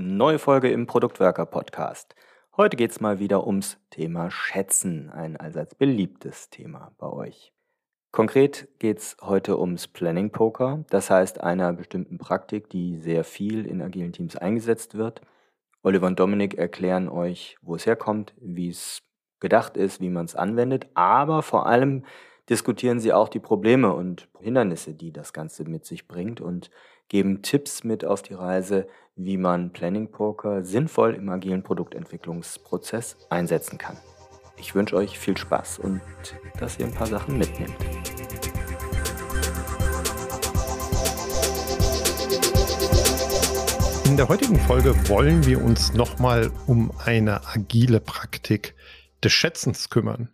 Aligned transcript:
Neue 0.00 0.38
Folge 0.38 0.70
im 0.70 0.86
Produktwerker 0.86 1.44
Podcast. 1.44 2.14
Heute 2.56 2.76
geht 2.76 2.92
es 2.92 3.00
mal 3.00 3.18
wieder 3.18 3.44
ums 3.44 3.80
Thema 3.90 4.30
Schätzen, 4.30 5.10
ein 5.10 5.36
allseits 5.36 5.74
beliebtes 5.74 6.50
Thema 6.50 6.92
bei 6.98 7.08
euch. 7.08 7.52
Konkret 8.12 8.68
geht 8.78 8.98
es 8.98 9.16
heute 9.20 9.58
ums 9.58 9.88
Planning 9.88 10.30
Poker, 10.30 10.84
das 10.90 11.10
heißt 11.10 11.40
einer 11.40 11.72
bestimmten 11.72 12.16
Praktik, 12.16 12.70
die 12.70 12.98
sehr 12.98 13.24
viel 13.24 13.66
in 13.66 13.82
agilen 13.82 14.12
Teams 14.12 14.36
eingesetzt 14.36 14.94
wird. 14.94 15.20
Oliver 15.82 16.06
und 16.06 16.20
Dominik 16.20 16.54
erklären 16.54 17.08
euch, 17.08 17.56
wo 17.60 17.74
es 17.74 17.84
herkommt, 17.84 18.34
wie 18.40 18.68
es 18.68 19.02
gedacht 19.40 19.76
ist, 19.76 20.00
wie 20.00 20.10
man 20.10 20.26
es 20.26 20.36
anwendet, 20.36 20.86
aber 20.94 21.42
vor 21.42 21.66
allem 21.66 22.04
diskutieren 22.48 23.00
sie 23.00 23.12
auch 23.12 23.28
die 23.28 23.40
Probleme 23.40 23.92
und 23.92 24.28
Hindernisse, 24.38 24.94
die 24.94 25.12
das 25.12 25.32
Ganze 25.32 25.64
mit 25.64 25.84
sich 25.84 26.06
bringt 26.06 26.40
und 26.40 26.70
geben 27.08 27.42
Tipps 27.42 27.84
mit 27.84 28.04
auf 28.04 28.22
die 28.22 28.34
Reise, 28.34 28.86
wie 29.18 29.36
man 29.36 29.72
Planning 29.72 30.10
Poker 30.10 30.64
sinnvoll 30.64 31.14
im 31.14 31.28
agilen 31.28 31.64
Produktentwicklungsprozess 31.64 33.16
einsetzen 33.30 33.76
kann. 33.76 33.96
Ich 34.56 34.76
wünsche 34.76 34.96
euch 34.96 35.18
viel 35.18 35.36
Spaß 35.36 35.80
und 35.80 36.00
dass 36.58 36.78
ihr 36.78 36.86
ein 36.86 36.94
paar 36.94 37.08
Sachen 37.08 37.36
mitnehmt. 37.36 37.74
In 44.06 44.16
der 44.16 44.28
heutigen 44.28 44.58
Folge 44.60 44.94
wollen 45.08 45.44
wir 45.44 45.62
uns 45.62 45.92
nochmal 45.94 46.50
um 46.66 46.92
eine 47.04 47.46
agile 47.46 48.00
Praktik 48.00 48.74
des 49.22 49.32
Schätzens 49.32 49.90
kümmern. 49.90 50.30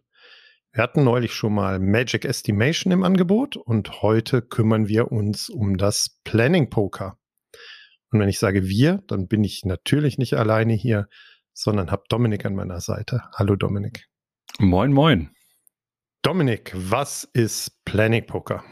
Wir 0.73 0.83
hatten 0.83 1.05
neulich 1.05 1.33
schon 1.33 1.55
mal 1.55 1.79
Magic 1.79 2.25
Estimation 2.27 2.93
im 2.93 3.03
Angebot 3.03 3.57
und 3.57 4.03
heute 4.03 4.43
kümmern 4.43 4.89
wir 4.89 5.11
uns 5.11 5.49
um 5.49 5.79
das 5.79 6.19
Planning 6.25 6.69
Poker. 6.69 7.17
Und 8.15 8.21
wenn 8.21 8.29
ich 8.29 8.39
sage 8.39 8.69
wir, 8.69 9.03
dann 9.09 9.27
bin 9.27 9.43
ich 9.43 9.65
natürlich 9.65 10.19
nicht 10.19 10.35
alleine 10.35 10.73
hier, 10.73 11.09
sondern 11.53 11.91
habe 11.91 12.05
Dominik 12.09 12.47
an 12.47 12.55
meiner 12.55 12.81
Seite. 12.81 13.25
Hallo 13.35 13.57
Dominik. 13.57 14.07
Moin, 14.61 14.93
moin. 14.93 15.31
Dominik, 16.23 16.73
was 16.77 17.25
ist 17.25 17.85
Planning 17.85 18.25
Poker? 18.25 18.63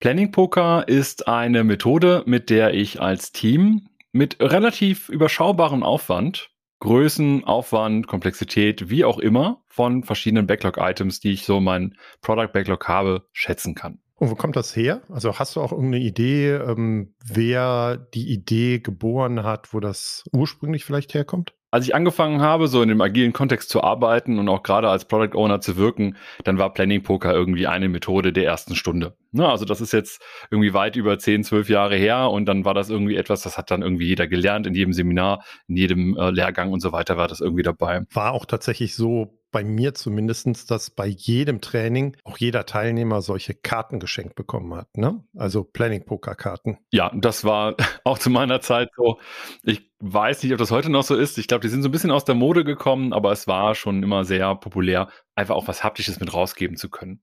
Planning 0.00 0.32
Poker 0.32 0.88
ist 0.88 1.28
eine 1.28 1.62
Methode, 1.62 2.24
mit 2.26 2.50
der 2.50 2.74
ich 2.74 3.00
als 3.00 3.30
Team 3.30 3.86
mit 4.10 4.40
relativ 4.40 5.08
überschaubarem 5.08 5.84
Aufwand 5.84 6.50
Größen, 6.80 7.44
Aufwand, 7.44 8.08
Komplexität, 8.08 8.90
wie 8.90 9.04
auch 9.04 9.18
immer, 9.18 9.62
von 9.68 10.02
verschiedenen 10.02 10.48
Backlog-Items, 10.48 11.20
die 11.20 11.32
ich 11.32 11.44
so 11.44 11.60
mein 11.60 11.94
Product 12.20 12.52
Backlog 12.52 12.88
habe, 12.88 13.28
schätzen 13.32 13.76
kann. 13.76 14.00
Und 14.18 14.30
wo 14.30 14.34
kommt 14.34 14.56
das 14.56 14.74
her? 14.74 15.02
Also 15.08 15.38
hast 15.38 15.54
du 15.54 15.60
auch 15.60 15.70
irgendeine 15.70 16.02
Idee, 16.02 16.50
ähm, 16.54 17.14
wer 17.24 17.96
die 17.96 18.32
Idee 18.32 18.80
geboren 18.80 19.44
hat, 19.44 19.72
wo 19.72 19.80
das 19.80 20.24
ursprünglich 20.32 20.84
vielleicht 20.84 21.14
herkommt? 21.14 21.54
Als 21.70 21.84
ich 21.84 21.94
angefangen 21.94 22.40
habe, 22.40 22.66
so 22.66 22.80
in 22.82 22.88
dem 22.88 23.00
agilen 23.02 23.34
Kontext 23.34 23.68
zu 23.68 23.82
arbeiten 23.82 24.38
und 24.38 24.48
auch 24.48 24.62
gerade 24.62 24.88
als 24.88 25.04
Product 25.04 25.36
Owner 25.36 25.60
zu 25.60 25.76
wirken, 25.76 26.16
dann 26.42 26.56
war 26.56 26.72
Planning 26.72 27.02
Poker 27.02 27.32
irgendwie 27.34 27.66
eine 27.66 27.90
Methode 27.90 28.32
der 28.32 28.46
ersten 28.46 28.74
Stunde. 28.74 29.16
Ne, 29.32 29.46
also 29.46 29.66
das 29.66 29.82
ist 29.82 29.92
jetzt 29.92 30.22
irgendwie 30.50 30.72
weit 30.72 30.96
über 30.96 31.18
10, 31.18 31.44
12 31.44 31.68
Jahre 31.68 31.96
her 31.96 32.30
und 32.30 32.46
dann 32.46 32.64
war 32.64 32.72
das 32.72 32.88
irgendwie 32.88 33.16
etwas, 33.16 33.42
das 33.42 33.58
hat 33.58 33.70
dann 33.70 33.82
irgendwie 33.82 34.06
jeder 34.06 34.26
gelernt, 34.26 34.66
in 34.66 34.74
jedem 34.74 34.94
Seminar, 34.94 35.44
in 35.68 35.76
jedem 35.76 36.16
äh, 36.16 36.30
Lehrgang 36.30 36.72
und 36.72 36.80
so 36.80 36.90
weiter 36.90 37.18
war 37.18 37.28
das 37.28 37.42
irgendwie 37.42 37.62
dabei. 37.62 38.00
War 38.14 38.32
auch 38.32 38.46
tatsächlich 38.46 38.96
so 38.96 39.37
bei 39.50 39.64
mir 39.64 39.94
zumindestens, 39.94 40.66
dass 40.66 40.90
bei 40.90 41.06
jedem 41.06 41.60
Training 41.60 42.16
auch 42.24 42.38
jeder 42.38 42.66
Teilnehmer 42.66 43.22
solche 43.22 43.54
Karten 43.54 44.00
geschenkt 44.00 44.34
bekommen 44.34 44.74
hat, 44.74 44.96
ne? 44.96 45.24
Also 45.36 45.64
Planning-Poker-Karten. 45.64 46.78
Ja, 46.90 47.10
das 47.14 47.44
war 47.44 47.76
auch 48.04 48.18
zu 48.18 48.30
meiner 48.30 48.60
Zeit 48.60 48.90
so. 48.96 49.18
Ich 49.62 49.90
weiß 50.00 50.42
nicht, 50.42 50.52
ob 50.52 50.58
das 50.58 50.70
heute 50.70 50.90
noch 50.90 51.02
so 51.02 51.14
ist. 51.16 51.38
Ich 51.38 51.48
glaube, 51.48 51.62
die 51.62 51.68
sind 51.68 51.82
so 51.82 51.88
ein 51.88 51.92
bisschen 51.92 52.10
aus 52.10 52.24
der 52.24 52.34
Mode 52.34 52.64
gekommen, 52.64 53.12
aber 53.12 53.32
es 53.32 53.46
war 53.46 53.74
schon 53.74 54.02
immer 54.02 54.24
sehr 54.24 54.54
populär, 54.56 55.08
einfach 55.34 55.54
auch 55.54 55.68
was 55.68 55.82
Haptisches 55.82 56.20
mit 56.20 56.32
rausgeben 56.32 56.76
zu 56.76 56.90
können. 56.90 57.22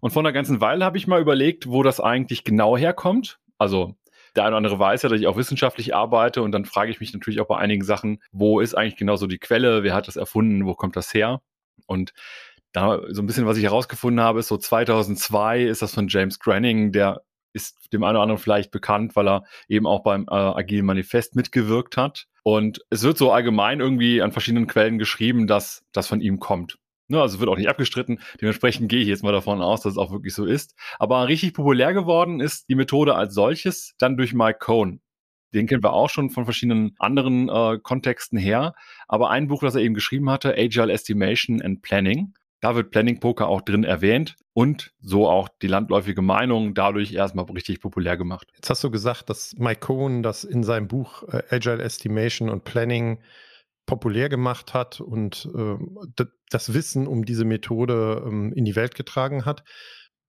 Und 0.00 0.12
vor 0.12 0.22
einer 0.22 0.32
ganzen 0.32 0.60
Weile 0.60 0.84
habe 0.84 0.96
ich 0.96 1.06
mal 1.06 1.20
überlegt, 1.20 1.68
wo 1.68 1.82
das 1.82 2.00
eigentlich 2.00 2.44
genau 2.44 2.76
herkommt. 2.76 3.38
Also 3.58 3.96
der 4.36 4.44
eine 4.44 4.50
oder 4.50 4.58
andere 4.58 4.78
weiß 4.78 5.02
ja, 5.02 5.08
dass 5.08 5.20
ich 5.20 5.26
auch 5.26 5.36
wissenschaftlich 5.36 5.94
arbeite 5.94 6.42
und 6.42 6.52
dann 6.52 6.64
frage 6.64 6.90
ich 6.90 7.00
mich 7.00 7.12
natürlich 7.12 7.40
auch 7.40 7.46
bei 7.46 7.56
einigen 7.56 7.82
Sachen, 7.84 8.22
wo 8.30 8.60
ist 8.60 8.74
eigentlich 8.74 8.96
genau 8.96 9.16
so 9.16 9.26
die 9.26 9.38
Quelle, 9.38 9.82
wer 9.82 9.94
hat 9.94 10.08
das 10.08 10.16
erfunden, 10.16 10.66
wo 10.66 10.74
kommt 10.74 10.96
das 10.96 11.12
her? 11.12 11.40
Und 11.88 12.12
da 12.72 13.00
so 13.08 13.22
ein 13.22 13.26
bisschen, 13.26 13.46
was 13.46 13.56
ich 13.56 13.64
herausgefunden 13.64 14.24
habe, 14.24 14.38
ist 14.38 14.48
so 14.48 14.56
2002 14.56 15.64
ist 15.64 15.82
das 15.82 15.94
von 15.94 16.08
James 16.08 16.38
Granning, 16.38 16.92
der 16.92 17.22
ist 17.52 17.92
dem 17.92 18.04
einen 18.04 18.16
oder 18.16 18.22
anderen 18.22 18.40
vielleicht 18.40 18.70
bekannt, 18.70 19.16
weil 19.16 19.28
er 19.28 19.44
eben 19.68 19.86
auch 19.86 20.02
beim 20.02 20.26
äh, 20.30 20.34
Agilen 20.34 20.86
Manifest 20.86 21.34
mitgewirkt 21.34 21.96
hat. 21.96 22.26
Und 22.42 22.80
es 22.90 23.02
wird 23.02 23.18
so 23.18 23.32
allgemein 23.32 23.80
irgendwie 23.80 24.22
an 24.22 24.32
verschiedenen 24.32 24.66
Quellen 24.66 24.98
geschrieben, 24.98 25.46
dass 25.46 25.82
das 25.92 26.06
von 26.06 26.20
ihm 26.20 26.38
kommt. 26.38 26.78
Ne, 27.10 27.20
also 27.20 27.40
wird 27.40 27.48
auch 27.48 27.56
nicht 27.56 27.70
abgestritten. 27.70 28.20
Dementsprechend 28.40 28.90
gehe 28.90 29.00
ich 29.00 29.08
jetzt 29.08 29.22
mal 29.22 29.32
davon 29.32 29.62
aus, 29.62 29.80
dass 29.80 29.92
es 29.92 29.98
auch 29.98 30.12
wirklich 30.12 30.34
so 30.34 30.44
ist. 30.44 30.74
Aber 30.98 31.26
richtig 31.26 31.54
populär 31.54 31.94
geworden 31.94 32.40
ist 32.40 32.68
die 32.68 32.74
Methode 32.74 33.14
als 33.14 33.32
solches 33.32 33.94
dann 33.98 34.18
durch 34.18 34.34
Mike 34.34 34.58
Cohn. 34.60 35.00
Den 35.54 35.66
kennen 35.66 35.82
wir 35.82 35.92
auch 35.92 36.10
schon 36.10 36.30
von 36.30 36.44
verschiedenen 36.44 36.94
anderen 36.98 37.48
äh, 37.48 37.78
Kontexten 37.82 38.38
her. 38.38 38.74
Aber 39.06 39.30
ein 39.30 39.48
Buch, 39.48 39.62
das 39.62 39.74
er 39.74 39.82
eben 39.82 39.94
geschrieben 39.94 40.30
hatte, 40.30 40.54
Agile 40.56 40.92
Estimation 40.92 41.62
and 41.62 41.82
Planning, 41.82 42.34
da 42.60 42.74
wird 42.74 42.90
Planning 42.90 43.20
Poker 43.20 43.48
auch 43.48 43.62
drin 43.62 43.84
erwähnt 43.84 44.36
und 44.52 44.92
so 45.00 45.28
auch 45.28 45.48
die 45.62 45.68
landläufige 45.68 46.22
Meinung 46.22 46.74
dadurch 46.74 47.12
erstmal 47.12 47.44
richtig 47.46 47.80
populär 47.80 48.16
gemacht. 48.16 48.48
Jetzt 48.56 48.70
hast 48.70 48.82
du 48.82 48.90
gesagt, 48.90 49.30
dass 49.30 49.54
Mike 49.56 49.80
Cohn 49.80 50.22
das 50.22 50.44
in 50.44 50.64
seinem 50.64 50.88
Buch 50.88 51.22
äh, 51.28 51.42
Agile 51.50 51.82
Estimation 51.82 52.48
und 52.48 52.64
Planning 52.64 53.20
populär 53.86 54.28
gemacht 54.28 54.74
hat 54.74 55.00
und 55.00 55.48
äh, 55.56 56.24
das 56.50 56.74
Wissen 56.74 57.06
um 57.06 57.24
diese 57.24 57.44
Methode 57.44 58.22
ähm, 58.26 58.52
in 58.52 58.64
die 58.64 58.76
Welt 58.76 58.94
getragen 58.94 59.44
hat. 59.44 59.62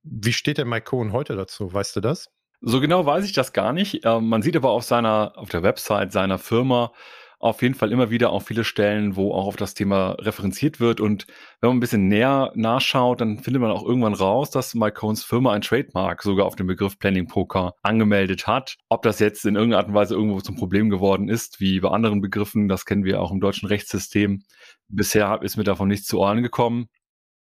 Wie 0.04 0.34
steht 0.34 0.58
der 0.58 0.66
Mike 0.66 0.86
Cohn 0.86 1.12
heute 1.12 1.36
dazu? 1.36 1.74
Weißt 1.74 1.96
du 1.96 2.00
das? 2.00 2.30
So 2.62 2.82
genau 2.82 3.06
weiß 3.06 3.26
ich 3.26 3.34
das 3.34 3.54
gar 3.54 3.74
nicht. 3.74 4.06
Äh, 4.06 4.20
man 4.20 4.42
sieht 4.42 4.56
aber 4.56 4.72
auf 4.72 4.84
seiner, 4.84 5.34
auf 5.36 5.50
der 5.50 5.64
Website 5.64 6.12
seiner 6.12 6.38
Firma 6.38 6.92
auf 7.40 7.62
jeden 7.62 7.74
Fall 7.74 7.92
immer 7.94 8.10
wieder 8.10 8.32
auch 8.32 8.42
viele 8.42 8.66
Stellen, 8.66 9.16
wo 9.16 9.34
auch 9.34 9.48
auf 9.48 9.56
das 9.56 9.74
Thema 9.74 10.12
referenziert 10.20 10.82
wird. 10.82 11.00
Und 11.00 11.26
wenn 11.62 11.70
man 11.70 11.78
ein 11.78 11.80
bisschen 11.80 12.10
näher 12.10 12.52
nachschaut, 12.56 13.22
dann 13.22 13.40
findet 13.40 13.62
man 13.62 13.72
auch 13.72 13.86
irgendwann 13.86 14.14
raus, 14.14 14.50
dass 14.50 14.76
Cohns 14.94 15.24
Firma 15.24 15.54
ein 15.54 15.62
Trademark 15.62 16.22
sogar 16.22 16.46
auf 16.46 16.58
den 16.58 16.68
Begriff 16.68 17.00
Planning 17.00 17.28
Poker 17.28 17.76
angemeldet 17.82 18.46
hat. 18.46 18.76
Ob 18.90 19.04
das 19.04 19.20
jetzt 19.20 19.46
in 19.46 19.56
irgendeiner 19.56 19.80
Art 19.80 19.88
und 19.88 19.94
Weise 19.94 20.16
irgendwo 20.16 20.42
zum 20.42 20.58
Problem 20.58 20.90
geworden 20.90 21.30
ist, 21.30 21.62
wie 21.62 21.80
bei 21.80 21.90
anderen 21.90 22.20
Begriffen, 22.20 22.68
das 22.68 22.86
kennen 22.86 23.06
wir 23.06 23.22
auch 23.22 23.32
im 23.32 23.40
deutschen 23.40 23.68
Rechtssystem. 23.68 24.44
Bisher 24.90 25.40
ist 25.42 25.56
mir 25.56 25.64
davon 25.64 25.88
nichts 25.88 26.08
zu 26.08 26.20
Ohren 26.20 26.44
gekommen. 26.44 26.90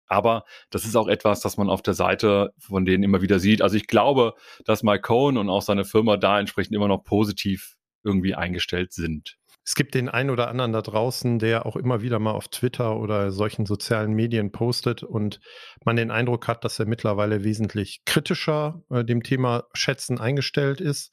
Aber 0.09 0.45
das 0.71 0.85
ist 0.85 0.97
auch 0.97 1.09
etwas, 1.09 1.41
das 1.41 1.57
man 1.57 1.69
auf 1.69 1.83
der 1.83 1.95
Seite 1.95 2.53
von 2.59 2.85
denen 2.85 3.05
immer 3.05 3.23
wieder 3.23 3.39
sieht. 3.39 3.63
Also 3.63 3.77
ich 3.77 3.87
glaube, 3.87 4.35
dass 4.65 4.83
Mike 4.83 5.03
Cohn 5.03 5.37
und 5.37 5.49
auch 5.49 5.63
seine 5.63 5.85
Firma 5.85 6.17
da 6.17 6.41
entsprechend 6.41 6.75
immer 6.75 6.89
noch 6.89 7.05
positiv 7.05 7.77
irgendwie 8.03 8.35
eingestellt 8.35 8.93
sind. 8.93 9.39
Es 9.69 9.75
gibt 9.75 9.95
den 9.95 10.09
einen 10.09 10.31
oder 10.31 10.49
anderen 10.49 10.73
da 10.73 10.81
draußen, 10.81 11.39
der 11.39 11.67
auch 11.67 11.77
immer 11.77 12.01
wieder 12.01 12.19
mal 12.19 12.31
auf 12.31 12.49
Twitter 12.49 12.97
oder 12.97 13.31
solchen 13.31 13.67
sozialen 13.67 14.15
Medien 14.15 14.51
postet 14.51 15.03
und 15.03 15.41
man 15.85 15.97
den 15.97 16.11
Eindruck 16.11 16.49
hat, 16.49 16.65
dass 16.65 16.79
er 16.79 16.87
mittlerweile 16.87 17.45
wesentlich 17.45 18.01
kritischer 18.07 18.83
äh, 18.89 19.05
dem 19.05 19.23
Thema 19.23 19.65
Schätzen 19.75 20.19
eingestellt 20.19 20.81
ist. 20.81 21.13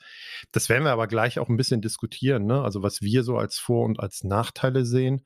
Das 0.53 0.69
werden 0.69 0.85
wir 0.85 0.93
aber 0.93 1.07
gleich 1.07 1.37
auch 1.37 1.49
ein 1.49 1.57
bisschen 1.57 1.81
diskutieren, 1.81 2.45
ne? 2.45 2.61
also 2.61 2.81
was 2.81 3.01
wir 3.01 3.23
so 3.23 3.37
als 3.37 3.59
Vor- 3.59 3.83
und 3.83 3.99
als 3.99 4.23
Nachteile 4.23 4.85
sehen. 4.85 5.25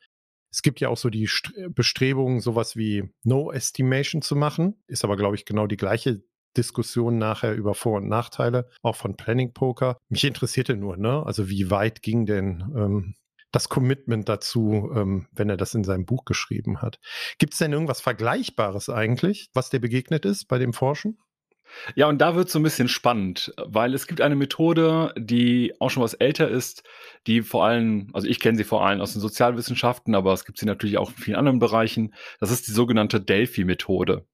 Es 0.51 0.61
gibt 0.61 0.79
ja 0.79 0.89
auch 0.89 0.97
so 0.97 1.09
die 1.09 1.29
Bestrebungen, 1.69 2.41
sowas 2.41 2.75
wie 2.75 3.11
No 3.23 3.51
Estimation 3.51 4.21
zu 4.21 4.35
machen, 4.35 4.81
ist 4.87 5.03
aber, 5.03 5.17
glaube 5.17 5.35
ich, 5.35 5.45
genau 5.45 5.67
die 5.67 5.77
gleiche 5.77 6.23
Diskussion 6.57 7.17
nachher 7.17 7.53
über 7.53 7.75
Vor- 7.75 7.97
und 7.97 8.07
Nachteile, 8.07 8.69
auch 8.81 8.95
von 8.95 9.15
Planning 9.15 9.53
Poker. 9.53 9.97
Mich 10.09 10.23
interessierte 10.23 10.75
nur, 10.75 10.97
ne? 10.97 11.23
Also 11.25 11.49
wie 11.49 11.69
weit 11.69 12.01
ging 12.01 12.25
denn 12.25 12.73
ähm, 12.75 13.15
das 13.51 13.69
Commitment 13.69 14.29
dazu, 14.29 14.91
ähm, 14.95 15.27
wenn 15.31 15.49
er 15.49 15.57
das 15.57 15.73
in 15.73 15.83
seinem 15.83 16.05
Buch 16.05 16.25
geschrieben 16.25 16.81
hat? 16.81 16.99
Gibt 17.37 17.53
es 17.53 17.59
denn 17.59 17.73
irgendwas 17.73 18.01
Vergleichbares 18.01 18.89
eigentlich, 18.89 19.49
was 19.53 19.69
dir 19.69 19.79
begegnet 19.79 20.25
ist 20.25 20.45
bei 20.45 20.57
dem 20.57 20.73
Forschen? 20.73 21.19
Ja, 21.95 22.07
und 22.07 22.19
da 22.19 22.35
wird 22.35 22.47
es 22.47 22.53
so 22.53 22.59
ein 22.59 22.63
bisschen 22.63 22.87
spannend, 22.87 23.53
weil 23.57 23.93
es 23.93 24.07
gibt 24.07 24.21
eine 24.21 24.35
Methode, 24.35 25.13
die 25.17 25.73
auch 25.79 25.89
schon 25.89 26.03
was 26.03 26.13
älter 26.13 26.47
ist, 26.47 26.83
die 27.27 27.41
vor 27.41 27.65
allem, 27.65 28.09
also 28.13 28.27
ich 28.27 28.39
kenne 28.39 28.57
sie 28.57 28.63
vor 28.63 28.85
allem 28.85 29.01
aus 29.01 29.13
den 29.13 29.21
Sozialwissenschaften, 29.21 30.15
aber 30.15 30.33
es 30.33 30.45
gibt 30.45 30.57
sie 30.57 30.65
natürlich 30.65 30.97
auch 30.97 31.11
in 31.11 31.17
vielen 31.17 31.37
anderen 31.37 31.59
Bereichen. 31.59 32.13
Das 32.39 32.51
ist 32.51 32.67
die 32.67 32.71
sogenannte 32.71 33.21
Delphi-Methode. 33.21 34.25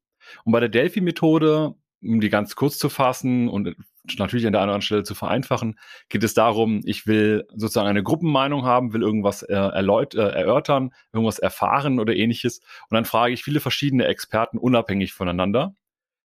Und 0.43 0.51
bei 0.51 0.59
der 0.59 0.69
Delphi-Methode 0.69 1.75
um 2.05 2.21
die 2.21 2.29
ganz 2.29 2.55
kurz 2.55 2.77
zu 2.77 2.89
fassen 2.89 3.49
und 3.49 3.75
natürlich 4.17 4.45
an 4.45 4.53
der 4.53 4.61
anderen 4.61 4.81
Stelle 4.81 5.03
zu 5.03 5.15
vereinfachen, 5.15 5.79
geht 6.09 6.23
es 6.23 6.33
darum, 6.33 6.81
ich 6.85 7.07
will 7.07 7.45
sozusagen 7.55 7.87
eine 7.87 8.03
Gruppenmeinung 8.03 8.63
haben, 8.63 8.93
will 8.93 9.01
irgendwas 9.01 9.43
äh, 9.43 9.53
erläut 9.53 10.13
äh, 10.15 10.29
erörtern, 10.29 10.93
irgendwas 11.13 11.39
erfahren 11.39 11.99
oder 11.99 12.15
ähnliches. 12.15 12.59
Und 12.89 12.95
dann 12.95 13.05
frage 13.05 13.33
ich 13.33 13.43
viele 13.43 13.59
verschiedene 13.59 14.05
Experten 14.05 14.57
unabhängig 14.57 15.13
voneinander 15.13 15.75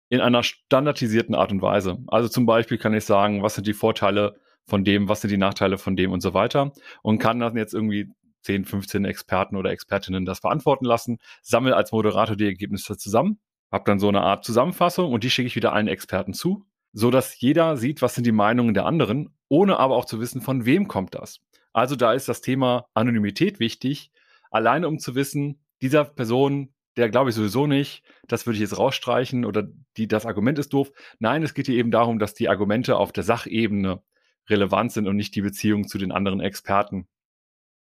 in 0.10 0.22
einer 0.22 0.44
standardisierten 0.44 1.36
Art 1.36 1.52
und 1.52 1.62
Weise. 1.62 2.00
Also 2.08 2.28
zum 2.28 2.46
Beispiel 2.46 2.78
kann 2.78 2.94
ich 2.94 3.06
sagen, 3.06 3.44
was 3.44 3.56
sind 3.56 3.68
die 3.68 3.74
Vorteile 3.74 4.36
von 4.66 4.84
dem, 4.84 5.08
was 5.08 5.22
sind 5.22 5.32
die 5.32 5.38
Nachteile 5.38 5.78
von 5.78 5.96
dem 5.96 6.12
und 6.12 6.22
so 6.22 6.34
weiter 6.34 6.72
und 7.02 7.20
kann 7.20 7.40
dann 7.40 7.58
jetzt 7.58 7.74
irgendwie 7.74 8.12
10, 8.44 8.66
15 8.66 9.06
Experten 9.06 9.56
oder 9.56 9.72
Expertinnen 9.72 10.26
das 10.26 10.42
beantworten 10.42 10.86
lassen, 10.86 11.18
sammle 11.42 11.76
als 11.76 11.92
Moderator 11.92 12.36
die 12.36 12.46
Ergebnisse 12.46 12.98
zusammen, 12.98 13.40
habe 13.72 13.84
dann 13.86 14.00
so 14.00 14.08
eine 14.08 14.22
Art 14.22 14.46
Zusammenfassung 14.46 15.12
und 15.12 15.24
die 15.24 15.30
schicke 15.30 15.48
ich 15.48 15.56
wieder 15.56 15.74
allen 15.74 15.88
Experten 15.88 16.34
zu, 16.34 16.66
so 16.94 17.12
dass 17.12 17.40
jeder 17.40 17.78
sieht, 17.78 18.02
was 18.02 18.16
sind 18.16 18.26
die 18.26 18.32
Meinungen 18.32 18.74
der 18.74 18.86
anderen, 18.86 19.36
ohne 19.48 19.78
aber 19.78 19.96
auch 19.96 20.06
zu 20.06 20.20
wissen, 20.20 20.42
von 20.42 20.66
wem 20.66 20.88
kommt 20.88 21.16
das. 21.16 21.40
Also 21.74 21.96
da 21.96 22.14
ist 22.14 22.28
das 22.28 22.42
Thema 22.42 22.86
Anonymität 22.94 23.60
wichtig, 23.60 24.12
alleine 24.50 24.88
um 24.88 25.00
zu 25.00 25.16
wissen, 25.16 25.62
dieser 25.82 26.06
Person, 26.06 26.74
der 27.00 27.10
glaube 27.10 27.30
ich 27.30 27.36
sowieso 27.36 27.66
nicht, 27.66 28.04
das 28.28 28.46
würde 28.46 28.56
ich 28.56 28.62
jetzt 28.62 28.78
rausstreichen 28.78 29.46
oder 29.46 29.68
die, 29.98 30.08
das 30.08 30.26
Argument 30.26 30.60
ist 30.60 30.74
doof. 30.74 30.92
Nein, 31.20 31.44
es 31.44 31.54
geht 31.54 31.66
hier 31.66 31.78
eben 31.78 31.92
darum, 31.92 32.20
dass 32.20 32.34
die 32.34 32.50
Argumente 32.50 32.98
auf 32.98 33.12
der 33.12 33.24
Sachebene 33.24 34.04
relevant 34.50 34.92
sind 34.92 35.08
und 35.08 35.16
nicht 35.16 35.34
die 35.36 35.42
Beziehung 35.42 35.88
zu 35.88 35.98
den 35.98 36.12
anderen 36.12 36.42
Experten. 36.42 37.08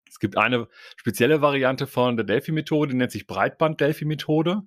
Es 0.09 0.19
gibt 0.19 0.37
eine 0.37 0.69
spezielle 0.97 1.41
Variante 1.41 1.87
von 1.87 2.17
der 2.17 2.25
Delphi-Methode, 2.25 2.93
die 2.93 2.97
nennt 2.97 3.11
sich 3.11 3.27
Breitband-Delphi-Methode. 3.27 4.63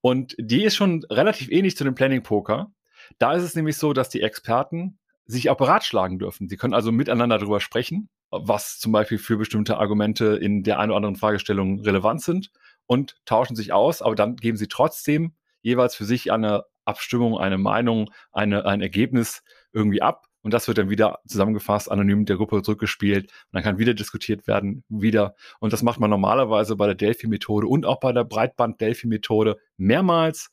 Und 0.00 0.34
die 0.38 0.64
ist 0.64 0.76
schon 0.76 1.04
relativ 1.10 1.50
ähnlich 1.50 1.76
zu 1.76 1.84
dem 1.84 1.94
Planning-Poker. 1.94 2.72
Da 3.18 3.32
ist 3.34 3.42
es 3.42 3.54
nämlich 3.54 3.76
so, 3.76 3.92
dass 3.92 4.10
die 4.10 4.22
Experten 4.22 4.98
sich 5.24 5.48
auch 5.48 5.56
beratschlagen 5.56 6.18
dürfen. 6.18 6.48
Sie 6.48 6.56
können 6.56 6.74
also 6.74 6.92
miteinander 6.92 7.38
darüber 7.38 7.60
sprechen, 7.60 8.08
was 8.32 8.78
zum 8.78 8.92
Beispiel 8.92 9.18
für 9.18 9.36
bestimmte 9.36 9.76
Argumente 9.76 10.36
in 10.36 10.62
der 10.62 10.78
einen 10.78 10.90
oder 10.90 10.96
anderen 10.96 11.16
Fragestellung 11.16 11.80
relevant 11.80 12.22
sind 12.22 12.50
und 12.86 13.16
tauschen 13.26 13.56
sich 13.56 13.72
aus, 13.72 14.02
aber 14.02 14.14
dann 14.14 14.36
geben 14.36 14.56
sie 14.56 14.68
trotzdem 14.68 15.34
jeweils 15.60 15.94
für 15.94 16.04
sich 16.04 16.32
eine 16.32 16.64
Abstimmung, 16.84 17.38
eine 17.38 17.58
Meinung, 17.58 18.10
eine, 18.32 18.64
ein 18.64 18.80
Ergebnis 18.80 19.42
irgendwie 19.72 20.02
ab. 20.02 20.26
Und 20.42 20.52
das 20.52 20.66
wird 20.66 20.78
dann 20.78 20.90
wieder 20.90 21.20
zusammengefasst, 21.26 21.88
anonym 21.88 22.24
der 22.24 22.36
Gruppe 22.36 22.62
zurückgespielt. 22.62 23.26
Und 23.26 23.52
dann 23.52 23.62
kann 23.62 23.78
wieder 23.78 23.94
diskutiert 23.94 24.48
werden, 24.48 24.82
wieder. 24.88 25.36
Und 25.60 25.72
das 25.72 25.84
macht 25.84 26.00
man 26.00 26.10
normalerweise 26.10 26.74
bei 26.74 26.86
der 26.86 26.96
Delphi-Methode 26.96 27.68
und 27.68 27.86
auch 27.86 28.00
bei 28.00 28.12
der 28.12 28.24
Breitband-Delphi-Methode 28.24 29.58
mehrmals, 29.76 30.50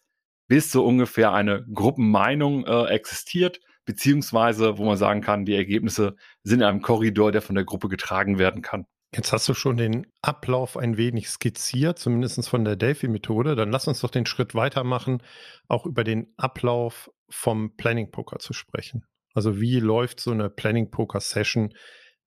bis 0.47 0.71
so 0.71 0.85
ungefähr 0.85 1.33
eine 1.33 1.65
Gruppenmeinung 1.73 2.67
äh, 2.67 2.85
existiert, 2.85 3.61
beziehungsweise 3.89 4.77
wo 4.77 4.85
man 4.85 4.97
sagen 4.97 5.21
kann, 5.21 5.45
die 5.45 5.55
Ergebnisse 5.55 6.15
sind 6.43 6.59
in 6.59 6.65
einem 6.67 6.83
Korridor, 6.83 7.31
der 7.31 7.41
von 7.41 7.55
der 7.55 7.65
Gruppe 7.65 7.89
getragen 7.89 8.37
werden 8.37 8.61
kann. 8.61 8.85
Jetzt 9.15 9.33
hast 9.33 9.49
du 9.49 9.55
schon 9.55 9.77
den 9.77 10.05
Ablauf 10.21 10.77
ein 10.77 10.97
wenig 10.97 11.27
skizziert, 11.27 11.97
zumindest 11.97 12.47
von 12.47 12.63
der 12.63 12.75
Delphi-Methode. 12.75 13.55
Dann 13.55 13.71
lass 13.71 13.87
uns 13.87 14.01
doch 14.01 14.11
den 14.11 14.27
Schritt 14.27 14.53
weitermachen, 14.53 15.23
auch 15.67 15.87
über 15.87 16.03
den 16.03 16.31
Ablauf 16.37 17.09
vom 17.29 17.75
Planning 17.77 18.11
Poker 18.11 18.37
zu 18.37 18.53
sprechen. 18.53 19.07
Also 19.33 19.59
wie 19.59 19.79
läuft 19.79 20.19
so 20.19 20.29
eine 20.29 20.51
Planning 20.51 20.91
Poker 20.91 21.19
Session 21.19 21.73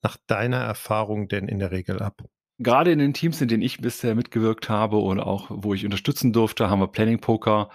nach 0.03 0.17
deiner 0.27 0.59
Erfahrung 0.59 1.29
denn 1.29 1.47
in 1.47 1.61
der 1.61 1.71
Regel 1.71 2.03
ab? 2.03 2.25
Gerade 2.59 2.91
in 2.91 2.99
den 2.99 3.15
Teams, 3.15 3.41
in 3.41 3.47
denen 3.47 3.63
ich 3.63 3.79
bisher 3.79 4.17
mitgewirkt 4.17 4.69
habe 4.69 4.97
oder 4.97 5.29
auch 5.29 5.47
wo 5.49 5.75
ich 5.75 5.85
unterstützen 5.85 6.33
durfte, 6.33 6.69
haben 6.69 6.81
wir 6.81 6.89
Planning 6.89 7.21
Poker 7.21 7.71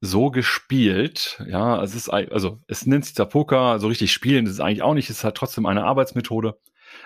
so 0.00 0.30
gespielt. 0.30 1.42
Ja, 1.46 1.82
es 1.82 1.94
ist 1.94 2.08
also 2.08 2.60
es 2.66 2.86
nennt 2.86 3.04
sich 3.04 3.14
zwar 3.14 3.28
Poker, 3.28 3.78
so 3.78 3.88
richtig 3.88 4.12
spielen, 4.12 4.44
das 4.44 4.54
ist 4.54 4.60
eigentlich 4.60 4.82
auch 4.82 4.94
nicht, 4.94 5.10
es 5.10 5.18
ist 5.18 5.24
halt 5.24 5.36
trotzdem 5.36 5.66
eine 5.66 5.84
Arbeitsmethode. 5.84 6.58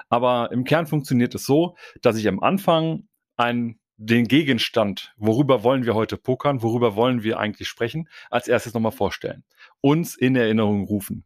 Aber 0.09 0.51
im 0.53 0.65
Kern 0.65 0.87
funktioniert 0.87 1.35
es 1.35 1.45
so, 1.45 1.77
dass 2.01 2.17
ich 2.17 2.29
am 2.29 2.41
Anfang 2.41 3.09
einen 3.37 3.81
den 3.97 4.27
Gegenstand, 4.27 5.15
worüber 5.17 5.63
wollen 5.63 5.85
wir 5.85 5.95
heute 5.95 6.17
pokern, 6.17 6.63
worüber 6.63 6.97
wollen 6.97 7.23
wir 7.23 7.39
eigentlich 7.39 7.69
sprechen, 7.69 8.09
als 8.29 8.49
erstes 8.49 8.75
nochmal 8.75 8.93
vorstellen. 8.93 9.45
Uns 9.81 10.17
in 10.17 10.35
Erinnerung 10.35 10.85
rufen. 10.85 11.25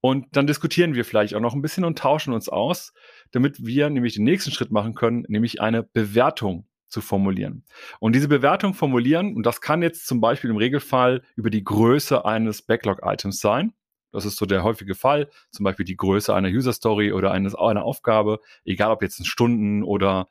Und 0.00 0.26
dann 0.36 0.46
diskutieren 0.46 0.94
wir 0.94 1.04
vielleicht 1.04 1.34
auch 1.34 1.40
noch 1.40 1.54
ein 1.54 1.62
bisschen 1.62 1.84
und 1.84 1.98
tauschen 1.98 2.32
uns 2.32 2.48
aus, 2.48 2.92
damit 3.32 3.64
wir 3.64 3.90
nämlich 3.90 4.14
den 4.14 4.24
nächsten 4.24 4.50
Schritt 4.50 4.70
machen 4.70 4.94
können, 4.94 5.24
nämlich 5.28 5.60
eine 5.60 5.82
Bewertung 5.82 6.66
zu 6.94 7.02
formulieren. 7.02 7.64
Und 7.98 8.14
diese 8.14 8.28
Bewertung 8.28 8.72
formulieren, 8.72 9.34
und 9.34 9.44
das 9.44 9.60
kann 9.60 9.82
jetzt 9.82 10.06
zum 10.06 10.20
Beispiel 10.20 10.48
im 10.48 10.56
Regelfall 10.56 11.22
über 11.36 11.50
die 11.50 11.64
Größe 11.64 12.24
eines 12.24 12.62
Backlog-Items 12.62 13.40
sein. 13.40 13.74
Das 14.12 14.24
ist 14.24 14.36
so 14.36 14.46
der 14.46 14.62
häufige 14.62 14.94
Fall, 14.94 15.28
zum 15.50 15.64
Beispiel 15.64 15.84
die 15.84 15.96
Größe 15.96 16.32
einer 16.32 16.48
User-Story 16.48 17.12
oder 17.12 17.32
eines, 17.32 17.56
einer 17.56 17.84
Aufgabe, 17.84 18.38
egal 18.64 18.92
ob 18.92 19.02
jetzt 19.02 19.18
in 19.18 19.24
Stunden 19.24 19.82
oder 19.82 20.28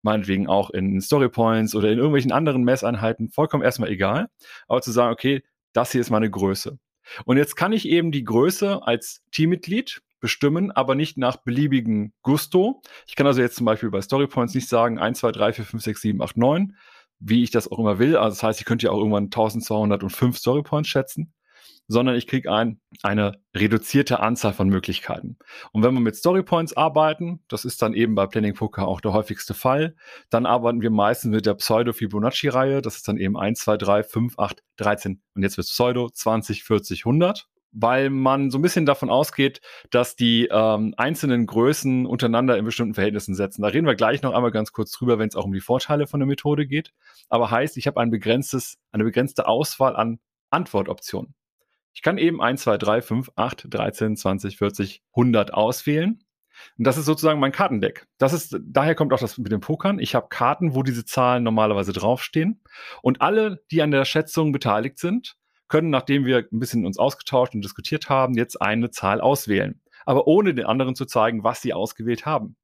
meinetwegen 0.00 0.46
auch 0.46 0.70
in 0.70 1.00
Story 1.02 1.28
Points 1.28 1.74
oder 1.74 1.90
in 1.90 1.98
irgendwelchen 1.98 2.32
anderen 2.32 2.64
Messeinheiten, 2.64 3.28
vollkommen 3.28 3.62
erstmal 3.62 3.90
egal. 3.90 4.28
Aber 4.68 4.80
zu 4.80 4.90
sagen, 4.90 5.12
okay, 5.12 5.42
das 5.74 5.92
hier 5.92 6.00
ist 6.00 6.10
meine 6.10 6.30
Größe. 6.30 6.78
Und 7.26 7.36
jetzt 7.36 7.56
kann 7.56 7.72
ich 7.72 7.86
eben 7.86 8.10
die 8.10 8.24
Größe 8.24 8.80
als 8.82 9.22
Teammitglied 9.32 10.00
bestimmen, 10.20 10.70
aber 10.70 10.94
nicht 10.94 11.18
nach 11.18 11.36
beliebigen 11.36 12.12
Gusto. 12.22 12.82
Ich 13.06 13.16
kann 13.16 13.26
also 13.26 13.40
jetzt 13.40 13.56
zum 13.56 13.66
Beispiel 13.66 13.90
bei 13.90 14.00
Storypoints 14.00 14.54
nicht 14.54 14.68
sagen 14.68 14.98
1, 14.98 15.18
2, 15.18 15.32
3, 15.32 15.52
4, 15.54 15.64
5, 15.64 15.82
6, 15.82 16.00
7, 16.00 16.22
8, 16.22 16.36
9, 16.36 16.76
wie 17.18 17.42
ich 17.42 17.50
das 17.50 17.70
auch 17.70 17.78
immer 17.78 17.98
will. 17.98 18.16
Also 18.16 18.36
das 18.36 18.42
heißt, 18.42 18.60
ich 18.60 18.66
könnte 18.66 18.86
ja 18.86 18.92
auch 18.92 18.98
irgendwann 18.98 19.24
1205 19.24 20.38
Storypoints 20.38 20.88
schätzen 20.88 21.32
sondern 21.88 22.16
ich 22.16 22.26
kriege 22.26 22.52
ein, 22.52 22.80
eine 23.02 23.40
reduzierte 23.54 24.20
Anzahl 24.20 24.52
von 24.52 24.68
Möglichkeiten. 24.68 25.38
Und 25.72 25.82
wenn 25.82 25.94
wir 25.94 26.00
mit 26.00 26.16
Storypoints 26.16 26.76
arbeiten, 26.76 27.40
das 27.48 27.64
ist 27.64 27.80
dann 27.82 27.94
eben 27.94 28.14
bei 28.14 28.26
Planning 28.26 28.54
Poker 28.54 28.88
auch 28.88 29.00
der 29.00 29.12
häufigste 29.12 29.54
Fall, 29.54 29.94
dann 30.30 30.46
arbeiten 30.46 30.80
wir 30.80 30.90
meistens 30.90 31.30
mit 31.30 31.46
der 31.46 31.54
Pseudo-Fibonacci-Reihe. 31.54 32.82
Das 32.82 32.96
ist 32.96 33.08
dann 33.08 33.18
eben 33.18 33.36
1, 33.36 33.60
2, 33.60 33.76
3, 33.76 34.02
5, 34.02 34.38
8, 34.38 34.62
13 34.76 35.22
und 35.34 35.42
jetzt 35.42 35.56
wird 35.56 35.68
Pseudo 35.68 36.10
20, 36.10 36.64
40, 36.64 37.06
100 37.06 37.48
weil 37.78 38.08
man 38.08 38.50
so 38.50 38.58
ein 38.58 38.62
bisschen 38.62 38.86
davon 38.86 39.10
ausgeht, 39.10 39.60
dass 39.90 40.16
die 40.16 40.48
ähm, 40.50 40.94
einzelnen 40.96 41.46
Größen 41.46 42.06
untereinander 42.06 42.56
in 42.56 42.64
bestimmten 42.64 42.94
Verhältnissen 42.94 43.34
setzen. 43.34 43.60
Da 43.60 43.68
reden 43.68 43.86
wir 43.86 43.94
gleich 43.94 44.22
noch 44.22 44.32
einmal 44.32 44.50
ganz 44.50 44.72
kurz 44.72 44.90
drüber, 44.92 45.18
wenn 45.18 45.28
es 45.28 45.36
auch 45.36 45.44
um 45.44 45.52
die 45.52 45.60
Vorteile 45.60 46.06
von 46.06 46.18
der 46.18 46.26
Methode 46.26 46.66
geht. 46.66 46.92
Aber 47.28 47.50
heißt, 47.50 47.76
ich 47.76 47.86
habe 47.86 48.00
ein 48.00 48.10
begrenztes, 48.10 48.78
eine 48.92 49.04
begrenzte 49.04 49.46
Auswahl 49.46 49.94
an 49.94 50.18
Antwortoptionen. 50.48 51.34
Ich 51.92 52.00
kann 52.00 52.16
eben 52.16 52.40
1, 52.40 52.62
2, 52.62 52.78
3, 52.78 53.02
5, 53.02 53.32
8, 53.36 53.66
13, 53.68 54.16
20, 54.16 54.56
40, 54.56 55.02
100 55.12 55.52
auswählen. 55.52 56.24
Und 56.78 56.86
das 56.86 56.96
ist 56.96 57.04
sozusagen 57.04 57.40
mein 57.40 57.52
Kartendeck. 57.52 58.06
Das 58.16 58.32
ist, 58.32 58.58
daher 58.62 58.94
kommt 58.94 59.12
auch 59.12 59.18
das 59.18 59.36
mit 59.36 59.52
dem 59.52 59.60
Pokern. 59.60 59.98
Ich 59.98 60.14
habe 60.14 60.28
Karten, 60.30 60.74
wo 60.74 60.82
diese 60.82 61.04
Zahlen 61.04 61.42
normalerweise 61.42 61.92
draufstehen. 61.92 62.62
Und 63.02 63.20
alle, 63.20 63.62
die 63.70 63.82
an 63.82 63.90
der 63.90 64.06
Schätzung 64.06 64.52
beteiligt 64.52 64.98
sind, 64.98 65.36
können, 65.68 65.90
nachdem 65.90 66.24
wir 66.24 66.38
ein 66.38 66.58
bisschen 66.58 66.86
uns 66.86 66.98
ausgetauscht 66.98 67.54
und 67.54 67.62
diskutiert 67.62 68.08
haben, 68.08 68.34
jetzt 68.34 68.60
eine 68.60 68.90
Zahl 68.90 69.20
auswählen. 69.20 69.80
Aber 70.04 70.26
ohne 70.26 70.54
den 70.54 70.66
anderen 70.66 70.94
zu 70.94 71.04
zeigen, 71.04 71.44
was 71.44 71.62
sie 71.62 71.74
ausgewählt 71.74 72.26
haben. 72.26 72.56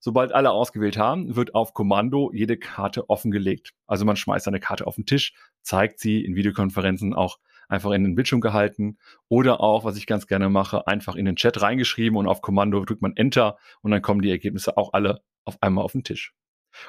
Sobald 0.00 0.32
alle 0.32 0.50
ausgewählt 0.50 0.98
haben, 0.98 1.36
wird 1.36 1.54
auf 1.54 1.72
Kommando 1.72 2.30
jede 2.32 2.58
Karte 2.58 3.08
offengelegt. 3.08 3.72
Also 3.86 4.04
man 4.04 4.16
schmeißt 4.16 4.48
eine 4.48 4.60
Karte 4.60 4.86
auf 4.86 4.96
den 4.96 5.06
Tisch, 5.06 5.34
zeigt 5.62 5.98
sie 5.98 6.24
in 6.24 6.34
Videokonferenzen 6.34 7.14
auch 7.14 7.38
einfach 7.68 7.92
in 7.92 8.04
den 8.04 8.14
Bildschirm 8.14 8.40
gehalten 8.40 8.98
oder 9.28 9.60
auch, 9.60 9.84
was 9.84 9.96
ich 9.96 10.06
ganz 10.06 10.26
gerne 10.26 10.50
mache, 10.50 10.86
einfach 10.86 11.16
in 11.16 11.24
den 11.24 11.36
Chat 11.36 11.62
reingeschrieben 11.62 12.18
und 12.18 12.26
auf 12.26 12.42
Kommando 12.42 12.84
drückt 12.84 13.02
man 13.02 13.16
Enter 13.16 13.56
und 13.80 13.90
dann 13.90 14.02
kommen 14.02 14.20
die 14.20 14.30
Ergebnisse 14.30 14.76
auch 14.76 14.92
alle 14.92 15.22
auf 15.44 15.62
einmal 15.62 15.84
auf 15.84 15.92
den 15.92 16.04
Tisch. 16.04 16.34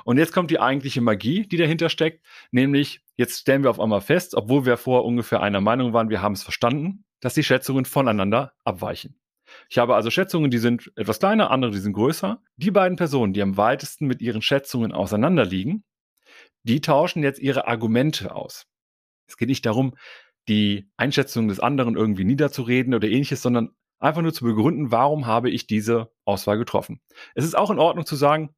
Und 0.03 0.17
jetzt 0.17 0.33
kommt 0.33 0.51
die 0.51 0.59
eigentliche 0.59 1.01
Magie, 1.01 1.47
die 1.47 1.57
dahinter 1.57 1.89
steckt, 1.89 2.25
nämlich 2.51 3.01
jetzt 3.17 3.41
stellen 3.41 3.63
wir 3.63 3.69
auf 3.69 3.79
einmal 3.79 4.01
fest, 4.01 4.35
obwohl 4.35 4.65
wir 4.65 4.77
vorher 4.77 5.05
ungefähr 5.05 5.41
einer 5.41 5.61
Meinung 5.61 5.93
waren, 5.93 6.09
wir 6.09 6.21
haben 6.21 6.33
es 6.33 6.43
verstanden, 6.43 7.05
dass 7.21 7.33
die 7.33 7.43
Schätzungen 7.43 7.85
voneinander 7.85 8.53
abweichen. 8.63 9.19
Ich 9.69 9.77
habe 9.77 9.95
also 9.95 10.09
Schätzungen, 10.09 10.51
die 10.51 10.57
sind 10.57 10.91
etwas 10.95 11.19
kleiner, 11.19 11.51
andere, 11.51 11.71
die 11.71 11.79
sind 11.79 11.93
größer. 11.93 12.41
Die 12.57 12.71
beiden 12.71 12.97
Personen, 12.97 13.33
die 13.33 13.41
am 13.41 13.57
weitesten 13.57 14.07
mit 14.07 14.21
ihren 14.21 14.41
Schätzungen 14.41 14.91
auseinanderliegen, 14.91 15.83
die 16.63 16.81
tauschen 16.81 17.23
jetzt 17.23 17.39
ihre 17.39 17.67
Argumente 17.67 18.35
aus. 18.35 18.65
Es 19.27 19.37
geht 19.37 19.49
nicht 19.49 19.65
darum, 19.65 19.95
die 20.47 20.89
Einschätzung 20.97 21.47
des 21.47 21.59
anderen 21.59 21.95
irgendwie 21.95 22.23
niederzureden 22.23 22.93
oder 22.93 23.07
ähnliches, 23.07 23.41
sondern 23.41 23.71
einfach 23.99 24.21
nur 24.21 24.33
zu 24.33 24.45
begründen, 24.45 24.91
warum 24.91 25.25
habe 25.25 25.49
ich 25.49 25.67
diese 25.67 26.11
Auswahl 26.25 26.57
getroffen. 26.57 27.01
Es 27.33 27.45
ist 27.45 27.57
auch 27.57 27.71
in 27.71 27.79
Ordnung 27.79 28.05
zu 28.05 28.15
sagen, 28.15 28.53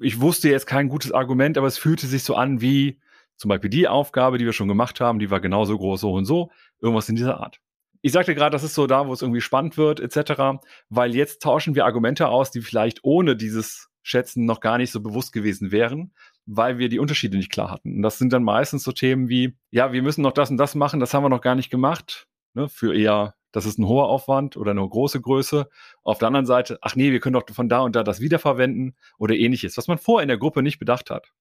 ich 0.00 0.20
wusste 0.20 0.48
jetzt 0.48 0.66
kein 0.66 0.88
gutes 0.88 1.12
Argument, 1.12 1.58
aber 1.58 1.66
es 1.66 1.78
fühlte 1.78 2.06
sich 2.06 2.24
so 2.24 2.34
an 2.34 2.60
wie 2.60 2.98
zum 3.36 3.48
Beispiel 3.48 3.70
die 3.70 3.88
Aufgabe, 3.88 4.38
die 4.38 4.44
wir 4.44 4.52
schon 4.52 4.68
gemacht 4.68 5.00
haben, 5.00 5.18
die 5.18 5.30
war 5.30 5.40
genauso 5.40 5.78
groß, 5.78 6.00
so 6.00 6.12
und 6.12 6.26
so, 6.26 6.50
irgendwas 6.80 7.08
in 7.08 7.16
dieser 7.16 7.40
Art. 7.40 7.60
Ich 8.02 8.12
sagte 8.12 8.34
gerade, 8.34 8.52
das 8.52 8.64
ist 8.64 8.74
so 8.74 8.86
da, 8.86 9.06
wo 9.06 9.12
es 9.12 9.22
irgendwie 9.22 9.40
spannend 9.40 9.76
wird, 9.76 10.00
etc., 10.00 10.62
weil 10.88 11.14
jetzt 11.14 11.42
tauschen 11.42 11.74
wir 11.74 11.84
Argumente 11.84 12.28
aus, 12.28 12.50
die 12.50 12.60
vielleicht 12.60 13.00
ohne 13.02 13.36
dieses 13.36 13.88
Schätzen 14.02 14.46
noch 14.46 14.60
gar 14.60 14.78
nicht 14.78 14.90
so 14.90 15.00
bewusst 15.00 15.32
gewesen 15.32 15.70
wären 15.70 16.12
weil 16.52 16.78
wir 16.78 16.88
die 16.88 16.98
Unterschiede 16.98 17.36
nicht 17.36 17.52
klar 17.52 17.70
hatten. 17.70 17.96
Und 17.96 18.02
das 18.02 18.18
sind 18.18 18.32
dann 18.32 18.42
meistens 18.42 18.82
so 18.82 18.92
Themen 18.92 19.28
wie, 19.28 19.56
ja, 19.70 19.92
wir 19.92 20.02
müssen 20.02 20.22
noch 20.22 20.32
das 20.32 20.50
und 20.50 20.56
das 20.56 20.74
machen, 20.74 21.00
das 21.00 21.14
haben 21.14 21.22
wir 21.22 21.28
noch 21.28 21.40
gar 21.40 21.54
nicht 21.54 21.70
gemacht. 21.70 22.26
Ne, 22.54 22.68
für 22.68 22.94
eher, 22.94 23.34
das 23.52 23.66
ist 23.66 23.78
ein 23.78 23.86
hoher 23.86 24.08
Aufwand 24.08 24.56
oder 24.56 24.70
eine 24.70 24.86
große 24.86 25.20
Größe. 25.20 25.68
Auf 26.02 26.18
der 26.18 26.28
anderen 26.28 26.46
Seite, 26.46 26.78
ach 26.82 26.96
nee, 26.96 27.12
wir 27.12 27.20
können 27.20 27.34
doch 27.34 27.44
von 27.50 27.68
da 27.68 27.80
und 27.80 27.96
da 27.96 28.02
das 28.02 28.20
wiederverwenden 28.20 28.96
oder 29.18 29.34
ähnliches, 29.34 29.76
was 29.76 29.88
man 29.88 29.98
vorher 29.98 30.22
in 30.22 30.28
der 30.28 30.38
Gruppe 30.38 30.62
nicht 30.62 30.78
bedacht 30.78 31.10
hat. 31.10 31.32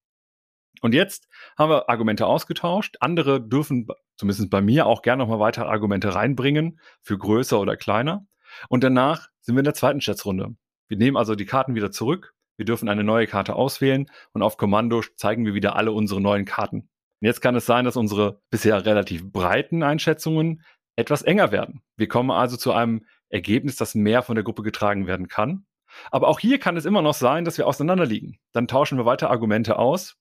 Und 0.82 0.94
jetzt 0.94 1.28
haben 1.58 1.70
wir 1.70 1.89
Argumente 1.89 2.25
ausgetauscht. 2.25 2.98
Andere 3.01 3.42
dürfen, 3.42 3.88
zumindest 4.16 4.50
bei 4.50 4.62
mir, 4.62 4.86
auch 4.86 5.01
gerne 5.01 5.24
nochmal 5.24 5.39
weitere 5.39 5.66
Argumente 5.66 6.16
reinbringen, 6.16 6.80
für 7.01 7.18
größer 7.18 7.60
oder 7.60 7.75
kleiner. 7.75 8.25
Und 8.70 8.84
danach 8.84 9.28
sind 9.42 9.56
wir 9.56 9.60
in 9.60 9.66
der 9.66 9.74
zweiten 9.74 10.01
Schätzrunde. 10.01 10.56
Wir 10.88 10.98
nehmen 10.98 11.18
also 11.18 11.36
die 11.36 11.46
Karten 11.46 11.75
wieder 11.75 11.92
zurück, 11.92 12.34
wir 12.58 12.66
dürfen 12.66 12.89
eine 12.89 13.04
neue 13.06 13.28
Karte 13.28 13.56
auswählen 13.56 14.12
und 14.34 14.42
auf 14.42 14.58
Kommando 14.58 15.01
zeigen 15.16 15.46
wir 15.46 15.54
wieder 15.54 15.75
alle 15.75 15.92
unsere 15.92 16.20
neuen 16.20 16.46
Karten. 16.46 16.89
Und 17.22 17.25
jetzt 17.25 17.42
kann 17.42 17.56
es 17.56 17.66
sein, 17.66 17.86
dass 17.86 17.96
unsere 17.96 18.42
bisher 18.50 18.86
relativ 18.86 19.32
breiten 19.32 19.84
Einschätzungen 19.84 20.63
etwas 21.00 21.22
enger 21.22 21.51
werden. 21.51 21.82
Wir 21.96 22.08
kommen 22.08 22.32
also 22.32 22.58
zu 22.58 22.74
einem 22.74 23.06
Ergebnis, 23.29 23.75
das 23.75 23.96
mehr 23.96 24.22
von 24.22 24.36
der 24.36 24.44
Gruppe 24.44 24.63
getragen 24.63 25.08
werden 25.08 25.27
kann. 25.27 25.65
Aber 26.12 26.27
auch 26.27 26.39
hier 26.39 26.60
kann 26.60 26.77
es 26.77 26.86
immer 26.86 27.01
noch 27.01 27.13
sein, 27.13 27.46
dass 27.46 27.58
wir 27.58 27.68
auseinanderliegen. 27.68 28.38
Dann 28.51 28.68
tauschen 28.68 28.98
wir 28.98 29.06
weiter 29.06 29.29
Argumente 29.29 29.79
aus 29.79 30.18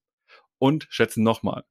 und 0.58 0.86
schätzen 0.90 1.22
nochmal. 1.22 1.64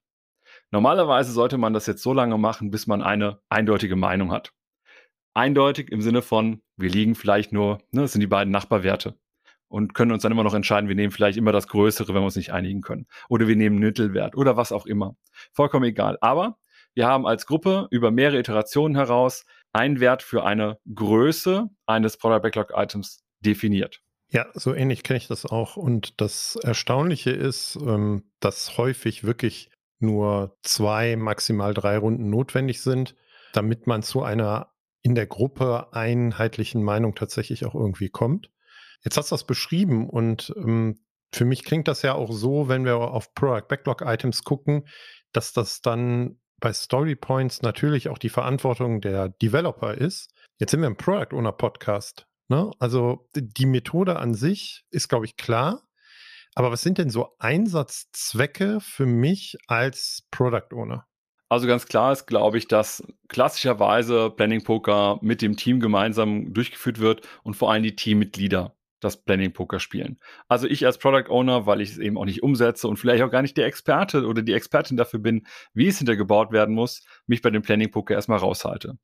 Normalerweise 0.71 1.31
sollte 1.31 1.57
man 1.57 1.73
das 1.73 1.87
jetzt 1.87 2.03
so 2.03 2.13
lange 2.13 2.37
machen, 2.37 2.71
bis 2.71 2.87
man 2.87 3.01
eine 3.01 3.39
eindeutige 3.49 3.95
Meinung 3.95 4.31
hat. 4.31 4.53
Eindeutig 5.33 5.91
im 5.91 6.01
Sinne 6.01 6.21
von, 6.21 6.61
wir 6.75 6.89
liegen 6.89 7.15
vielleicht 7.15 7.53
nur, 7.53 7.79
ne, 7.91 8.01
das 8.01 8.11
sind 8.11 8.21
die 8.21 8.27
beiden 8.27 8.51
Nachbarwerte 8.51 9.17
und 9.69 9.93
können 9.93 10.11
uns 10.11 10.23
dann 10.23 10.31
immer 10.31 10.43
noch 10.43 10.53
entscheiden, 10.53 10.89
wir 10.89 10.95
nehmen 10.95 11.11
vielleicht 11.11 11.37
immer 11.37 11.51
das 11.51 11.67
Größere, 11.67 12.09
wenn 12.09 12.21
wir 12.21 12.25
uns 12.25 12.35
nicht 12.35 12.53
einigen 12.53 12.81
können. 12.81 13.07
Oder 13.29 13.47
wir 13.47 13.55
nehmen 13.55 13.79
Mittelwert 13.79 14.35
oder 14.35 14.57
was 14.57 14.71
auch 14.71 14.85
immer. 14.85 15.15
Vollkommen 15.53 15.85
egal. 15.85 16.17
Aber 16.21 16.57
wir 16.97 17.05
haben 17.05 17.27
als 17.27 17.45
Gruppe 17.45 17.87
über 17.91 18.09
mehrere 18.09 18.39
Iterationen 18.39 18.95
heraus 18.95 19.45
einen 19.71 19.99
Wert 19.99 20.23
für 20.23 20.43
eine 20.43 20.79
Größe 20.93 21.69
eines 21.85 22.17
Product 22.17 22.41
Backlog 22.41 22.73
Items 22.75 23.23
definiert. 23.39 24.01
Ja, 24.29 24.47
so 24.55 24.73
ähnlich 24.73 25.03
kenne 25.03 25.17
ich 25.17 25.27
das 25.27 25.45
auch. 25.45 25.77
Und 25.77 26.19
das 26.19 26.55
Erstaunliche 26.55 27.29
ist, 27.29 27.77
ähm, 27.79 28.23
dass 28.39 28.79
häufig 28.79 29.23
wirklich 29.23 29.69
nur 29.99 30.57
zwei, 30.63 31.15
maximal 31.15 31.75
drei 31.75 31.99
Runden 31.99 32.31
notwendig 32.31 32.81
sind, 32.81 33.15
damit 33.53 33.85
man 33.85 34.01
zu 34.01 34.23
einer 34.23 34.73
in 35.03 35.13
der 35.13 35.27
Gruppe 35.27 35.93
einheitlichen 35.93 36.81
Meinung 36.81 37.13
tatsächlich 37.13 37.63
auch 37.67 37.75
irgendwie 37.75 38.09
kommt. 38.09 38.49
Jetzt 39.03 39.17
hast 39.17 39.29
du 39.29 39.35
das 39.35 39.45
beschrieben 39.45 40.09
und 40.09 40.51
ähm, 40.57 40.99
für 41.31 41.45
mich 41.45 41.63
klingt 41.63 41.87
das 41.87 42.01
ja 42.01 42.15
auch 42.15 42.31
so, 42.31 42.67
wenn 42.67 42.85
wir 42.85 42.97
auf 42.97 43.35
Product 43.35 43.67
Backlog 43.69 44.01
Items 44.01 44.43
gucken, 44.43 44.87
dass 45.31 45.53
das 45.53 45.81
dann 45.81 46.39
bei 46.59 46.73
Story 46.73 47.15
Points 47.15 47.61
natürlich 47.61 48.09
auch 48.09 48.17
die 48.17 48.29
Verantwortung 48.29 49.01
der 49.01 49.29
Developer 49.29 49.93
ist. 49.93 50.33
Jetzt 50.59 50.71
sind 50.71 50.81
wir 50.81 50.87
im 50.87 50.97
Product 50.97 51.35
Owner 51.35 51.51
Podcast. 51.51 52.27
Ne? 52.49 52.71
Also 52.79 53.29
die 53.35 53.65
Methode 53.65 54.17
an 54.17 54.33
sich 54.33 54.85
ist, 54.89 55.09
glaube 55.09 55.25
ich, 55.25 55.37
klar. 55.37 55.83
Aber 56.55 56.71
was 56.71 56.81
sind 56.81 56.97
denn 56.97 57.09
so 57.09 57.35
Einsatzzwecke 57.37 58.79
für 58.81 59.05
mich 59.05 59.57
als 59.67 60.27
Product 60.31 60.73
Owner? 60.73 61.05
Also 61.49 61.67
ganz 61.67 61.85
klar 61.85 62.11
ist, 62.11 62.25
glaube 62.25 62.57
ich, 62.57 62.67
dass 62.67 63.03
klassischerweise 63.29 64.31
Planning 64.31 64.63
Poker 64.63 65.19
mit 65.21 65.41
dem 65.41 65.55
Team 65.55 65.79
gemeinsam 65.79 66.53
durchgeführt 66.53 66.99
wird 66.99 67.27
und 67.43 67.55
vor 67.55 67.71
allem 67.71 67.83
die 67.83 67.95
Teammitglieder 67.95 68.76
das 68.99 69.23
Planning 69.23 69.53
Poker 69.53 69.79
spielen. 69.79 70.19
Also 70.47 70.67
ich 70.67 70.85
als 70.85 70.97
Product 70.97 71.29
Owner, 71.29 71.65
weil 71.65 71.81
ich 71.81 71.91
es 71.91 71.97
eben 71.97 72.17
auch 72.17 72.25
nicht 72.25 72.43
umsetze 72.43 72.87
und 72.87 72.97
vielleicht 72.97 73.23
auch 73.23 73.31
gar 73.31 73.41
nicht 73.41 73.57
der 73.57 73.65
Experte 73.65 74.25
oder 74.25 74.41
die 74.41 74.53
Expertin 74.53 74.97
dafür 74.97 75.19
bin, 75.19 75.45
wie 75.73 75.87
es 75.87 75.97
hintergebaut 75.97 76.51
werden 76.51 76.73
muss, 76.73 77.03
mich 77.27 77.41
bei 77.41 77.49
dem 77.49 77.61
Planning 77.61 77.91
Poker 77.91 78.15
erstmal 78.15 78.39
raushalte. 78.39 78.97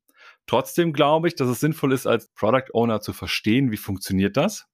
Trotzdem 0.48 0.94
glaube 0.94 1.28
ich, 1.28 1.36
dass 1.36 1.48
es 1.48 1.60
sinnvoll 1.60 1.94
ist, 1.94 2.08
als 2.08 2.32
Product 2.34 2.74
Owner 2.74 3.02
zu 3.02 3.14
verstehen, 3.14 3.72
wie 3.72 3.78
funktioniert 3.78 4.36
das 4.36 4.68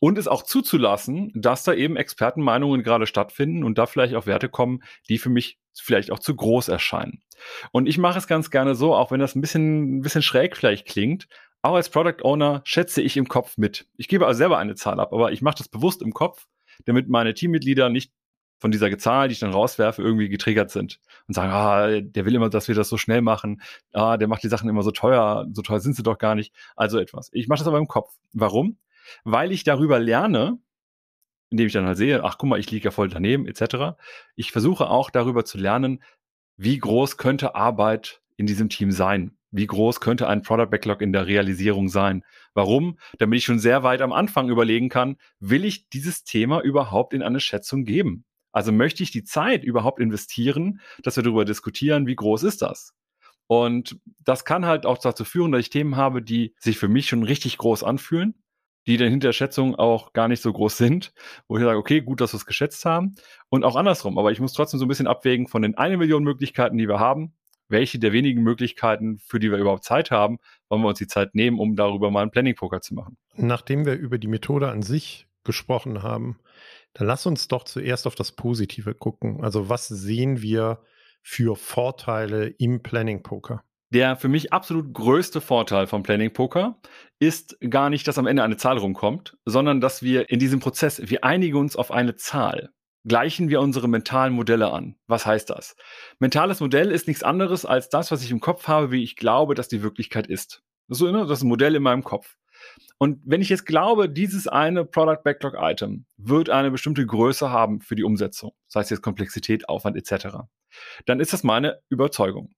und 0.00 0.18
es 0.18 0.28
auch 0.28 0.42
zuzulassen, 0.42 1.30
dass 1.34 1.64
da 1.64 1.72
eben 1.72 1.96
Expertenmeinungen 1.96 2.82
gerade 2.82 3.06
stattfinden 3.06 3.64
und 3.64 3.78
da 3.78 3.86
vielleicht 3.86 4.14
auch 4.14 4.26
Werte 4.26 4.48
kommen, 4.48 4.80
die 5.08 5.18
für 5.18 5.30
mich 5.30 5.58
vielleicht 5.74 6.10
auch 6.10 6.18
zu 6.18 6.34
groß 6.34 6.68
erscheinen. 6.68 7.22
Und 7.70 7.86
ich 7.86 7.98
mache 7.98 8.18
es 8.18 8.26
ganz 8.26 8.50
gerne 8.50 8.74
so, 8.74 8.94
auch 8.94 9.10
wenn 9.10 9.20
das 9.20 9.34
ein 9.34 9.40
bisschen, 9.40 9.98
ein 9.98 10.02
bisschen 10.02 10.22
schräg 10.22 10.56
vielleicht 10.56 10.86
klingt, 10.86 11.28
auch 11.62 11.74
als 11.74 11.90
Product 11.90 12.22
Owner 12.22 12.62
schätze 12.64 13.02
ich 13.02 13.16
im 13.16 13.28
Kopf 13.28 13.56
mit. 13.58 13.86
Ich 13.96 14.08
gebe 14.08 14.26
also 14.26 14.38
selber 14.38 14.58
eine 14.58 14.74
Zahl 14.74 15.00
ab, 15.00 15.12
aber 15.12 15.32
ich 15.32 15.42
mache 15.42 15.58
das 15.58 15.68
bewusst 15.68 16.02
im 16.02 16.12
Kopf, 16.12 16.46
damit 16.84 17.08
meine 17.08 17.34
Teammitglieder 17.34 17.88
nicht 17.88 18.12
von 18.58 18.70
dieser 18.70 18.96
Zahl, 18.98 19.28
die 19.28 19.34
ich 19.34 19.38
dann 19.38 19.52
rauswerfe, 19.52 20.02
irgendwie 20.02 20.28
getriggert 20.28 20.70
sind 20.70 21.00
und 21.26 21.34
sagen, 21.34 21.52
ah, 21.52 22.00
der 22.00 22.24
will 22.24 22.34
immer, 22.34 22.50
dass 22.50 22.68
wir 22.68 22.74
das 22.74 22.88
so 22.88 22.96
schnell 22.96 23.22
machen, 23.22 23.62
ah, 23.92 24.16
der 24.16 24.28
macht 24.28 24.42
die 24.42 24.48
Sachen 24.48 24.68
immer 24.68 24.82
so 24.82 24.90
teuer, 24.90 25.46
so 25.52 25.62
teuer 25.62 25.80
sind 25.80 25.94
sie 25.94 26.02
doch 26.02 26.18
gar 26.18 26.34
nicht. 26.34 26.52
Also 26.76 26.98
etwas. 26.98 27.30
Ich 27.32 27.48
mache 27.48 27.60
das 27.60 27.68
aber 27.68 27.78
im 27.78 27.88
Kopf. 27.88 28.14
Warum? 28.32 28.78
Weil 29.24 29.52
ich 29.52 29.64
darüber 29.64 29.98
lerne, 30.00 30.58
indem 31.50 31.68
ich 31.68 31.72
dann 31.72 31.86
halt 31.86 31.96
sehe, 31.96 32.24
ach 32.24 32.36
guck 32.38 32.50
mal, 32.50 32.58
ich 32.58 32.70
liege 32.70 32.86
ja 32.86 32.90
voll 32.90 33.08
daneben, 33.08 33.46
etc. 33.46 33.96
Ich 34.34 34.52
versuche 34.52 34.90
auch 34.90 35.10
darüber 35.10 35.44
zu 35.44 35.56
lernen, 35.56 36.02
wie 36.56 36.78
groß 36.78 37.16
könnte 37.16 37.54
Arbeit 37.54 38.20
in 38.36 38.46
diesem 38.46 38.68
Team 38.68 38.90
sein? 38.90 39.37
Wie 39.50 39.66
groß 39.66 40.00
könnte 40.00 40.28
ein 40.28 40.42
Product 40.42 40.70
Backlog 40.70 41.00
in 41.00 41.12
der 41.12 41.26
Realisierung 41.26 41.88
sein? 41.88 42.24
Warum? 42.54 42.98
Damit 43.18 43.38
ich 43.38 43.44
schon 43.44 43.58
sehr 43.58 43.82
weit 43.82 44.02
am 44.02 44.12
Anfang 44.12 44.50
überlegen 44.50 44.88
kann, 44.88 45.16
will 45.40 45.64
ich 45.64 45.88
dieses 45.88 46.24
Thema 46.24 46.60
überhaupt 46.60 47.14
in 47.14 47.22
eine 47.22 47.40
Schätzung 47.40 47.84
geben? 47.84 48.24
Also 48.52 48.72
möchte 48.72 49.02
ich 49.02 49.10
die 49.10 49.24
Zeit 49.24 49.64
überhaupt 49.64 50.00
investieren, 50.00 50.80
dass 51.02 51.16
wir 51.16 51.22
darüber 51.22 51.44
diskutieren, 51.44 52.06
wie 52.06 52.16
groß 52.16 52.42
ist 52.42 52.62
das? 52.62 52.94
Und 53.46 53.98
das 54.18 54.44
kann 54.44 54.66
halt 54.66 54.84
auch 54.84 54.98
dazu 54.98 55.24
führen, 55.24 55.52
dass 55.52 55.60
ich 55.60 55.70
Themen 55.70 55.96
habe, 55.96 56.22
die 56.22 56.54
sich 56.58 56.78
für 56.78 56.88
mich 56.88 57.08
schon 57.08 57.22
richtig 57.22 57.56
groß 57.56 57.82
anfühlen, 57.82 58.34
die 58.86 58.98
dann 58.98 59.08
hinter 59.08 59.28
der 59.28 59.32
Schätzung 59.32 59.74
auch 59.74 60.12
gar 60.12 60.28
nicht 60.28 60.42
so 60.42 60.52
groß 60.52 60.76
sind, 60.76 61.12
wo 61.46 61.56
ich 61.56 61.62
sage, 61.62 61.78
okay, 61.78 62.02
gut, 62.02 62.20
dass 62.20 62.34
wir 62.34 62.38
es 62.38 62.46
geschätzt 62.46 62.84
haben. 62.84 63.14
Und 63.48 63.64
auch 63.64 63.76
andersrum. 63.76 64.18
Aber 64.18 64.32
ich 64.32 64.40
muss 64.40 64.52
trotzdem 64.52 64.78
so 64.78 64.84
ein 64.84 64.88
bisschen 64.88 65.06
abwägen 65.06 65.46
von 65.46 65.62
den 65.62 65.76
eine 65.76 65.96
Million 65.96 66.24
Möglichkeiten, 66.24 66.76
die 66.76 66.88
wir 66.88 66.98
haben, 66.98 67.32
welche 67.68 67.98
der 67.98 68.12
wenigen 68.12 68.42
Möglichkeiten, 68.42 69.18
für 69.18 69.38
die 69.38 69.50
wir 69.50 69.58
überhaupt 69.58 69.84
Zeit 69.84 70.10
haben, 70.10 70.38
wollen 70.68 70.82
wir 70.82 70.88
uns 70.88 70.98
die 70.98 71.06
Zeit 71.06 71.34
nehmen, 71.34 71.58
um 71.58 71.76
darüber 71.76 72.10
mal 72.10 72.22
einen 72.22 72.30
Planning-Poker 72.30 72.80
zu 72.80 72.94
machen. 72.94 73.16
Nachdem 73.34 73.86
wir 73.86 73.94
über 73.94 74.18
die 74.18 74.28
Methode 74.28 74.70
an 74.70 74.82
sich 74.82 75.26
gesprochen 75.44 76.02
haben, 76.02 76.38
dann 76.94 77.06
lass 77.06 77.26
uns 77.26 77.48
doch 77.48 77.64
zuerst 77.64 78.06
auf 78.06 78.14
das 78.14 78.32
Positive 78.32 78.94
gucken. 78.94 79.42
Also 79.42 79.68
was 79.68 79.88
sehen 79.88 80.42
wir 80.42 80.82
für 81.22 81.56
Vorteile 81.56 82.48
im 82.48 82.82
Planning-Poker? 82.82 83.62
Der 83.90 84.16
für 84.16 84.28
mich 84.28 84.52
absolut 84.52 84.92
größte 84.92 85.40
Vorteil 85.40 85.86
vom 85.86 86.02
Planning 86.02 86.32
Poker 86.32 86.78
ist 87.18 87.58
gar 87.70 87.88
nicht, 87.88 88.06
dass 88.06 88.18
am 88.18 88.26
Ende 88.26 88.42
eine 88.42 88.58
Zahl 88.58 88.76
rumkommt, 88.76 89.38
sondern 89.46 89.80
dass 89.80 90.02
wir 90.02 90.28
in 90.28 90.38
diesem 90.38 90.60
Prozess, 90.60 91.00
wir 91.08 91.24
einigen 91.24 91.56
uns 91.56 91.74
auf 91.74 91.90
eine 91.90 92.14
Zahl 92.16 92.70
gleichen 93.08 93.48
wir 93.48 93.60
unsere 93.60 93.88
mentalen 93.88 94.32
Modelle 94.32 94.72
an. 94.72 94.96
Was 95.06 95.26
heißt 95.26 95.50
das? 95.50 95.76
Mentales 96.18 96.60
Modell 96.60 96.90
ist 96.90 97.08
nichts 97.08 97.22
anderes 97.22 97.64
als 97.64 97.88
das, 97.88 98.10
was 98.10 98.22
ich 98.22 98.30
im 98.30 98.40
Kopf 98.40 98.68
habe, 98.68 98.90
wie 98.90 99.02
ich 99.02 99.16
glaube, 99.16 99.54
dass 99.54 99.68
die 99.68 99.82
Wirklichkeit 99.82 100.26
ist. 100.26 100.62
Das 100.88 101.00
ist, 101.00 101.00
so, 101.00 101.24
das 101.26 101.42
ein 101.42 101.48
Modell 101.48 101.74
in 101.74 101.82
meinem 101.82 102.04
Kopf. 102.04 102.36
Und 102.98 103.20
wenn 103.24 103.40
ich 103.40 103.48
jetzt 103.48 103.66
glaube, 103.66 104.08
dieses 104.08 104.48
eine 104.48 104.84
Product 104.84 105.22
Backlog 105.22 105.54
Item 105.58 106.06
wird 106.16 106.50
eine 106.50 106.70
bestimmte 106.70 107.06
Größe 107.06 107.50
haben 107.50 107.80
für 107.80 107.94
die 107.94 108.04
Umsetzung, 108.04 108.52
das 108.66 108.80
heißt 108.80 108.90
jetzt 108.90 109.02
Komplexität, 109.02 109.68
Aufwand 109.68 109.96
etc., 109.96 110.38
dann 111.06 111.20
ist 111.20 111.32
das 111.32 111.44
meine 111.44 111.80
Überzeugung. 111.88 112.54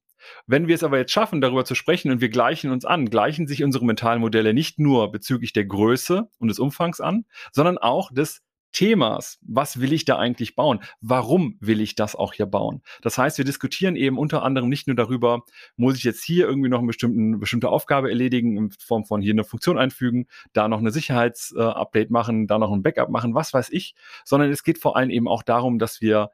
Wenn 0.47 0.69
wir 0.69 0.75
es 0.75 0.83
aber 0.83 0.99
jetzt 0.99 1.12
schaffen, 1.12 1.40
darüber 1.40 1.64
zu 1.64 1.75
sprechen 1.75 2.11
und 2.11 2.21
wir 2.21 2.28
gleichen 2.28 2.71
uns 2.71 2.85
an, 2.85 3.09
gleichen 3.09 3.47
sich 3.47 3.64
unsere 3.64 3.85
mentalen 3.85 4.21
Modelle 4.21 4.54
nicht 4.54 4.78
nur 4.78 5.11
bezüglich 5.11 5.52
der 5.52 5.64
Größe 5.64 6.28
und 6.38 6.49
des 6.49 6.59
Umfangs 6.59 7.00
an, 7.00 7.25
sondern 7.52 7.78
auch 7.78 8.12
des 8.12 8.42
Themas, 8.73 9.39
was 9.43 9.81
will 9.81 9.93
ich 9.93 10.05
da 10.05 10.19
eigentlich 10.19 10.55
bauen? 10.55 10.81
Warum 11.00 11.57
will 11.61 11.81
ich 11.81 11.95
das 11.95 12.15
auch 12.15 12.33
hier 12.35 12.47
bauen? 12.47 12.83
Das 13.03 13.19
heißt, 13.19 13.39
wir 13.39 13.45
diskutieren 13.45 13.97
eben 13.97 14.19
unter 14.19 14.43
anderem 14.43 14.69
nicht 14.69 14.87
nur 14.87 14.97
darüber, 14.97 15.43
muss 15.77 15.97
ich 15.97 16.05
jetzt 16.05 16.23
hier 16.23 16.47
irgendwie 16.47 16.69
noch 16.69 16.79
eine 16.79 16.87
bestimmte, 16.87 17.39
bestimmte 17.39 17.69
Aufgabe 17.69 18.09
erledigen 18.09 18.57
in 18.57 18.71
Form 18.71 19.05
von 19.05 19.23
hier 19.23 19.33
eine 19.33 19.45
Funktion 19.45 19.79
einfügen, 19.79 20.27
da 20.53 20.69
noch 20.69 20.79
eine 20.79 20.91
Sicherheitsupdate 20.91 22.09
äh, 22.09 22.12
machen, 22.12 22.47
da 22.47 22.59
noch 22.59 22.73
ein 22.73 22.83
Backup 22.83 23.11
machen, 23.11 23.35
was 23.35 23.53
weiß 23.53 23.71
ich, 23.71 23.95
sondern 24.25 24.50
es 24.50 24.62
geht 24.62 24.79
vor 24.79 24.97
allem 24.97 25.11
eben 25.11 25.29
auch 25.29 25.43
darum, 25.43 25.79
dass 25.79 26.00
wir 26.00 26.31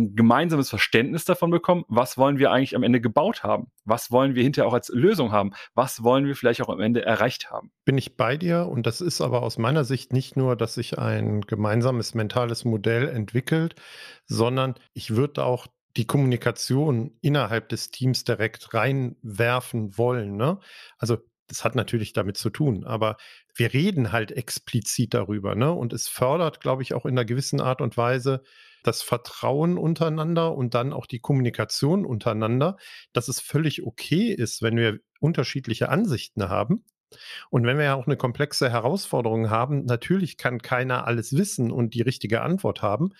ein 0.00 0.16
gemeinsames 0.16 0.68
Verständnis 0.68 1.24
davon 1.24 1.50
bekommen, 1.50 1.84
was 1.88 2.18
wollen 2.18 2.38
wir 2.38 2.50
eigentlich 2.50 2.76
am 2.76 2.82
Ende 2.82 3.00
gebaut 3.00 3.42
haben? 3.42 3.70
Was 3.84 4.10
wollen 4.10 4.34
wir 4.34 4.42
hinterher 4.42 4.68
auch 4.68 4.74
als 4.74 4.88
Lösung 4.88 5.32
haben? 5.32 5.52
Was 5.74 6.02
wollen 6.02 6.26
wir 6.26 6.36
vielleicht 6.36 6.62
auch 6.62 6.68
am 6.68 6.80
Ende 6.80 7.04
erreicht 7.04 7.50
haben? 7.50 7.70
Bin 7.84 7.98
ich 7.98 8.16
bei 8.16 8.36
dir 8.36 8.66
und 8.68 8.86
das 8.86 9.00
ist 9.00 9.20
aber 9.20 9.42
aus 9.42 9.58
meiner 9.58 9.84
Sicht 9.84 10.12
nicht 10.12 10.36
nur, 10.36 10.56
dass 10.56 10.74
sich 10.74 10.98
ein 10.98 11.42
gemeinsames 11.42 12.14
mentales 12.14 12.64
Modell 12.64 13.08
entwickelt, 13.08 13.74
sondern 14.26 14.74
ich 14.94 15.14
würde 15.14 15.44
auch 15.44 15.66
die 15.96 16.06
Kommunikation 16.06 17.16
innerhalb 17.20 17.68
des 17.68 17.90
Teams 17.90 18.24
direkt 18.24 18.74
reinwerfen 18.74 19.98
wollen. 19.98 20.36
Ne? 20.36 20.58
Also 20.98 21.18
das 21.50 21.64
hat 21.64 21.74
natürlich 21.74 22.12
damit 22.12 22.36
zu 22.36 22.48
tun, 22.48 22.84
aber 22.84 23.16
wir 23.56 23.72
reden 23.74 24.12
halt 24.12 24.30
explizit 24.30 25.14
darüber, 25.14 25.56
ne? 25.56 25.72
Und 25.72 25.92
es 25.92 26.06
fördert, 26.06 26.60
glaube 26.60 26.82
ich, 26.82 26.94
auch 26.94 27.04
in 27.04 27.12
einer 27.12 27.24
gewissen 27.24 27.60
Art 27.60 27.80
und 27.80 27.96
Weise 27.96 28.42
das 28.82 29.02
Vertrauen 29.02 29.78
untereinander 29.78 30.54
und 30.54 30.74
dann 30.74 30.92
auch 30.92 31.06
die 31.06 31.20
Kommunikation 31.20 32.04
untereinander, 32.04 32.76
dass 33.12 33.28
es 33.28 33.40
völlig 33.40 33.84
okay 33.84 34.32
ist, 34.32 34.62
wenn 34.62 34.76
wir 34.76 35.00
unterschiedliche 35.20 35.88
Ansichten 35.88 36.48
haben. 36.48 36.84
Und 37.50 37.66
wenn 37.66 37.76
wir 37.76 37.84
ja 37.84 37.94
auch 37.94 38.06
eine 38.06 38.16
komplexe 38.16 38.70
Herausforderung 38.70 39.50
haben, 39.50 39.84
natürlich 39.84 40.36
kann 40.36 40.62
keiner 40.62 41.06
alles 41.06 41.36
wissen 41.36 41.72
und 41.72 41.94
die 41.94 42.02
richtige 42.02 42.42
Antwort 42.42 42.82
haben, 42.82 43.10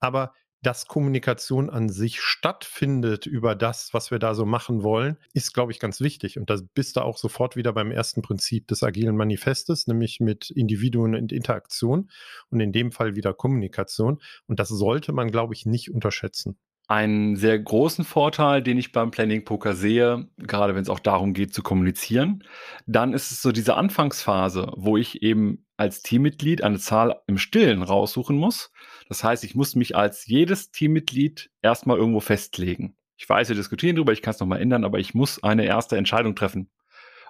aber 0.00 0.32
dass 0.62 0.86
Kommunikation 0.86 1.70
an 1.70 1.88
sich 1.88 2.20
stattfindet 2.20 3.26
über 3.26 3.54
das, 3.54 3.90
was 3.92 4.10
wir 4.10 4.18
da 4.18 4.34
so 4.34 4.44
machen 4.44 4.82
wollen, 4.82 5.16
ist, 5.32 5.54
glaube 5.54 5.72
ich, 5.72 5.78
ganz 5.78 6.00
wichtig. 6.00 6.38
Und 6.38 6.50
da 6.50 6.56
bist 6.74 6.96
du 6.96 7.02
auch 7.02 7.16
sofort 7.16 7.56
wieder 7.56 7.72
beim 7.72 7.92
ersten 7.92 8.22
Prinzip 8.22 8.66
des 8.68 8.82
agilen 8.82 9.16
Manifestes, 9.16 9.86
nämlich 9.86 10.20
mit 10.20 10.50
Individuen 10.50 11.14
und 11.14 11.32
Interaktion 11.32 12.10
und 12.50 12.60
in 12.60 12.72
dem 12.72 12.92
Fall 12.92 13.14
wieder 13.14 13.34
Kommunikation. 13.34 14.20
Und 14.46 14.58
das 14.58 14.68
sollte 14.68 15.12
man, 15.12 15.30
glaube 15.30 15.54
ich, 15.54 15.66
nicht 15.66 15.92
unterschätzen. 15.92 16.58
Einen 16.90 17.36
sehr 17.36 17.58
großen 17.58 18.02
Vorteil, 18.02 18.62
den 18.62 18.78
ich 18.78 18.92
beim 18.92 19.10
Planning 19.10 19.44
Poker 19.44 19.74
sehe, 19.74 20.26
gerade 20.38 20.74
wenn 20.74 20.80
es 20.80 20.88
auch 20.88 21.00
darum 21.00 21.34
geht 21.34 21.52
zu 21.52 21.62
kommunizieren, 21.62 22.42
dann 22.86 23.12
ist 23.12 23.30
es 23.30 23.42
so 23.42 23.52
diese 23.52 23.74
Anfangsphase, 23.74 24.72
wo 24.74 24.96
ich 24.96 25.22
eben 25.22 25.66
als 25.76 26.00
Teammitglied 26.00 26.64
eine 26.64 26.78
Zahl 26.78 27.20
im 27.26 27.36
Stillen 27.36 27.82
raussuchen 27.82 28.38
muss. 28.38 28.72
Das 29.08 29.24
heißt, 29.24 29.44
ich 29.44 29.54
muss 29.54 29.74
mich 29.74 29.96
als 29.96 30.26
jedes 30.26 30.70
Teammitglied 30.70 31.50
erstmal 31.62 31.96
irgendwo 31.96 32.20
festlegen. 32.20 32.94
Ich 33.16 33.28
weiß, 33.28 33.48
wir 33.48 33.56
diskutieren 33.56 33.96
darüber, 33.96 34.12
ich 34.12 34.22
kann 34.22 34.34
es 34.34 34.40
nochmal 34.40 34.60
ändern, 34.60 34.84
aber 34.84 34.98
ich 34.98 35.14
muss 35.14 35.42
eine 35.42 35.64
erste 35.64 35.96
Entscheidung 35.96 36.36
treffen. 36.36 36.70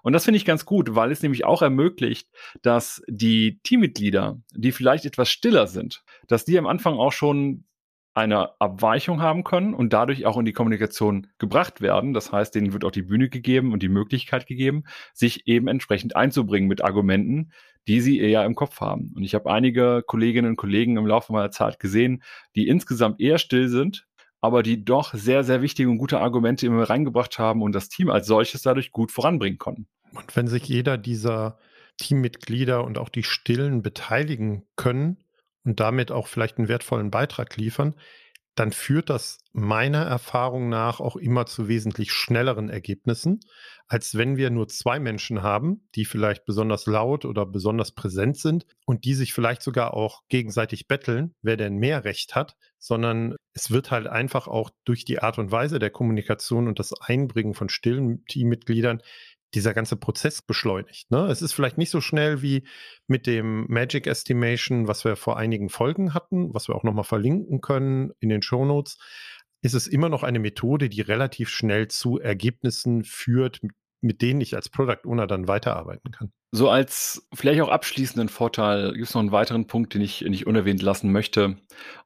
Und 0.02 0.12
das 0.12 0.25
finde 0.25 0.37
ich 0.37 0.44
ganz 0.44 0.64
gut, 0.64 0.94
weil 0.94 1.11
es 1.11 1.23
nämlich 1.23 1.44
auch 1.44 1.62
ermöglicht, 1.62 2.28
dass 2.62 3.02
die 3.08 3.61
Teammitglieder, 3.62 4.40
die 4.52 4.73
vielleicht 4.73 5.06
etwas 5.06 5.30
stiller 5.30 5.66
sind, 5.66 6.04
dass 6.28 6.44
die 6.44 6.58
am 6.58 6.66
Anfang 6.66 6.94
auch 6.94 7.12
schon 7.12 7.64
eine 8.18 8.60
Abweichung 8.60 9.22
haben 9.22 9.44
können 9.44 9.75
und 9.75 9.92
dadurch 9.92 10.26
auch 10.26 10.37
in 10.37 10.44
die 10.44 10.52
Kommunikation 10.52 11.28
gebracht 11.38 11.80
werden. 11.80 12.12
Das 12.12 12.32
heißt, 12.32 12.54
denen 12.54 12.72
wird 12.72 12.84
auch 12.84 12.90
die 12.90 13.02
Bühne 13.02 13.28
gegeben 13.28 13.72
und 13.72 13.82
die 13.82 13.88
Möglichkeit 13.88 14.46
gegeben, 14.46 14.84
sich 15.14 15.46
eben 15.46 15.68
entsprechend 15.68 16.16
einzubringen 16.16 16.68
mit 16.68 16.84
Argumenten, 16.84 17.52
die 17.87 18.00
sie 18.00 18.20
eher 18.20 18.44
im 18.44 18.54
Kopf 18.54 18.80
haben. 18.80 19.12
Und 19.14 19.22
ich 19.22 19.34
habe 19.34 19.50
einige 19.50 20.02
Kolleginnen 20.06 20.50
und 20.50 20.56
Kollegen 20.56 20.96
im 20.96 21.06
Laufe 21.06 21.32
meiner 21.32 21.50
Zeit 21.50 21.80
gesehen, 21.80 22.22
die 22.54 22.68
insgesamt 22.68 23.20
eher 23.20 23.38
still 23.38 23.68
sind, 23.68 24.06
aber 24.40 24.62
die 24.62 24.84
doch 24.84 25.14
sehr, 25.14 25.42
sehr 25.44 25.62
wichtige 25.62 25.88
und 25.88 25.98
gute 25.98 26.20
Argumente 26.20 26.66
immer 26.66 26.88
reingebracht 26.88 27.38
haben 27.38 27.62
und 27.62 27.72
das 27.72 27.88
Team 27.88 28.10
als 28.10 28.26
solches 28.26 28.62
dadurch 28.62 28.92
gut 28.92 29.10
voranbringen 29.10 29.58
konnten. 29.58 29.87
Und 30.12 30.37
wenn 30.37 30.48
sich 30.48 30.64
jeder 30.64 30.98
dieser 30.98 31.58
Teammitglieder 31.96 32.84
und 32.84 32.98
auch 32.98 33.08
die 33.08 33.22
Stillen 33.22 33.82
beteiligen 33.82 34.64
können, 34.76 35.18
und 35.68 35.80
damit 35.80 36.10
auch 36.10 36.28
vielleicht 36.28 36.56
einen 36.56 36.68
wertvollen 36.68 37.10
Beitrag 37.10 37.56
liefern, 37.56 37.94
dann 38.54 38.72
führt 38.72 39.10
das 39.10 39.38
meiner 39.52 40.02
Erfahrung 40.02 40.70
nach 40.70 40.98
auch 40.98 41.14
immer 41.14 41.44
zu 41.44 41.68
wesentlich 41.68 42.10
schnelleren 42.10 42.70
Ergebnissen, 42.70 43.40
als 43.87 44.16
wenn 44.16 44.38
wir 44.38 44.48
nur 44.48 44.66
zwei 44.66 44.98
Menschen 44.98 45.42
haben, 45.42 45.87
die 45.94 46.06
vielleicht 46.06 46.46
besonders 46.46 46.87
laut 46.87 47.26
oder 47.26 47.44
besonders 47.44 47.92
präsent 47.92 48.38
sind 48.38 48.64
und 48.87 49.04
die 49.04 49.12
sich 49.12 49.34
vielleicht 49.34 49.62
sogar 49.62 49.92
auch 49.92 50.22
gegenseitig 50.28 50.88
betteln, 50.88 51.34
wer 51.42 51.58
denn 51.58 51.76
mehr 51.76 52.04
Recht 52.04 52.34
hat, 52.34 52.56
sondern 52.78 53.37
es 53.52 53.70
wird 53.70 53.90
halt 53.90 54.06
einfach 54.06 54.48
auch 54.48 54.70
durch 54.84 55.04
die 55.04 55.20
Art 55.20 55.38
und 55.38 55.52
Weise 55.52 55.78
der 55.78 55.90
Kommunikation 55.90 56.66
und 56.66 56.78
das 56.78 56.92
Einbringen 56.98 57.54
von 57.54 57.68
stillen 57.68 58.25
Teammitgliedern 58.25 59.02
dieser 59.54 59.74
ganze 59.74 59.96
Prozess 59.96 60.42
beschleunigt. 60.42 61.10
Ne? 61.10 61.26
Es 61.26 61.42
ist 61.42 61.52
vielleicht 61.52 61.78
nicht 61.78 61.90
so 61.90 62.00
schnell 62.00 62.42
wie 62.42 62.66
mit 63.06 63.26
dem 63.26 63.66
Magic 63.68 64.06
Estimation, 64.06 64.88
was 64.88 65.04
wir 65.04 65.16
vor 65.16 65.36
einigen 65.36 65.68
Folgen 65.68 66.14
hatten, 66.14 66.52
was 66.54 66.68
wir 66.68 66.74
auch 66.74 66.84
nochmal 66.84 67.04
verlinken 67.04 67.60
können 67.60 68.12
in 68.20 68.28
den 68.28 68.42
Show 68.42 68.64
Notes. 68.64 68.98
Ist 69.62 69.74
es 69.74 69.86
immer 69.86 70.08
noch 70.08 70.22
eine 70.22 70.38
Methode, 70.38 70.88
die 70.88 71.00
relativ 71.00 71.48
schnell 71.48 71.88
zu 71.88 72.18
Ergebnissen 72.18 73.04
führt, 73.04 73.60
mit 74.00 74.22
denen 74.22 74.40
ich 74.40 74.54
als 74.54 74.68
Product 74.68 75.04
Owner 75.04 75.26
dann 75.26 75.48
weiterarbeiten 75.48 76.12
kann. 76.12 76.32
So 76.52 76.70
als 76.70 77.26
vielleicht 77.34 77.60
auch 77.60 77.68
abschließenden 77.68 78.28
Vorteil 78.28 78.92
gibt 78.92 79.08
es 79.08 79.14
noch 79.14 79.20
einen 79.20 79.32
weiteren 79.32 79.66
Punkt, 79.66 79.94
den 79.94 80.00
ich 80.00 80.22
nicht 80.22 80.46
unerwähnt 80.46 80.82
lassen 80.82 81.12
möchte. 81.12 81.56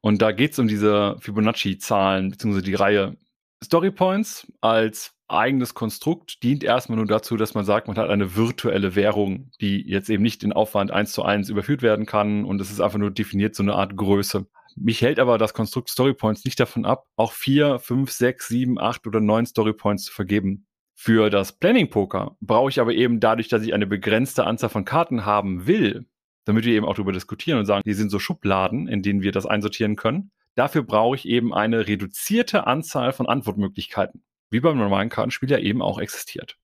Und 0.01 0.23
da 0.23 0.33
geht 0.33 0.53
es 0.53 0.59
um 0.59 0.69
diese 0.69 1.17
Fibonacci-Zahlen, 1.21 2.31
beziehungsweise 2.31 2.65
die 2.65 2.75
Reihe 2.75 3.17
Story 3.63 3.91
Points 3.91 4.51
als 4.61 5.15
eigenes 5.33 5.75
Konstrukt 5.75 6.43
dient 6.43 6.65
erstmal 6.65 6.97
nur 6.97 7.07
dazu, 7.07 7.37
dass 7.37 7.55
man 7.55 7.65
sagt, 7.65 7.89
man 7.89 7.97
hat 7.97 8.11
eine 8.11 8.37
virtuelle 8.37 8.95
Währung, 8.95 9.51
die 9.61 9.83
jetzt 9.89 10.11
eben 10.11 10.23
nicht 10.23 10.43
in 10.45 10.53
Aufwand 10.53 10.91
eins 10.91 11.13
zu 11.13 11.23
eins 11.23 11.49
überführt 11.49 11.83
werden 11.83 12.07
kann 12.07 12.45
und 12.45 12.61
es 12.61 12.71
ist 12.71 12.81
einfach 12.81 12.99
nur 12.99 13.11
definiert 13.11 13.55
so 13.55 13.63
eine 13.63 13.75
Art 13.75 13.97
Größe. 13.97 14.47
Mich 14.77 15.03
hält 15.03 15.19
aber 15.19 15.39
das 15.39 15.55
Konstrukt 15.55 15.91
Story 15.91 16.15
Points 16.15 16.45
nicht 16.45 16.59
davon 16.59 16.85
ab, 16.85 17.07
auch 17.17 17.33
vier, 17.33 17.79
fünf, 17.79 18.11
sechs, 18.11 18.49
sieben, 18.49 18.79
acht 18.79 19.07
oder 19.07 19.21
neun 19.21 19.47
Story 19.47 19.73
Points 19.73 20.05
zu 20.05 20.13
vergeben. 20.13 20.67
Für 20.95 21.31
das 21.31 21.59
Planning 21.59 21.91
Poker 21.91 22.37
brauche 22.41 22.71
ich 22.71 22.81
aber 22.81 22.93
eben 22.93 23.21
dadurch, 23.21 23.49
dass 23.49 23.63
ich 23.63 23.75
eine 23.75 23.87
begrenzte 23.87 24.45
Anzahl 24.47 24.71
von 24.71 24.85
Karten 24.85 25.27
haben 25.27 25.67
will, 25.67 26.07
damit 26.45 26.65
wir 26.65 26.75
eben 26.75 26.87
auch 26.87 26.95
darüber 26.95 27.13
diskutieren 27.13 27.59
und 27.59 27.67
sagen, 27.67 27.83
die 27.85 27.95
sind 27.95 28.11
so 28.11 28.19
Schubladen, 28.19 28.89
in 28.89 29.03
denen 29.03 29.23
wir 29.23 29.33
das 29.33 29.47
einsortieren 29.47 29.97
können. 29.97 30.31
Dafür 30.55 30.83
brauche 30.83 31.17
ich 31.17 31.27
eben 31.27 31.53
eine 31.53 31.87
reduzierte 31.87 32.67
Anzahl 32.67 33.13
von 33.13 33.27
Antwortmöglichkeiten 33.27 34.23
wie 34.53 34.61
beim 34.61 34.79
normalen 34.79 35.09
Kartenspiel 35.09 35.51
ja 35.51 35.59
eben 35.59 35.83
auch 35.83 35.99
existiert. 35.99 36.57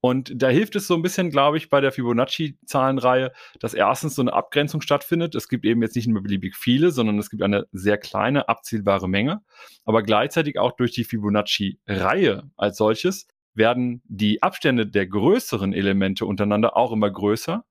Und 0.00 0.32
da 0.34 0.48
hilft 0.48 0.76
es 0.76 0.86
so 0.86 0.94
ein 0.94 1.02
bisschen, 1.02 1.30
glaube 1.30 1.56
ich, 1.56 1.68
bei 1.68 1.80
der 1.80 1.92
Fibonacci-Zahlenreihe, 1.92 3.32
dass 3.60 3.74
erstens 3.74 4.14
so 4.14 4.22
eine 4.22 4.32
Abgrenzung 4.32 4.80
stattfindet. 4.80 5.34
Es 5.34 5.48
gibt 5.48 5.64
eben 5.64 5.82
jetzt 5.82 5.96
nicht 5.96 6.08
mehr 6.08 6.22
beliebig 6.22 6.56
viele, 6.56 6.90
sondern 6.90 7.18
es 7.18 7.30
gibt 7.30 7.42
eine 7.42 7.66
sehr 7.72 7.98
kleine, 7.98 8.48
abzielbare 8.48 9.08
Menge. 9.08 9.42
Aber 9.84 10.02
gleichzeitig 10.02 10.58
auch 10.58 10.72
durch 10.72 10.92
die 10.92 11.04
Fibonacci-Reihe 11.04 12.50
als 12.56 12.76
solches 12.76 13.26
werden 13.54 14.02
die 14.06 14.42
Abstände 14.42 14.86
der 14.86 15.06
größeren 15.06 15.72
Elemente 15.72 16.24
untereinander 16.24 16.76
auch 16.76 16.92
immer 16.92 17.10
größer. 17.10 17.64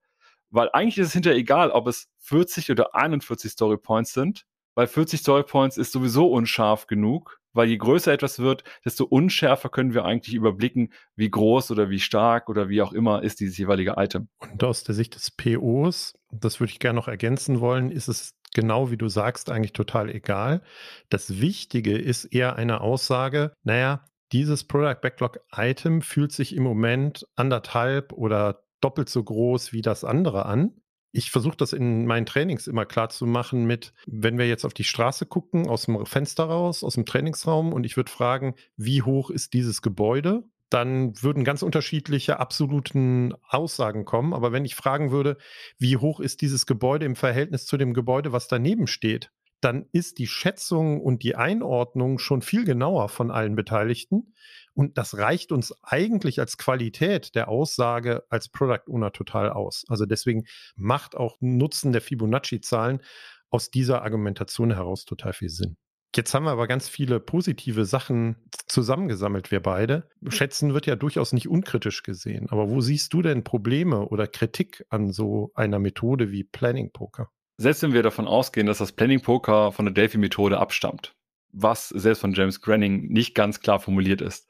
Weil 0.52 0.70
eigentlich 0.74 0.98
ist 0.98 1.08
es 1.08 1.14
hinterher 1.14 1.38
egal, 1.38 1.72
ob 1.72 1.88
es 1.88 2.10
40 2.20 2.72
oder 2.72 2.96
41 2.96 3.52
Story 3.52 3.78
Points 3.78 4.14
sind, 4.14 4.46
weil 4.74 4.88
40 4.88 5.20
Story 5.20 5.44
Points 5.44 5.78
ist 5.78 5.92
sowieso 5.92 6.28
unscharf 6.28 6.88
genug 6.88 7.38
weil 7.54 7.68
je 7.68 7.78
größer 7.78 8.12
etwas 8.12 8.40
wird, 8.40 8.64
desto 8.86 9.06
unschärfer 9.06 9.70
können 9.70 9.94
wir 9.94 10.06
eigentlich 10.06 10.36
überblicken, 10.36 10.94
wie 11.16 11.30
groß 11.30 11.72
oder 11.72 11.90
wie 11.90 12.00
stark 12.00 12.50
oder 12.50 12.70
wie 12.70 12.82
auch 12.82 12.94
immer 12.94 13.24
ist 13.24 13.40
dieses 13.40 13.58
jeweilige 13.58 13.96
Item. 13.98 14.28
Und 14.40 14.64
aus 14.64 14.84
der 14.84 14.96
Sicht 14.96 15.16
des 15.16 15.32
POs, 15.32 16.14
das 16.32 16.60
würde 16.60 16.72
ich 16.72 16.80
gerne 16.80 16.98
noch 16.98 17.08
ergänzen 17.08 17.60
wollen, 17.60 17.92
ist 17.92 18.08
es 18.08 18.36
genau 18.54 18.92
wie 18.92 18.98
du 18.98 19.08
sagst 19.08 19.50
eigentlich 19.52 19.74
total 19.74 20.10
egal. 20.10 20.62
Das 21.10 21.40
Wichtige 21.40 21.98
ist 21.98 22.26
eher 22.26 22.56
eine 22.56 22.82
Aussage, 22.82 23.54
naja, 23.64 24.06
dieses 24.32 24.64
Product 24.64 25.02
Backlog 25.02 25.40
Item 25.56 26.02
fühlt 26.02 26.32
sich 26.32 26.56
im 26.56 26.64
Moment 26.64 27.28
anderthalb 27.36 28.14
oder 28.14 28.64
doppelt 28.80 29.10
so 29.10 29.24
groß 29.24 29.74
wie 29.74 29.82
das 29.82 30.04
andere 30.04 30.46
an 30.46 30.74
ich 31.12 31.32
versuche 31.32 31.58
das 31.58 31.74
in 31.74 32.06
meinen 32.06 32.26
Trainings 32.26 32.67
immer 32.67 32.86
klar 32.86 33.10
zu 33.10 33.26
machen 33.26 33.65
mit, 33.65 33.93
wenn 34.06 34.38
wir 34.38 34.48
jetzt 34.48 34.65
auf 34.65 34.74
die 34.74 34.84
Straße 34.84 35.26
gucken, 35.26 35.67
aus 35.67 35.86
dem 35.86 36.06
Fenster 36.06 36.45
raus, 36.45 36.84
aus 36.84 36.95
dem 36.95 37.06
Trainingsraum 37.06 37.74
und 37.74 37.86
ich 37.86 37.98
würde 37.98 38.12
fragen, 38.12 38.56
wie 38.78 39.02
hoch 39.02 39.30
ist 39.30 39.54
dieses 39.54 39.82
Gebäude? 39.82 40.43
Dann 40.69 41.19
würden 41.24 41.43
ganz 41.43 41.63
unterschiedliche 41.63 42.39
absoluten 42.39 43.34
Aussagen 43.48 44.06
kommen. 44.06 44.36
Aber 44.36 44.52
wenn 44.52 44.65
ich 44.65 44.76
fragen 44.76 45.10
würde, 45.10 45.38
wie 45.80 45.98
hoch 45.98 46.19
ist 46.19 46.41
dieses 46.41 46.67
Gebäude 46.67 47.08
im 47.08 47.15
Verhältnis 47.15 47.65
zu 47.65 47.76
dem 47.76 47.95
Gebäude, 47.95 48.34
was 48.34 48.48
daneben 48.48 48.86
steht, 48.86 49.32
dann 49.62 49.88
ist 49.91 50.19
die 50.19 50.28
Schätzung 50.28 51.02
und 51.02 51.24
die 51.24 51.36
Einordnung 51.36 52.19
schon 52.19 52.41
viel 52.41 52.65
genauer 52.65 53.10
von 53.10 53.32
allen 53.32 53.56
Beteiligten. 53.56 54.34
Und 54.80 54.98
das 54.98 55.18
reicht 55.18 55.52
uns 55.52 55.76
eigentlich 55.84 56.39
als 56.39 56.58
Qualität 56.58 57.36
der 57.36 57.50
Aussage 57.50 58.24
als 58.30 58.48
Product 58.48 58.88
Owner 58.88 59.12
total 59.12 59.50
aus. 59.50 59.84
Also 59.89 60.06
deswegen 60.06 60.46
macht 60.78 61.18
auch 61.18 61.36
Nutzen 61.42 61.92
der 61.92 62.00
Fibonacci-Zahlen 62.00 63.02
aus 63.50 63.72
dieser 63.72 64.04
Argumentation 64.04 64.72
heraus 64.72 65.04
total 65.04 65.34
viel 65.34 65.50
Sinn. 65.50 65.76
Jetzt 66.15 66.34
haben 66.34 66.46
wir 66.46 66.52
aber 66.52 66.65
ganz 66.65 66.88
viele 66.88 67.20
positive 67.20 67.84
Sachen 67.84 68.38
zusammengesammelt, 68.68 69.52
wir 69.52 69.62
beide. 69.62 70.08
Schätzen 70.30 70.74
wird 70.74 70.86
ja 70.86 70.96
durchaus 70.96 71.34
nicht 71.34 71.50
unkritisch 71.50 72.02
gesehen. 72.02 72.48
Aber 72.50 72.70
wo 72.70 72.80
siehst 72.80 73.12
du 73.12 73.22
denn 73.22 73.44
Probleme 73.44 74.08
oder 74.08 74.28
Kritik 74.28 74.86
an 74.88 75.12
so 75.12 75.52
einer 75.56 75.80
Methode 75.80 76.32
wie 76.32 76.46
Planning 76.46 76.94
Poker? 76.94 77.30
Selbst 77.58 77.84
wenn 77.84 77.92
wir 77.92 78.02
davon 78.02 78.28
ausgehen, 78.28 78.65
dass 78.65 78.78
das 78.78 78.94
Planning 78.94 79.20
Poker 79.20 79.74
von 79.74 79.84
der 79.84 79.94
Delphi-Methode 79.94 80.58
abstammt, 80.58 81.18
was 81.52 81.90
selbst 81.90 82.20
von 82.20 82.34
James 82.34 82.62
Granning 82.62 83.08
nicht 83.08 83.36
ganz 83.36 83.60
klar 83.60 83.80
formuliert 83.80 84.22
ist, 84.22 84.50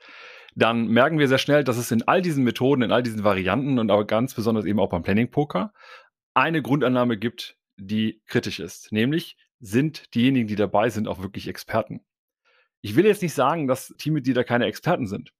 dann 0.55 0.87
merken 0.87 1.19
wir 1.19 1.27
sehr 1.27 1.37
schnell, 1.37 1.63
dass 1.63 1.77
es 1.77 1.91
in 1.91 2.07
all 2.07 2.21
diesen 2.21 2.43
Methoden, 2.43 2.81
in 2.81 2.91
all 2.91 3.03
diesen 3.03 3.23
Varianten 3.23 3.79
und 3.79 3.91
aber 3.91 4.05
ganz 4.05 4.33
besonders 4.33 4.65
eben 4.65 4.79
auch 4.79 4.89
beim 4.89 5.03
Planning 5.03 5.31
Poker 5.31 5.73
eine 6.33 6.61
Grundannahme 6.61 7.17
gibt, 7.17 7.57
die 7.77 8.21
kritisch 8.27 8.59
ist. 8.59 8.91
Nämlich 8.91 9.37
sind 9.59 10.13
diejenigen, 10.15 10.47
die 10.47 10.55
dabei 10.55 10.89
sind, 10.89 11.07
auch 11.07 11.21
wirklich 11.21 11.47
Experten. 11.47 12.01
Ich 12.81 12.95
will 12.95 13.05
jetzt 13.05 13.21
nicht 13.21 13.33
sagen, 13.33 13.67
dass 13.67 13.93
Teammitglieder 13.97 14.43
keine 14.43 14.65
Experten 14.65 15.07
sind. 15.07 15.33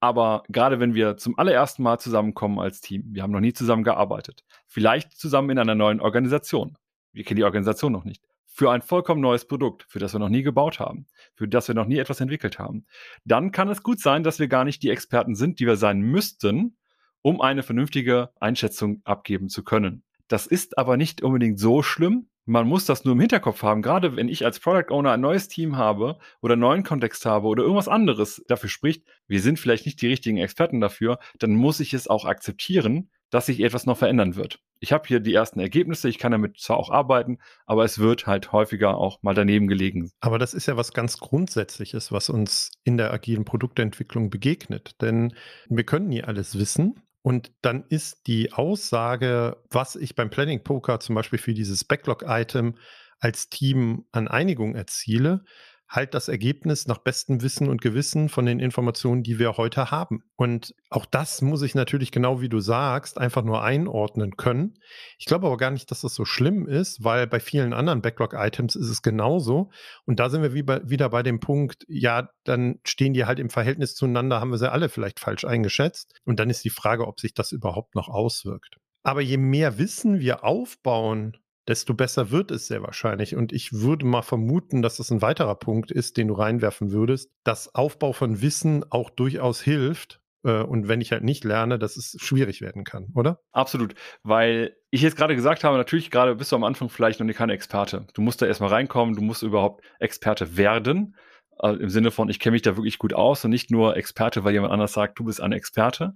Aber 0.00 0.42
gerade 0.48 0.80
wenn 0.80 0.94
wir 0.94 1.16
zum 1.16 1.38
allerersten 1.38 1.84
Mal 1.84 1.98
zusammenkommen 1.98 2.58
als 2.58 2.80
Team, 2.80 3.04
wir 3.12 3.22
haben 3.22 3.30
noch 3.30 3.40
nie 3.40 3.52
zusammen 3.52 3.84
gearbeitet, 3.84 4.44
vielleicht 4.66 5.12
zusammen 5.12 5.50
in 5.50 5.58
einer 5.58 5.76
neuen 5.76 6.00
Organisation. 6.00 6.76
Wir 7.12 7.22
kennen 7.24 7.36
die 7.36 7.44
Organisation 7.44 7.92
noch 7.92 8.04
nicht 8.04 8.24
für 8.52 8.70
ein 8.70 8.82
vollkommen 8.82 9.20
neues 9.20 9.46
Produkt, 9.46 9.84
für 9.88 9.98
das 9.98 10.12
wir 10.12 10.20
noch 10.20 10.28
nie 10.28 10.42
gebaut 10.42 10.78
haben, 10.78 11.06
für 11.34 11.48
das 11.48 11.68
wir 11.68 11.74
noch 11.74 11.86
nie 11.86 11.98
etwas 11.98 12.20
entwickelt 12.20 12.58
haben, 12.58 12.86
dann 13.24 13.50
kann 13.50 13.68
es 13.68 13.82
gut 13.82 14.00
sein, 14.00 14.22
dass 14.22 14.38
wir 14.38 14.48
gar 14.48 14.64
nicht 14.64 14.82
die 14.82 14.90
Experten 14.90 15.34
sind, 15.34 15.58
die 15.58 15.66
wir 15.66 15.76
sein 15.76 16.00
müssten, 16.00 16.76
um 17.22 17.40
eine 17.40 17.62
vernünftige 17.62 18.30
Einschätzung 18.40 19.00
abgeben 19.04 19.48
zu 19.48 19.64
können. 19.64 20.04
Das 20.28 20.46
ist 20.46 20.78
aber 20.78 20.96
nicht 20.96 21.22
unbedingt 21.22 21.58
so 21.58 21.82
schlimm, 21.82 22.28
Man 22.44 22.66
muss 22.66 22.86
das 22.86 23.04
nur 23.04 23.14
im 23.14 23.20
Hinterkopf 23.20 23.62
haben. 23.62 23.82
Gerade 23.82 24.16
wenn 24.16 24.28
ich 24.28 24.44
als 24.44 24.58
Product 24.58 24.90
Owner 24.92 25.12
ein 25.12 25.20
neues 25.20 25.46
Team 25.46 25.76
habe 25.76 26.18
oder 26.40 26.54
einen 26.54 26.60
neuen 26.60 26.82
Kontext 26.82 27.24
habe 27.24 27.46
oder 27.46 27.62
irgendwas 27.62 27.86
anderes 27.86 28.42
dafür 28.48 28.68
spricht, 28.68 29.04
wir 29.28 29.40
sind 29.40 29.60
vielleicht 29.60 29.86
nicht 29.86 30.02
die 30.02 30.08
richtigen 30.08 30.38
Experten 30.38 30.80
dafür, 30.80 31.20
dann 31.38 31.54
muss 31.54 31.78
ich 31.78 31.94
es 31.94 32.08
auch 32.08 32.24
akzeptieren, 32.24 33.10
dass 33.32 33.46
sich 33.46 33.60
etwas 33.60 33.86
noch 33.86 33.96
verändern 33.96 34.36
wird. 34.36 34.60
Ich 34.78 34.92
habe 34.92 35.08
hier 35.08 35.18
die 35.18 35.32
ersten 35.32 35.58
Ergebnisse, 35.58 36.08
ich 36.08 36.18
kann 36.18 36.32
damit 36.32 36.60
zwar 36.60 36.76
auch 36.76 36.90
arbeiten, 36.90 37.38
aber 37.64 37.82
es 37.82 37.98
wird 37.98 38.26
halt 38.26 38.52
häufiger 38.52 38.98
auch 38.98 39.22
mal 39.22 39.34
daneben 39.34 39.68
gelegen. 39.68 40.12
Aber 40.20 40.38
das 40.38 40.52
ist 40.52 40.66
ja 40.66 40.76
was 40.76 40.92
ganz 40.92 41.18
Grundsätzliches, 41.18 42.12
was 42.12 42.28
uns 42.28 42.70
in 42.84 42.98
der 42.98 43.10
agilen 43.10 43.46
Produktentwicklung 43.46 44.28
begegnet. 44.28 45.00
Denn 45.00 45.34
wir 45.68 45.84
können 45.84 46.08
nie 46.08 46.22
alles 46.22 46.58
wissen. 46.58 47.00
Und 47.22 47.52
dann 47.62 47.84
ist 47.88 48.26
die 48.26 48.52
Aussage, 48.52 49.56
was 49.70 49.96
ich 49.96 50.14
beim 50.14 50.28
Planning 50.28 50.62
Poker 50.62 51.00
zum 51.00 51.14
Beispiel 51.14 51.38
für 51.38 51.54
dieses 51.54 51.84
Backlog-Item 51.84 52.76
als 53.18 53.48
Team 53.48 54.04
an 54.12 54.28
Einigung 54.28 54.74
erziele, 54.74 55.44
halt 55.92 56.14
das 56.14 56.28
Ergebnis 56.28 56.86
nach 56.86 56.98
bestem 56.98 57.42
Wissen 57.42 57.68
und 57.68 57.82
Gewissen 57.82 58.30
von 58.30 58.46
den 58.46 58.60
Informationen, 58.60 59.22
die 59.22 59.38
wir 59.38 59.58
heute 59.58 59.90
haben. 59.90 60.24
Und 60.36 60.74
auch 60.88 61.04
das 61.04 61.42
muss 61.42 61.60
ich 61.60 61.74
natürlich 61.74 62.10
genau 62.10 62.40
wie 62.40 62.48
du 62.48 62.60
sagst, 62.60 63.18
einfach 63.18 63.44
nur 63.44 63.62
einordnen 63.62 64.38
können. 64.38 64.78
Ich 65.18 65.26
glaube 65.26 65.46
aber 65.46 65.58
gar 65.58 65.70
nicht, 65.70 65.90
dass 65.90 66.00
das 66.00 66.14
so 66.14 66.24
schlimm 66.24 66.66
ist, 66.66 67.04
weil 67.04 67.26
bei 67.26 67.40
vielen 67.40 67.74
anderen 67.74 68.00
Backlog-Items 68.00 68.74
ist 68.74 68.88
es 68.88 69.02
genauso. 69.02 69.70
Und 70.06 70.18
da 70.18 70.30
sind 70.30 70.42
wir 70.42 70.54
wie 70.54 70.62
bei, 70.62 70.80
wieder 70.88 71.10
bei 71.10 71.22
dem 71.22 71.40
Punkt, 71.40 71.84
ja, 71.88 72.30
dann 72.44 72.80
stehen 72.84 73.12
die 73.12 73.26
halt 73.26 73.38
im 73.38 73.50
Verhältnis 73.50 73.94
zueinander, 73.94 74.40
haben 74.40 74.50
wir 74.50 74.58
sie 74.58 74.72
alle 74.72 74.88
vielleicht 74.88 75.20
falsch 75.20 75.44
eingeschätzt. 75.44 76.18
Und 76.24 76.40
dann 76.40 76.48
ist 76.48 76.64
die 76.64 76.70
Frage, 76.70 77.06
ob 77.06 77.20
sich 77.20 77.34
das 77.34 77.52
überhaupt 77.52 77.94
noch 77.94 78.08
auswirkt. 78.08 78.78
Aber 79.02 79.20
je 79.20 79.36
mehr 79.36 79.78
Wissen 79.78 80.20
wir 80.20 80.42
aufbauen 80.42 81.36
desto 81.68 81.94
besser 81.94 82.30
wird 82.30 82.50
es 82.50 82.66
sehr 82.66 82.82
wahrscheinlich. 82.82 83.36
Und 83.36 83.52
ich 83.52 83.72
würde 83.72 84.06
mal 84.06 84.22
vermuten, 84.22 84.82
dass 84.82 84.96
das 84.96 85.10
ein 85.10 85.22
weiterer 85.22 85.54
Punkt 85.54 85.90
ist, 85.90 86.16
den 86.16 86.28
du 86.28 86.34
reinwerfen 86.34 86.92
würdest, 86.92 87.30
dass 87.44 87.74
Aufbau 87.74 88.12
von 88.12 88.42
Wissen 88.42 88.84
auch 88.90 89.10
durchaus 89.10 89.60
hilft. 89.60 90.20
Äh, 90.44 90.62
und 90.62 90.88
wenn 90.88 91.00
ich 91.00 91.12
halt 91.12 91.22
nicht 91.22 91.44
lerne, 91.44 91.78
dass 91.78 91.96
es 91.96 92.16
schwierig 92.20 92.60
werden 92.60 92.84
kann, 92.84 93.08
oder? 93.14 93.40
Absolut. 93.52 93.94
Weil 94.22 94.76
ich 94.90 95.02
jetzt 95.02 95.16
gerade 95.16 95.36
gesagt 95.36 95.64
habe, 95.64 95.76
natürlich 95.76 96.10
gerade 96.10 96.34
bist 96.34 96.52
du 96.52 96.56
am 96.56 96.64
Anfang 96.64 96.88
vielleicht 96.88 97.20
noch 97.20 97.26
nicht 97.26 97.36
keine 97.36 97.52
Experte. 97.52 98.06
Du 98.14 98.22
musst 98.22 98.42
da 98.42 98.46
erstmal 98.46 98.70
reinkommen, 98.70 99.14
du 99.14 99.22
musst 99.22 99.42
überhaupt 99.42 99.84
Experte 100.00 100.56
werden. 100.56 101.16
Also 101.58 101.80
Im 101.80 101.90
Sinne 101.90 102.10
von, 102.10 102.28
ich 102.28 102.40
kenne 102.40 102.54
mich 102.54 102.62
da 102.62 102.76
wirklich 102.76 102.98
gut 102.98 103.14
aus 103.14 103.44
und 103.44 103.50
nicht 103.50 103.70
nur 103.70 103.96
Experte, 103.96 104.42
weil 104.42 104.52
jemand 104.52 104.72
anders 104.72 104.94
sagt, 104.94 105.18
du 105.18 105.24
bist 105.24 105.40
ein 105.40 105.52
Experte. 105.52 106.14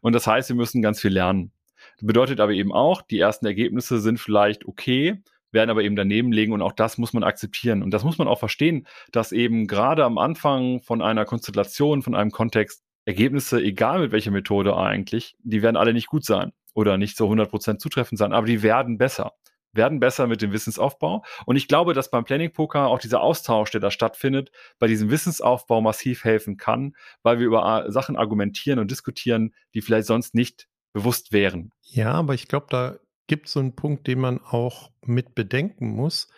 Und 0.00 0.12
das 0.12 0.26
heißt, 0.26 0.48
wir 0.48 0.56
müssen 0.56 0.82
ganz 0.82 1.00
viel 1.00 1.12
lernen. 1.12 1.52
Bedeutet 2.00 2.40
aber 2.40 2.52
eben 2.52 2.72
auch, 2.72 3.02
die 3.02 3.18
ersten 3.18 3.46
Ergebnisse 3.46 4.00
sind 4.00 4.18
vielleicht 4.18 4.66
okay, 4.66 5.22
werden 5.50 5.70
aber 5.70 5.82
eben 5.82 5.96
daneben 5.96 6.32
liegen 6.32 6.52
und 6.52 6.62
auch 6.62 6.72
das 6.72 6.98
muss 6.98 7.12
man 7.12 7.22
akzeptieren. 7.22 7.82
Und 7.82 7.92
das 7.92 8.04
muss 8.04 8.18
man 8.18 8.28
auch 8.28 8.38
verstehen, 8.38 8.86
dass 9.12 9.32
eben 9.32 9.66
gerade 9.66 10.04
am 10.04 10.18
Anfang 10.18 10.80
von 10.80 11.02
einer 11.02 11.24
Konstellation, 11.24 12.02
von 12.02 12.14
einem 12.14 12.30
Kontext, 12.30 12.84
Ergebnisse, 13.04 13.58
egal 13.62 14.00
mit 14.00 14.12
welcher 14.12 14.30
Methode 14.30 14.76
eigentlich, 14.76 15.34
die 15.38 15.62
werden 15.62 15.76
alle 15.76 15.94
nicht 15.94 16.08
gut 16.08 16.26
sein 16.26 16.52
oder 16.74 16.98
nicht 16.98 17.16
so 17.16 17.26
100% 17.26 17.78
zutreffend 17.78 18.18
sein, 18.18 18.34
aber 18.34 18.46
die 18.46 18.62
werden 18.62 18.98
besser 18.98 19.32
werden 19.72 20.00
besser 20.00 20.26
mit 20.26 20.42
dem 20.42 20.52
Wissensaufbau. 20.52 21.24
Und 21.46 21.56
ich 21.56 21.68
glaube, 21.68 21.94
dass 21.94 22.10
beim 22.10 22.24
Planning 22.24 22.52
Poker 22.52 22.86
auch 22.86 22.98
dieser 22.98 23.20
Austausch, 23.20 23.70
der 23.70 23.80
da 23.80 23.90
stattfindet, 23.90 24.50
bei 24.78 24.86
diesem 24.86 25.10
Wissensaufbau 25.10 25.80
massiv 25.80 26.24
helfen 26.24 26.56
kann, 26.56 26.94
weil 27.22 27.38
wir 27.38 27.46
über 27.46 27.86
Sachen 27.90 28.16
argumentieren 28.16 28.78
und 28.78 28.90
diskutieren, 28.90 29.54
die 29.74 29.80
vielleicht 29.80 30.06
sonst 30.06 30.34
nicht 30.34 30.68
bewusst 30.98 31.32
wären. 31.32 31.70
Ja, 31.82 32.12
aber 32.12 32.34
ich 32.34 32.48
glaube, 32.48 32.66
da 32.70 32.98
gibt 33.28 33.46
es 33.46 33.52
so 33.52 33.60
einen 33.60 33.76
Punkt, 33.76 34.06
den 34.06 34.18
man 34.18 34.40
auch 34.40 34.90
mit 35.04 35.34
bedenken 35.34 35.90
muss. 35.90 36.28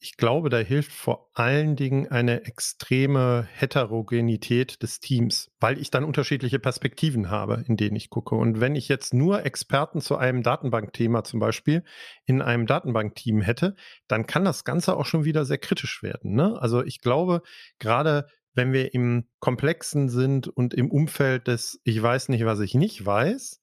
Ich 0.00 0.16
glaube, 0.16 0.48
da 0.48 0.58
hilft 0.58 0.92
vor 0.92 1.28
allen 1.34 1.74
Dingen 1.74 2.06
eine 2.08 2.44
extreme 2.44 3.48
Heterogenität 3.52 4.82
des 4.82 5.00
Teams, 5.00 5.50
weil 5.58 5.78
ich 5.78 5.90
dann 5.90 6.04
unterschiedliche 6.04 6.60
Perspektiven 6.60 7.30
habe, 7.30 7.64
in 7.66 7.76
denen 7.76 7.96
ich 7.96 8.08
gucke. 8.08 8.36
Und 8.36 8.60
wenn 8.60 8.76
ich 8.76 8.88
jetzt 8.88 9.12
nur 9.12 9.44
Experten 9.44 10.00
zu 10.00 10.16
einem 10.16 10.42
Datenbankthema 10.42 11.24
zum 11.24 11.40
Beispiel 11.40 11.82
in 12.26 12.42
einem 12.42 12.66
Datenbankteam 12.66 13.40
hätte, 13.40 13.74
dann 14.06 14.26
kann 14.26 14.44
das 14.44 14.64
Ganze 14.64 14.96
auch 14.96 15.06
schon 15.06 15.24
wieder 15.24 15.44
sehr 15.44 15.58
kritisch 15.58 16.02
werden. 16.02 16.34
Ne? 16.34 16.56
Also 16.60 16.84
ich 16.84 17.00
glaube, 17.00 17.42
gerade 17.80 18.28
wenn 18.54 18.72
wir 18.72 18.94
im 18.94 19.26
Komplexen 19.40 20.08
sind 20.08 20.48
und 20.48 20.74
im 20.74 20.90
Umfeld 20.90 21.48
des 21.48 21.80
Ich 21.84 22.00
weiß 22.00 22.28
nicht, 22.28 22.44
was 22.44 22.60
ich 22.60 22.74
nicht 22.74 23.04
weiß, 23.04 23.60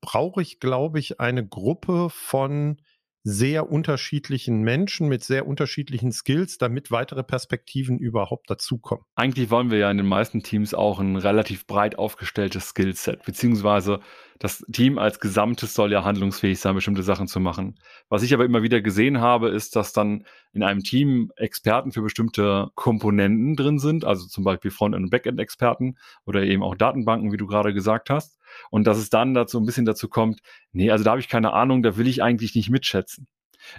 brauche 0.00 0.42
ich, 0.42 0.60
glaube 0.60 0.98
ich, 0.98 1.20
eine 1.20 1.46
Gruppe 1.46 2.08
von 2.10 2.78
sehr 3.24 3.70
unterschiedlichen 3.70 4.62
Menschen 4.62 5.08
mit 5.08 5.22
sehr 5.22 5.46
unterschiedlichen 5.46 6.12
Skills, 6.12 6.56
damit 6.56 6.90
weitere 6.90 7.22
Perspektiven 7.22 7.98
überhaupt 7.98 8.48
dazukommen. 8.48 9.04
Eigentlich 9.16 9.50
wollen 9.50 9.70
wir 9.70 9.78
ja 9.78 9.90
in 9.90 9.98
den 9.98 10.06
meisten 10.06 10.42
Teams 10.42 10.72
auch 10.72 10.98
ein 10.98 11.16
relativ 11.16 11.66
breit 11.66 11.98
aufgestelltes 11.98 12.70
Skillset, 12.70 13.24
beziehungsweise 13.24 14.00
das 14.38 14.64
Team 14.72 14.98
als 14.98 15.20
Gesamtes 15.20 15.74
soll 15.74 15.92
ja 15.92 16.04
handlungsfähig 16.04 16.60
sein, 16.60 16.74
bestimmte 16.74 17.02
Sachen 17.02 17.26
zu 17.26 17.40
machen. 17.40 17.78
Was 18.08 18.22
ich 18.22 18.32
aber 18.32 18.44
immer 18.44 18.62
wieder 18.62 18.80
gesehen 18.80 19.20
habe, 19.20 19.48
ist, 19.48 19.76
dass 19.76 19.92
dann 19.92 20.24
in 20.52 20.62
einem 20.62 20.82
Team 20.82 21.32
Experten 21.36 21.92
für 21.92 22.02
bestimmte 22.02 22.68
Komponenten 22.76 23.56
drin 23.56 23.78
sind, 23.78 24.04
also 24.04 24.26
zum 24.26 24.44
Beispiel 24.44 24.70
Front- 24.70 24.94
und 24.94 25.10
Backend-Experten 25.10 25.98
oder 26.24 26.44
eben 26.44 26.62
auch 26.62 26.76
Datenbanken, 26.76 27.32
wie 27.32 27.36
du 27.36 27.46
gerade 27.46 27.74
gesagt 27.74 28.10
hast. 28.10 28.37
Und 28.70 28.86
dass 28.86 28.98
es 28.98 29.10
dann 29.10 29.34
dazu 29.34 29.58
ein 29.58 29.66
bisschen 29.66 29.86
dazu 29.86 30.08
kommt, 30.08 30.40
nee, 30.72 30.90
also 30.90 31.04
da 31.04 31.10
habe 31.10 31.20
ich 31.20 31.28
keine 31.28 31.52
Ahnung, 31.52 31.82
da 31.82 31.96
will 31.96 32.06
ich 32.06 32.22
eigentlich 32.22 32.54
nicht 32.54 32.70
mitschätzen. 32.70 33.26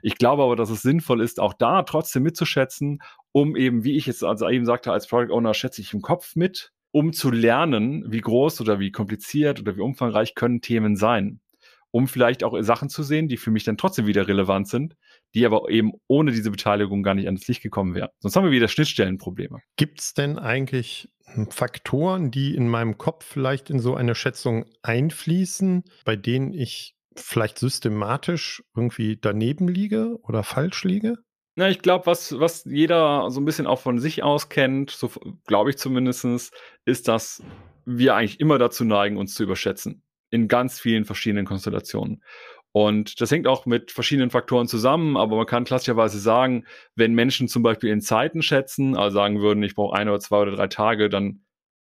Ich 0.01 0.17
glaube 0.17 0.43
aber, 0.43 0.55
dass 0.55 0.69
es 0.69 0.82
sinnvoll 0.82 1.21
ist, 1.21 1.39
auch 1.39 1.53
da 1.53 1.84
trotzdem 1.84 2.23
mitzuschätzen, 2.23 3.01
um 3.32 3.55
eben, 3.55 3.84
wie 3.84 3.95
ich 3.95 4.05
jetzt 4.05 4.23
also 4.23 4.47
eben 4.49 4.65
sagte, 4.65 4.91
als 4.91 5.08
Product 5.08 5.34
Owner 5.34 5.53
schätze 5.53 5.82
ich 5.82 5.93
im 5.93 6.01
Kopf 6.01 6.36
mit, 6.36 6.71
um 6.91 7.13
zu 7.13 7.32
lernen, 7.32 8.03
wie 8.12 8.21
groß 8.21 8.62
oder 8.62 8.79
wie 8.79 8.91
kompliziert 8.91 9.60
oder 9.60 9.75
wie 9.75 9.82
umfangreich 9.82 10.36
können 10.36 10.62
Themen 10.62 10.95
sein. 10.95 11.39
Um 11.91 12.08
vielleicht 12.08 12.43
auch 12.43 12.55
Sachen 12.62 12.89
zu 12.89 13.03
sehen, 13.03 13.27
die 13.27 13.38
für 13.38 13.51
mich 13.51 13.63
dann 13.63 13.77
trotzdem 13.77 14.05
wieder 14.05 14.27
relevant 14.27 14.67
sind, 14.67 14.95
die 15.35 15.45
aber 15.45 15.69
eben 15.69 15.93
ohne 16.07 16.31
diese 16.31 16.51
Beteiligung 16.51 17.03
gar 17.03 17.15
nicht 17.15 17.25
ans 17.25 17.47
Licht 17.47 17.61
gekommen 17.61 17.95
wären. 17.95 18.09
Sonst 18.19 18.35
haben 18.35 18.45
wir 18.45 18.51
wieder 18.51 18.67
Schnittstellenprobleme. 18.67 19.59
Gibt 19.75 19.99
es 19.99 20.13
denn 20.13 20.37
eigentlich 20.37 21.09
Faktoren, 21.49 22.31
die 22.31 22.55
in 22.55 22.67
meinem 22.67 22.97
Kopf 22.97 23.25
vielleicht 23.25 23.69
in 23.69 23.79
so 23.79 23.95
eine 23.95 24.15
Schätzung 24.15 24.65
einfließen, 24.81 25.83
bei 26.05 26.15
denen 26.15 26.53
ich 26.53 26.95
vielleicht 27.15 27.59
systematisch 27.59 28.63
irgendwie 28.75 29.17
daneben 29.19 29.67
liege 29.67 30.17
oder 30.23 30.43
falsch 30.43 30.83
liege? 30.83 31.17
Na, 31.55 31.69
ich 31.69 31.79
glaube, 31.81 32.05
was, 32.05 32.39
was 32.39 32.63
jeder 32.63 33.29
so 33.31 33.41
ein 33.41 33.45
bisschen 33.45 33.67
auch 33.67 33.79
von 33.79 33.99
sich 33.99 34.23
aus 34.23 34.49
kennt, 34.49 34.91
so 34.91 35.11
glaube 35.45 35.71
ich 35.71 35.77
zumindest, 35.77 36.53
ist, 36.85 37.07
dass 37.07 37.43
wir 37.85 38.15
eigentlich 38.15 38.39
immer 38.39 38.57
dazu 38.57 38.85
neigen, 38.85 39.17
uns 39.17 39.33
zu 39.33 39.43
überschätzen. 39.43 40.03
In 40.31 40.47
ganz 40.47 40.79
vielen 40.79 41.05
verschiedenen 41.05 41.45
Konstellationen. 41.45 42.23
Und 42.71 43.19
das 43.19 43.32
hängt 43.32 43.47
auch 43.47 43.65
mit 43.65 43.91
verschiedenen 43.91 44.29
Faktoren 44.29 44.67
zusammen, 44.67 45.17
aber 45.17 45.36
man 45.38 45.47
kann 45.47 45.63
klassischerweise 45.63 46.19
sagen, 46.19 46.65
wenn 46.95 47.13
Menschen 47.13 47.47
zum 47.47 47.63
Beispiel 47.63 47.89
in 47.89 48.01
Zeiten 48.01 48.43
schätzen, 48.43 48.95
also 48.95 49.15
sagen 49.15 49.41
würden, 49.41 49.63
ich 49.63 49.73
brauche 49.73 49.95
ein 49.97 50.08
oder 50.08 50.19
zwei 50.19 50.41
oder 50.41 50.51
drei 50.51 50.67
Tage, 50.67 51.10
dann 51.10 51.41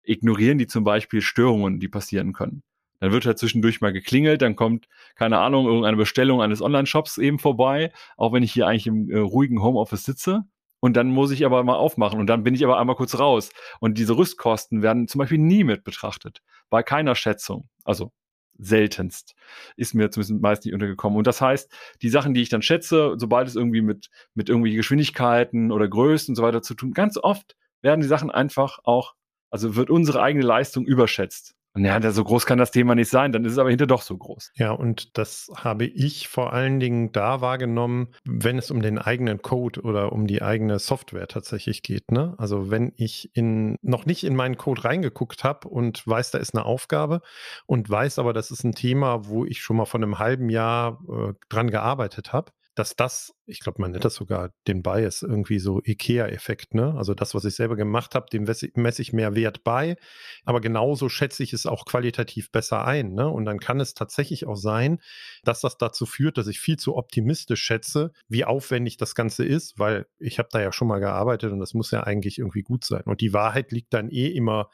ignorieren 0.02 0.58
die 0.58 0.66
zum 0.66 0.84
Beispiel 0.84 1.20
Störungen, 1.20 1.78
die 1.78 1.88
passieren 1.88 2.32
können. 2.32 2.62
Dann 3.00 3.12
wird 3.12 3.26
halt 3.26 3.38
zwischendurch 3.38 3.80
mal 3.80 3.92
geklingelt, 3.92 4.42
dann 4.42 4.56
kommt, 4.56 4.88
keine 5.14 5.38
Ahnung, 5.38 5.66
irgendeine 5.66 5.96
Bestellung 5.96 6.40
eines 6.42 6.62
Online-Shops 6.62 7.18
eben 7.18 7.38
vorbei, 7.38 7.92
auch 8.16 8.32
wenn 8.32 8.42
ich 8.42 8.52
hier 8.52 8.66
eigentlich 8.66 8.86
im 8.86 9.10
äh, 9.10 9.18
ruhigen 9.18 9.62
Homeoffice 9.62 10.04
sitze. 10.04 10.44
Und 10.80 10.96
dann 10.96 11.08
muss 11.08 11.30
ich 11.30 11.46
aber 11.46 11.62
mal 11.64 11.76
aufmachen 11.76 12.20
und 12.20 12.26
dann 12.26 12.42
bin 12.42 12.54
ich 12.54 12.64
aber 12.64 12.78
einmal 12.78 12.96
kurz 12.96 13.18
raus. 13.18 13.50
Und 13.80 13.96
diese 13.96 14.16
Rüstkosten 14.18 14.82
werden 14.82 15.08
zum 15.08 15.18
Beispiel 15.18 15.38
nie 15.38 15.64
mit 15.64 15.82
betrachtet. 15.82 16.42
Bei 16.68 16.82
keiner 16.82 17.14
Schätzung. 17.14 17.68
Also 17.84 18.12
seltenst. 18.58 19.34
Ist 19.76 19.94
mir 19.94 20.10
zumindest 20.10 20.40
meist 20.42 20.64
nicht 20.64 20.74
untergekommen. 20.74 21.18
Und 21.18 21.26
das 21.26 21.40
heißt, 21.40 21.70
die 22.02 22.08
Sachen, 22.08 22.34
die 22.34 22.42
ich 22.42 22.48
dann 22.48 22.62
schätze, 22.62 23.14
sobald 23.16 23.48
es 23.48 23.56
irgendwie 23.56 23.82
mit, 23.82 24.10
mit 24.34 24.48
irgendwie 24.48 24.74
Geschwindigkeiten 24.74 25.72
oder 25.72 25.88
Größen 25.88 26.32
und 26.32 26.36
so 26.36 26.42
weiter 26.42 26.62
zu 26.62 26.74
tun, 26.74 26.92
ganz 26.92 27.16
oft 27.16 27.56
werden 27.82 28.00
die 28.00 28.08
Sachen 28.08 28.30
einfach 28.30 28.78
auch, 28.84 29.14
also 29.50 29.76
wird 29.76 29.90
unsere 29.90 30.22
eigene 30.22 30.44
Leistung 30.44 30.86
überschätzt. 30.86 31.54
Ja, 31.76 32.00
so 32.12 32.22
groß 32.22 32.46
kann 32.46 32.58
das 32.58 32.70
Thema 32.70 32.94
nicht 32.94 33.10
sein, 33.10 33.32
dann 33.32 33.44
ist 33.44 33.52
es 33.52 33.58
aber 33.58 33.70
hinter 33.70 33.88
doch 33.88 34.02
so 34.02 34.16
groß. 34.16 34.52
Ja, 34.54 34.70
und 34.70 35.18
das 35.18 35.50
habe 35.56 35.86
ich 35.86 36.28
vor 36.28 36.52
allen 36.52 36.78
Dingen 36.78 37.10
da 37.10 37.40
wahrgenommen, 37.40 38.08
wenn 38.24 38.58
es 38.58 38.70
um 38.70 38.80
den 38.80 38.98
eigenen 38.98 39.42
Code 39.42 39.80
oder 39.82 40.12
um 40.12 40.28
die 40.28 40.40
eigene 40.40 40.78
Software 40.78 41.26
tatsächlich 41.26 41.82
geht. 41.82 42.12
Ne? 42.12 42.34
Also 42.38 42.70
wenn 42.70 42.92
ich 42.96 43.34
in, 43.34 43.76
noch 43.82 44.06
nicht 44.06 44.22
in 44.22 44.36
meinen 44.36 44.56
Code 44.56 44.84
reingeguckt 44.84 45.42
habe 45.42 45.68
und 45.68 46.06
weiß, 46.06 46.30
da 46.30 46.38
ist 46.38 46.54
eine 46.54 46.64
Aufgabe 46.64 47.22
und 47.66 47.90
weiß 47.90 48.20
aber, 48.20 48.32
das 48.32 48.52
ist 48.52 48.62
ein 48.62 48.74
Thema, 48.74 49.26
wo 49.26 49.44
ich 49.44 49.60
schon 49.60 49.76
mal 49.76 49.84
vor 49.84 50.00
einem 50.00 50.20
halben 50.20 50.50
Jahr 50.50 51.00
äh, 51.08 51.32
dran 51.48 51.70
gearbeitet 51.70 52.32
habe, 52.32 52.52
dass 52.74 52.96
das, 52.96 53.32
ich 53.46 53.60
glaube, 53.60 53.80
man 53.80 53.92
nennt 53.92 54.04
das 54.04 54.16
sogar 54.16 54.52
den 54.66 54.82
Bias, 54.82 55.22
irgendwie 55.22 55.60
so 55.60 55.80
IKEA-Effekt, 55.84 56.74
ne? 56.74 56.94
Also 56.96 57.14
das, 57.14 57.34
was 57.34 57.44
ich 57.44 57.54
selber 57.54 57.76
gemacht 57.76 58.14
habe, 58.16 58.26
dem 58.32 58.44
messe 58.44 59.02
ich 59.02 59.12
mehr 59.12 59.34
Wert 59.36 59.62
bei. 59.62 59.96
Aber 60.44 60.60
genauso 60.60 61.08
schätze 61.08 61.44
ich 61.44 61.52
es 61.52 61.66
auch 61.66 61.84
qualitativ 61.84 62.50
besser 62.50 62.84
ein, 62.84 63.12
ne? 63.12 63.28
Und 63.28 63.44
dann 63.44 63.60
kann 63.60 63.78
es 63.78 63.94
tatsächlich 63.94 64.46
auch 64.46 64.56
sein, 64.56 64.98
dass 65.44 65.60
das 65.60 65.78
dazu 65.78 66.04
führt, 66.04 66.36
dass 66.36 66.48
ich 66.48 66.58
viel 66.58 66.76
zu 66.76 66.96
optimistisch 66.96 67.62
schätze, 67.62 68.12
wie 68.28 68.44
aufwendig 68.44 68.96
das 68.96 69.14
Ganze 69.14 69.44
ist, 69.44 69.78
weil 69.78 70.06
ich 70.18 70.38
habe 70.40 70.48
da 70.50 70.60
ja 70.60 70.72
schon 70.72 70.88
mal 70.88 70.98
gearbeitet 70.98 71.52
und 71.52 71.60
das 71.60 71.74
muss 71.74 71.92
ja 71.92 72.02
eigentlich 72.02 72.38
irgendwie 72.38 72.62
gut 72.62 72.84
sein. 72.84 73.02
Und 73.04 73.20
die 73.20 73.32
Wahrheit 73.32 73.70
liegt 73.70 73.94
dann 73.94 74.10
eh 74.10 74.26
immer 74.26 74.68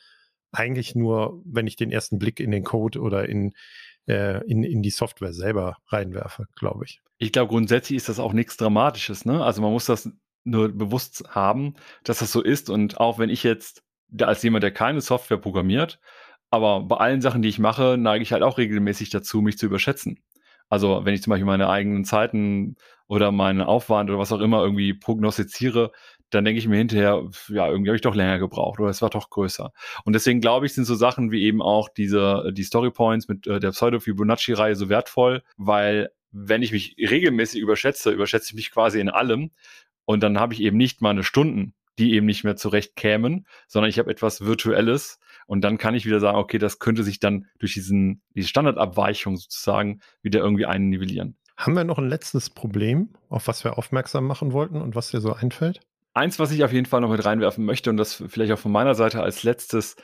eigentlich 0.53 0.95
nur, 0.95 1.43
wenn 1.45 1.67
ich 1.67 1.77
den 1.77 1.93
ersten 1.93 2.19
Blick 2.19 2.41
in 2.41 2.51
den 2.51 2.65
Code 2.65 3.01
oder 3.01 3.29
in, 3.29 3.53
äh, 4.07 4.45
in, 4.47 4.63
in 4.63 4.83
die 4.83 4.91
Software 4.91 5.33
selber 5.33 5.77
reinwerfe, 5.89 6.47
glaube 6.57 6.85
ich. 6.85 7.01
Ich 7.19 7.33
glaube, 7.33 7.51
grundsätzlich 7.51 7.97
ist 7.97 8.09
das 8.09 8.19
auch 8.19 8.33
nichts 8.33 8.57
Dramatisches. 8.57 9.25
Ne? 9.25 9.45
Also 9.45 9.63
man 9.63 9.73
muss 9.73 9.87
das 9.87 10.11
nur 10.45 10.71
bewusst 10.71 11.25
haben, 11.29 11.75
dass 12.05 12.21
das 12.21 12.33
so 12.33 12.43
ist. 12.43 12.71
Und 12.71 12.99
auch 12.99 13.19
wenn 13.19 13.31
ich 13.31 13.43
jetzt 13.43 13.83
als 14.21 14.43
jemand, 14.43 14.63
der 14.65 14.73
keine 14.73 15.01
Software 15.01 15.39
programmiert, 15.39 16.01
aber 16.51 16.81
bei 16.81 16.97
allen 16.97 17.21
Sachen, 17.21 17.43
die 17.43 17.49
ich 17.49 17.59
mache, 17.59 17.97
neige 17.99 18.23
ich 18.23 18.33
halt 18.33 18.43
auch 18.43 18.59
regelmäßig 18.59 19.11
dazu, 19.11 19.41
mich 19.41 19.59
zu 19.59 19.67
überschätzen. 19.67 20.19
Also 20.69 21.05
wenn 21.05 21.15
ich 21.15 21.23
zum 21.23 21.31
Beispiel 21.31 21.47
meine 21.47 21.69
eigenen 21.69 22.05
Zeiten 22.05 22.77
oder 23.07 23.33
meinen 23.33 23.61
Aufwand 23.61 24.09
oder 24.11 24.19
was 24.19 24.33
auch 24.33 24.41
immer 24.41 24.63
irgendwie 24.63 24.95
prognostiziere, 24.95 25.93
dann 26.31 26.45
denke 26.45 26.59
ich 26.59 26.69
mir 26.69 26.77
hinterher, 26.77 27.29
ja, 27.49 27.69
irgendwie 27.69 27.91
habe 27.91 27.97
ich 27.97 28.03
doch 28.03 28.15
länger 28.15 28.39
gebraucht 28.39 28.81
oder 28.81 28.91
es 28.91 29.03
war 29.03 29.11
doch 29.11 29.31
größer. 29.31 29.73
Und 30.05 30.13
deswegen 30.13 30.41
glaube 30.41 30.67
ich, 30.67 30.75
sind 30.75 30.85
so 30.85 30.95
Sachen 30.95 31.31
wie 31.31 31.43
eben 31.43 31.63
auch 31.63 31.89
diese, 31.89 32.53
die 32.53 32.63
Story 32.63 32.91
Points 32.91 33.29
mit 33.29 33.47
äh, 33.47 33.61
der 33.61 33.71
Pseudo-Fibonacci-Reihe 33.71 34.77
so 34.77 34.89
wertvoll, 34.89 35.43
weil 35.57 36.11
wenn 36.33 36.63
ich 36.63 36.73
mich 36.73 36.97
regelmäßig 36.99 37.61
überschätze, 37.61 38.11
überschätze 38.11 38.51
ich 38.51 38.55
mich 38.55 38.71
quasi 38.71 39.01
in 39.01 39.09
allem 39.09 39.51
und 40.05 40.23
dann 40.23 40.39
habe 40.39 40.55
ich 40.55 40.61
eben 40.63 40.77
nicht 40.77 41.03
meine 41.03 41.25
Stunden, 41.25 41.75
die 41.99 42.15
eben 42.15 42.27
nicht 42.27 42.45
mehr 42.45 42.57
zurecht 42.57 42.97
kämen, 42.97 43.47
sondern 43.67 43.91
ich 43.91 43.99
habe 43.99 44.11
etwas 44.11 44.41
Virtuelles 44.43 45.19
und 45.47 45.63
dann 45.63 45.79
kann 45.79 45.95
ich 45.95 46.07
wieder 46.07 46.21
sagen, 46.21 46.39
okay, 46.39 46.59
das 46.59 46.79
könnte 46.79 47.03
sich 47.03 47.19
dann 47.19 47.47
durch 47.59 47.75
diesen, 47.75 48.23
diese 48.35 48.49
Standardabweichung 48.49 49.37
sozusagen 49.37 50.01
wieder 50.23 50.41
irgendwie 50.41 50.67
einnivellieren. 50.67 51.37
Haben 51.57 51.77
wir 51.77 51.85
noch 51.85 51.99
ein 51.99 52.09
letztes 52.09 52.49
Problem, 52.49 53.11
auf 53.29 53.47
was 53.47 53.65
wir 53.65 53.77
aufmerksam 53.77 54.27
machen 54.27 54.53
wollten 54.53 54.81
und 54.81 54.95
was 54.95 55.11
dir 55.11 55.21
so 55.21 55.35
einfällt? 55.35 55.81
Eins, 56.13 56.39
was 56.39 56.51
ich 56.51 56.65
auf 56.65 56.73
jeden 56.73 56.87
Fall 56.87 57.01
noch 57.01 57.11
mit 57.11 57.25
reinwerfen 57.25 57.65
möchte 57.65 57.91
und 57.91 57.97
das 57.97 58.23
vielleicht 58.29 58.53
auch 58.53 58.59
von 58.59 58.73
meiner 58.73 58.95
Seite 58.95 59.23
als 59.23 59.43
letztes 59.43 59.97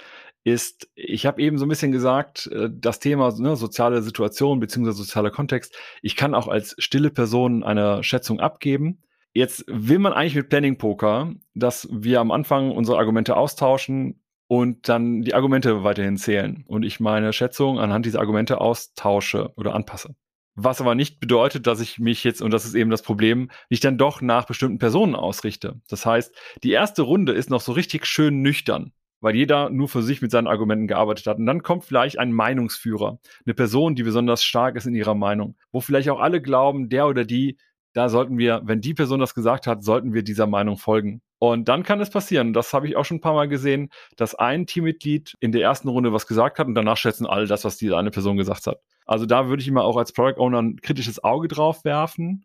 ist, 0.45 0.89
ich 0.95 1.27
habe 1.27 1.43
eben 1.43 1.59
so 1.59 1.67
ein 1.67 1.69
bisschen 1.69 1.91
gesagt, 1.91 2.47
äh, 2.53 2.69
das 2.73 3.01
Thema 3.01 3.35
ne, 3.37 3.57
soziale 3.57 4.03
Situation 4.03 4.61
bzw. 4.61 4.93
sozialer 4.93 5.31
Kontext. 5.31 5.77
Ich 6.03 6.15
kann 6.15 6.35
auch 6.35 6.47
als 6.47 6.77
stille 6.79 7.11
Person 7.11 7.65
eine 7.65 8.05
Schätzung 8.05 8.39
abgeben. 8.39 9.03
Jetzt 9.35 9.65
will 9.67 9.99
man 9.99 10.13
eigentlich 10.13 10.37
mit 10.37 10.49
Planning 10.49 10.79
Poker, 10.79 11.35
dass 11.55 11.89
wir 11.91 12.21
am 12.21 12.31
Anfang 12.31 12.71
unsere 12.71 12.99
Argumente 12.99 13.37
austauschen 13.37 14.23
und 14.47 14.89
dann 14.89 15.23
die 15.23 15.35
Argumente 15.35 15.83
weiterhin 15.83 16.17
zählen 16.17 16.65
und 16.69 16.85
ich 16.85 17.01
meine 17.01 17.33
Schätzung 17.33 17.81
anhand 17.81 18.07
dieser 18.07 18.21
Argumente 18.21 18.61
austausche 18.61 19.53
oder 19.57 19.75
anpasse. 19.75 20.15
Was 20.59 20.81
aber 20.81 20.95
nicht 20.95 21.21
bedeutet, 21.21 21.67
dass 21.67 21.81
ich 21.81 21.99
mich 21.99 22.25
jetzt, 22.25 22.41
und 22.41 22.51
das 22.51 22.65
ist 22.65 22.75
eben 22.75 22.91
das 22.91 23.03
Problem, 23.03 23.51
nicht 23.69 23.85
dann 23.85 23.99
doch 23.99 24.23
nach 24.23 24.47
bestimmten 24.47 24.79
Personen 24.79 25.15
ausrichte. 25.15 25.81
Das 25.89 26.07
heißt, 26.07 26.35
die 26.63 26.71
erste 26.71 27.03
Runde 27.03 27.33
ist 27.33 27.51
noch 27.51 27.61
so 27.61 27.73
richtig 27.73 28.07
schön 28.07 28.41
nüchtern, 28.41 28.93
weil 29.21 29.37
jeder 29.37 29.69
nur 29.69 29.87
für 29.87 30.03
sich 30.03 30.23
mit 30.23 30.31
seinen 30.31 30.47
Argumenten 30.47 30.87
gearbeitet 30.87 31.27
hat. 31.27 31.37
Und 31.37 31.45
dann 31.45 31.63
kommt 31.63 31.85
vielleicht 31.85 32.19
ein 32.19 32.33
Meinungsführer, 32.33 33.19
eine 33.45 33.55
Person, 33.55 33.97
die 33.97 34.03
besonders 34.03 34.45
stark 34.45 34.77
ist 34.77 34.87
in 34.87 34.95
ihrer 34.95 35.15
Meinung, 35.15 35.57
wo 35.73 35.83
vielleicht 35.83 36.09
auch 36.09 36.21
alle 36.21 36.41
glauben, 36.41 36.89
der 36.89 37.07
oder 37.07 37.27
die, 37.27 37.59
da 37.93 38.09
sollten 38.09 38.39
wir, 38.39 38.63
wenn 38.65 38.81
die 38.81 38.95
Person 38.95 39.21
das 39.21 39.35
gesagt 39.35 39.67
hat, 39.67 39.85
sollten 39.85 40.15
wir 40.15 40.23
dieser 40.23 40.47
Meinung 40.47 40.79
folgen. 40.79 41.21
Und 41.39 41.69
dann 41.69 41.83
kann 41.83 42.01
es 42.01 42.09
passieren, 42.09 42.55
das 42.55 42.73
habe 42.73 42.89
ich 42.89 42.97
auch 42.97 43.05
schon 43.05 43.19
ein 43.19 43.23
paar 43.23 43.35
Mal 43.35 43.49
gesehen, 43.49 43.91
dass 44.17 44.35
ein 44.35 44.67
Teammitglied 44.67 45.35
in 45.41 45.53
der 45.53 45.61
ersten 45.61 45.89
Runde 45.89 46.15
was 46.15 46.27
gesagt 46.27 46.59
hat 46.59 46.67
und 46.67 46.75
danach 46.75 46.97
schätzen 46.97 47.27
alle 47.27 47.47
das, 47.47 47.65
was 47.65 47.77
diese 47.77 47.99
eine 47.99 48.11
Person 48.11 48.39
gesagt 48.39 48.67
hat. 48.67 48.81
Also 49.07 49.25
da 49.27 49.49
würde 49.49 49.63
ich 49.63 49.69
immer 49.69 49.85
auch 49.85 49.97
als 49.97 50.13
Product 50.13 50.39
Owner 50.39 50.61
ein 50.61 50.81
kritisches 50.81 51.23
Auge 51.23 51.49
drauf 51.49 51.85
werfen. 51.85 52.45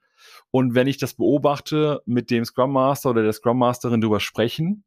Und 0.51 0.75
wenn 0.75 0.87
ich 0.87 0.97
das 0.97 1.15
beobachte, 1.15 2.01
mit 2.05 2.29
dem 2.29 2.45
Scrum 2.45 2.71
Master 2.71 3.09
oder 3.09 3.23
der 3.23 3.33
Scrum 3.33 3.57
Masterin 3.57 4.01
drüber 4.01 4.19
sprechen, 4.19 4.83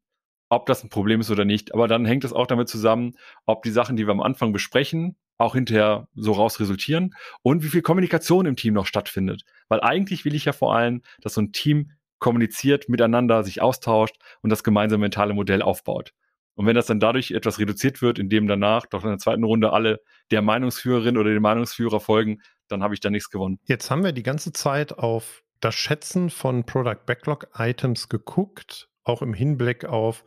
ob 0.49 0.67
das 0.67 0.85
ein 0.85 0.91
Problem 0.91 1.21
ist 1.21 1.31
oder 1.31 1.45
nicht. 1.45 1.75
Aber 1.75 1.89
dann 1.89 2.05
hängt 2.05 2.25
es 2.25 2.33
auch 2.33 2.47
damit 2.47 2.69
zusammen, 2.69 3.15
ob 3.47 3.63
die 3.63 3.71
Sachen, 3.71 3.97
die 3.97 4.07
wir 4.07 4.13
am 4.13 4.23
Anfang 4.23 4.53
besprechen, 4.53 5.17
auch 5.37 5.55
hinterher 5.55 6.07
so 6.15 6.33
raus 6.33 6.61
resultieren 6.61 7.15
und 7.43 7.65
wie 7.65 7.69
viel 7.69 7.83
Kommunikation 7.83 8.47
im 8.47 8.57
Team 8.57 8.75
noch 8.75 8.87
stattfindet. 8.87 9.45
Weil 9.69 9.81
eigentlich 9.81 10.25
will 10.25 10.35
ich 10.35 10.45
ja 10.45 10.53
vor 10.53 10.75
allem, 10.75 11.03
dass 11.21 11.35
so 11.35 11.41
ein 11.41 11.53
Team 11.53 11.91
kommuniziert 12.19 12.89
miteinander, 12.89 13.43
sich 13.43 13.61
austauscht 13.61 14.17
und 14.43 14.51
das 14.51 14.63
gemeinsame 14.63 15.03
mentale 15.03 15.35
Modell 15.35 15.61
aufbaut. 15.61 16.13
Und 16.55 16.67
wenn 16.67 16.77
das 16.77 16.87
dann 16.87 17.01
dadurch 17.01 17.33
etwas 17.33 17.59
reduziert 17.59 18.01
wird, 18.01 18.19
indem 18.19 18.47
danach 18.47 18.87
doch 18.87 19.03
in 19.03 19.11
der 19.11 19.19
zweiten 19.19 19.45
Runde 19.45 19.73
alle 19.73 20.01
der 20.31 20.43
Meinungsführerin 20.43 21.19
oder 21.19 21.33
dem 21.33 21.43
Meinungsführer 21.43 22.01
folgen, 22.01 22.41
dann 22.69 22.83
habe 22.83 22.95
ich 22.95 23.01
da 23.01 23.11
nichts 23.11 23.31
gewonnen. 23.31 23.59
Jetzt 23.65 23.91
haben 23.91 24.05
wir 24.05 24.13
die 24.13 24.23
ganze 24.23 24.53
Zeit 24.53 24.97
auf 24.97 25.43
das 25.61 25.75
Schätzen 25.75 26.31
von 26.31 26.65
Product 26.65 27.07
Backlog 27.07 27.49
Items 27.57 28.09
geguckt, 28.09 28.89
auch 29.03 29.23
im 29.23 29.35
Hinblick 29.35 29.85
auf 29.85 30.25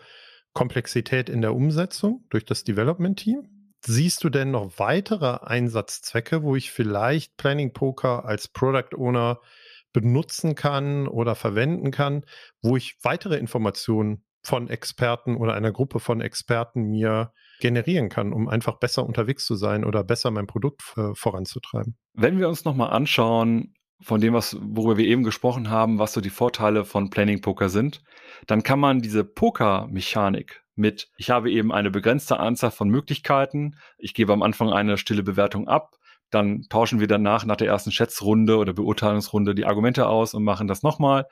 Komplexität 0.53 1.29
in 1.29 1.41
der 1.41 1.55
Umsetzung 1.55 2.25
durch 2.29 2.43
das 2.45 2.63
Development 2.63 3.17
Team. 3.17 3.47
Siehst 3.85 4.23
du 4.23 4.29
denn 4.29 4.51
noch 4.51 4.79
weitere 4.79 5.45
Einsatzzwecke, 5.45 6.41
wo 6.41 6.55
ich 6.55 6.71
vielleicht 6.71 7.37
Planning 7.37 7.73
Poker 7.73 8.25
als 8.25 8.47
Product 8.47 8.97
Owner 8.97 9.39
benutzen 9.93 10.55
kann 10.55 11.07
oder 11.07 11.35
verwenden 11.35 11.91
kann, 11.91 12.23
wo 12.61 12.75
ich 12.75 12.97
weitere 13.03 13.37
Informationen 13.37 14.23
von 14.47 14.69
Experten 14.69 15.35
oder 15.35 15.55
einer 15.55 15.73
Gruppe 15.73 15.99
von 15.99 16.21
Experten 16.21 16.83
mir 16.83 17.33
generieren 17.59 18.07
kann, 18.07 18.31
um 18.31 18.47
einfach 18.47 18.79
besser 18.79 19.05
unterwegs 19.05 19.45
zu 19.45 19.55
sein 19.55 19.83
oder 19.83 20.05
besser 20.05 20.31
mein 20.31 20.47
Produkt 20.47 20.83
äh, 20.95 21.13
voranzutreiben. 21.13 21.97
Wenn 22.13 22.39
wir 22.39 22.47
uns 22.47 22.63
nochmal 22.63 22.91
anschauen, 22.91 23.73
von 23.99 24.21
dem, 24.21 24.33
was, 24.33 24.55
worüber 24.61 24.97
wir 24.97 25.05
eben 25.05 25.23
gesprochen 25.23 25.69
haben, 25.69 25.99
was 25.99 26.13
so 26.13 26.21
die 26.21 26.29
Vorteile 26.29 26.85
von 26.85 27.09
Planning 27.09 27.41
Poker 27.41 27.67
sind, 27.67 28.03
dann 28.45 28.63
kann 28.63 28.79
man 28.79 29.01
diese 29.01 29.25
Poker-Mechanik 29.25 30.63
mit, 30.75 31.09
ich 31.17 31.29
habe 31.29 31.51
eben 31.51 31.73
eine 31.73 31.91
begrenzte 31.91 32.39
Anzahl 32.39 32.71
von 32.71 32.87
Möglichkeiten, 32.89 33.75
ich 33.97 34.13
gebe 34.13 34.31
am 34.31 34.43
Anfang 34.43 34.71
eine 34.71 34.97
stille 34.97 35.23
Bewertung 35.23 35.67
ab, 35.67 35.95
dann 36.29 36.61
tauschen 36.69 36.99
wir 36.99 37.07
danach 37.07 37.45
nach 37.45 37.55
der 37.57 37.67
ersten 37.67 37.91
Schätzrunde 37.91 38.57
oder 38.57 38.73
Beurteilungsrunde 38.73 39.55
die 39.55 39.65
Argumente 39.65 40.07
aus 40.07 40.33
und 40.33 40.43
machen 40.43 40.67
das 40.67 40.83
nochmal. 40.83 41.25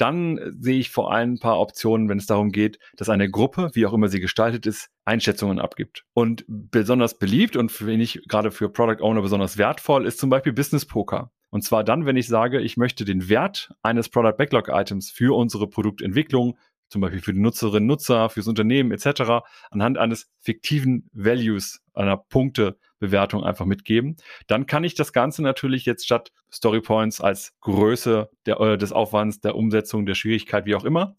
Dann 0.00 0.40
sehe 0.58 0.78
ich 0.78 0.90
vor 0.90 1.12
allem 1.12 1.34
ein 1.34 1.38
paar 1.40 1.60
Optionen, 1.60 2.08
wenn 2.08 2.16
es 2.16 2.26
darum 2.26 2.52
geht, 2.52 2.78
dass 2.96 3.10
eine 3.10 3.30
Gruppe, 3.30 3.70
wie 3.74 3.84
auch 3.84 3.92
immer 3.92 4.08
sie 4.08 4.20
gestaltet 4.20 4.64
ist, 4.64 4.88
Einschätzungen 5.04 5.58
abgibt. 5.58 6.04
Und 6.14 6.44
besonders 6.48 7.18
beliebt 7.18 7.54
und 7.56 7.70
für 7.70 7.90
ich 7.92 8.22
gerade 8.26 8.50
für 8.50 8.70
Product 8.70 9.02
Owner 9.02 9.20
besonders 9.20 9.58
wertvoll 9.58 10.06
ist 10.06 10.18
zum 10.18 10.30
Beispiel 10.30 10.54
Business 10.54 10.86
Poker. 10.86 11.32
Und 11.50 11.64
zwar 11.64 11.84
dann, 11.84 12.06
wenn 12.06 12.16
ich 12.16 12.28
sage, 12.28 12.60
ich 12.60 12.76
möchte 12.76 13.04
den 13.04 13.28
Wert 13.28 13.74
eines 13.82 14.08
Product 14.08 14.36
Backlog 14.38 14.68
Items 14.68 15.10
für 15.10 15.36
unsere 15.36 15.68
Produktentwicklung 15.68 16.56
zum 16.90 17.00
Beispiel 17.00 17.22
für 17.22 17.32
die 17.32 17.40
Nutzerinnen, 17.40 17.86
Nutzer, 17.86 18.28
fürs 18.28 18.48
Unternehmen 18.48 18.92
etc. 18.92 19.44
anhand 19.70 19.96
eines 19.96 20.28
fiktiven 20.40 21.08
Values, 21.12 21.80
einer 21.94 22.16
Punktebewertung 22.16 23.44
einfach 23.44 23.64
mitgeben. 23.64 24.16
Dann 24.48 24.66
kann 24.66 24.84
ich 24.84 24.94
das 24.94 25.12
Ganze 25.12 25.42
natürlich 25.42 25.86
jetzt 25.86 26.04
statt 26.04 26.32
Story 26.52 26.80
Points 26.80 27.20
als 27.20 27.54
Größe 27.60 28.28
der, 28.46 28.60
äh, 28.60 28.76
des 28.76 28.92
Aufwands, 28.92 29.40
der 29.40 29.54
Umsetzung, 29.54 30.04
der 30.04 30.14
Schwierigkeit, 30.14 30.66
wie 30.66 30.74
auch 30.74 30.84
immer. 30.84 31.16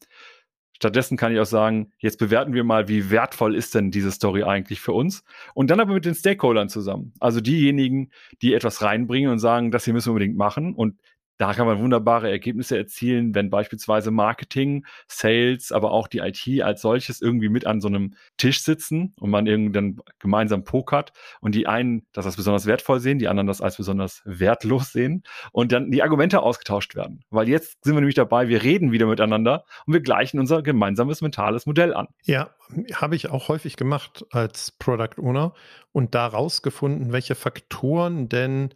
Stattdessen 0.76 1.16
kann 1.16 1.32
ich 1.32 1.40
auch 1.40 1.46
sagen, 1.46 1.92
jetzt 2.00 2.18
bewerten 2.18 2.54
wir 2.54 2.64
mal, 2.64 2.88
wie 2.88 3.12
wertvoll 3.12 3.56
ist 3.56 3.76
denn 3.76 3.92
diese 3.92 4.12
Story 4.12 4.42
eigentlich 4.42 4.82
für 4.82 4.94
uns? 4.94 5.24
Und 5.54 5.70
dann 5.70 5.80
aber 5.80 5.94
mit 5.94 6.06
den 6.06 6.16
Stakeholdern 6.16 6.70
zusammen. 6.70 7.14
Also 7.20 7.40
diejenigen, 7.40 8.10
die 8.42 8.56
etwas 8.56 8.82
reinbringen 8.82 9.32
und 9.32 9.38
sagen, 9.38 9.70
das 9.70 9.86
hier 9.86 9.94
müssen 9.94 10.08
wir 10.08 10.14
unbedingt 10.14 10.38
machen. 10.38 10.74
Und 10.74 11.00
da 11.38 11.54
kann 11.54 11.66
man 11.66 11.80
wunderbare 11.80 12.30
Ergebnisse 12.30 12.78
erzielen, 12.78 13.34
wenn 13.34 13.50
beispielsweise 13.50 14.12
Marketing, 14.12 14.86
Sales, 15.08 15.72
aber 15.72 15.92
auch 15.92 16.08
die 16.08 16.20
IT 16.20 16.62
als 16.62 16.82
solches 16.82 17.22
irgendwie 17.22 17.50
mit 17.50 17.66
an 17.66 17.82
so 17.82 17.88
einem 17.88 18.14
Tisch 18.38 18.62
sitzen 18.62 19.14
und 19.20 19.32
man 19.32 19.48
irgendwann 19.48 20.00
gemeinsam 20.20 20.64
pokert 20.64 21.14
und 21.40 21.56
die 21.56 21.68
einen 21.68 22.06
das 22.14 22.26
als 22.26 22.36
besonders 22.36 22.68
wertvoll 22.68 23.00
sehen, 23.00 23.18
die 23.18 23.28
anderen 23.28 23.48
das 23.48 23.62
als 23.62 23.78
besonders 23.78 24.22
wertlos 24.26 24.92
sehen 24.92 25.24
und 25.52 25.72
dann 25.72 25.90
die 25.90 26.04
Argumente 26.04 26.42
ausgetauscht 26.42 26.96
werden. 26.96 27.24
Weil 27.30 27.50
jetzt 27.50 27.84
sind 27.84 27.96
wir 27.96 28.02
nämlich 28.02 28.16
dabei, 28.16 28.48
wir 28.48 28.62
reden 28.62 28.92
wieder 28.92 29.08
miteinander 29.08 29.66
und 29.86 29.94
wir 29.94 30.02
gleichen 30.02 30.40
unser 30.40 30.62
gemeinsames 30.62 31.22
mentales 31.22 31.66
Modell 31.66 31.94
an. 31.94 32.08
Ja, 32.24 32.52
habe 32.94 33.16
ich 33.16 33.30
auch 33.30 33.48
häufig 33.48 33.78
gemacht 33.78 34.26
als 34.30 34.72
Product 34.72 35.20
Owner 35.20 35.54
und 35.92 36.16
da 36.16 36.28
rausgefunden, 36.28 37.12
welche 37.12 37.36
Faktoren 37.36 38.30
denn 38.30 38.74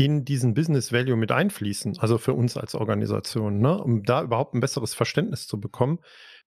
in 0.00 0.24
diesen 0.24 0.54
Business 0.54 0.94
Value 0.94 1.14
mit 1.14 1.30
einfließen, 1.30 1.98
also 1.98 2.16
für 2.16 2.32
uns 2.32 2.56
als 2.56 2.74
Organisation, 2.74 3.58
ne? 3.58 3.76
um 3.76 4.02
da 4.02 4.22
überhaupt 4.22 4.54
ein 4.54 4.60
besseres 4.60 4.94
Verständnis 4.94 5.46
zu 5.46 5.60
bekommen. 5.60 5.98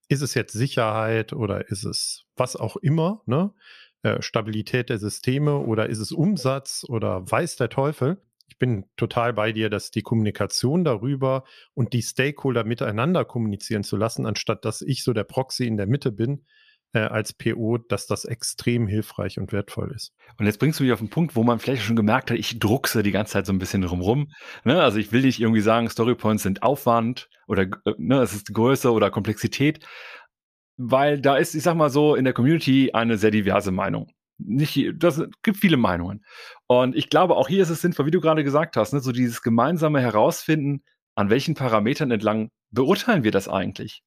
Ist 0.09 0.23
es 0.23 0.33
jetzt 0.33 0.53
Sicherheit 0.53 1.33
oder 1.33 1.69
ist 1.69 1.83
es 1.83 2.25
was 2.35 2.55
auch 2.55 2.77
immer, 2.77 3.21
ne? 3.27 3.53
Äh, 4.01 4.23
Stabilität 4.23 4.89
der 4.89 4.97
Systeme 4.97 5.59
oder 5.59 5.87
ist 5.87 5.99
es 5.99 6.11
Umsatz 6.11 6.83
oder 6.89 7.29
weiß 7.29 7.57
der 7.57 7.69
Teufel? 7.69 8.17
Ich 8.47 8.57
bin 8.57 8.85
total 8.97 9.33
bei 9.33 9.51
dir, 9.51 9.69
dass 9.69 9.91
die 9.91 10.01
Kommunikation 10.01 10.83
darüber 10.83 11.43
und 11.75 11.93
die 11.93 12.01
Stakeholder 12.01 12.63
miteinander 12.63 13.23
kommunizieren 13.23 13.83
zu 13.83 13.97
lassen, 13.97 14.25
anstatt 14.25 14.65
dass 14.65 14.81
ich 14.81 15.03
so 15.03 15.13
der 15.13 15.25
Proxy 15.25 15.67
in 15.67 15.77
der 15.77 15.85
Mitte 15.85 16.11
bin, 16.11 16.43
äh, 16.93 16.99
als 16.99 17.33
PO, 17.33 17.77
dass 17.77 18.07
das 18.07 18.25
extrem 18.25 18.87
hilfreich 18.87 19.39
und 19.39 19.51
wertvoll 19.51 19.91
ist. 19.95 20.13
Und 20.37 20.45
jetzt 20.45 20.59
bringst 20.59 20.79
du 20.79 20.83
mich 20.83 20.93
auf 20.93 20.99
den 20.99 21.09
Punkt, 21.09 21.35
wo 21.35 21.43
man 21.43 21.59
vielleicht 21.59 21.83
schon 21.83 21.95
gemerkt 21.95 22.31
hat, 22.31 22.37
ich 22.37 22.59
druckse 22.59 23.03
die 23.03 23.11
ganze 23.11 23.33
Zeit 23.33 23.45
so 23.45 23.53
ein 23.53 23.59
bisschen 23.59 23.81
drumrum. 23.81 24.31
Ne? 24.63 24.81
Also 24.81 24.99
ich 24.99 25.11
will 25.11 25.21
nicht 25.21 25.39
irgendwie 25.39 25.61
sagen, 25.61 25.89
Storypoints 25.89 26.43
sind 26.43 26.63
Aufwand 26.63 27.29
oder 27.47 27.63
äh, 27.63 27.93
ne, 27.97 28.21
es 28.21 28.33
ist 28.33 28.53
Größe 28.53 28.91
oder 28.91 29.11
Komplexität, 29.11 29.85
weil 30.77 31.19
da 31.19 31.37
ist, 31.37 31.55
ich 31.55 31.63
sag 31.63 31.75
mal 31.75 31.89
so, 31.89 32.15
in 32.15 32.23
der 32.23 32.33
Community 32.33 32.91
eine 32.93 33.17
sehr 33.17 33.31
diverse 33.31 33.71
Meinung. 33.71 34.11
Nicht, 34.37 34.93
das 34.97 35.21
gibt 35.43 35.57
viele 35.57 35.77
Meinungen. 35.77 36.25
Und 36.67 36.95
ich 36.95 37.09
glaube, 37.09 37.35
auch 37.35 37.47
hier 37.47 37.61
ist 37.61 37.69
es 37.69 37.81
sinnvoll, 37.81 38.07
wie 38.07 38.11
du 38.11 38.21
gerade 38.21 38.43
gesagt 38.43 38.77
hast, 38.77 38.93
ne, 38.93 38.99
so 38.99 39.11
dieses 39.11 39.41
gemeinsame 39.41 40.01
Herausfinden, 40.01 40.83
an 41.15 41.29
welchen 41.29 41.53
Parametern 41.53 42.11
entlang 42.11 42.49
beurteilen 42.71 43.23
wir 43.23 43.31
das 43.31 43.47
eigentlich? 43.47 44.03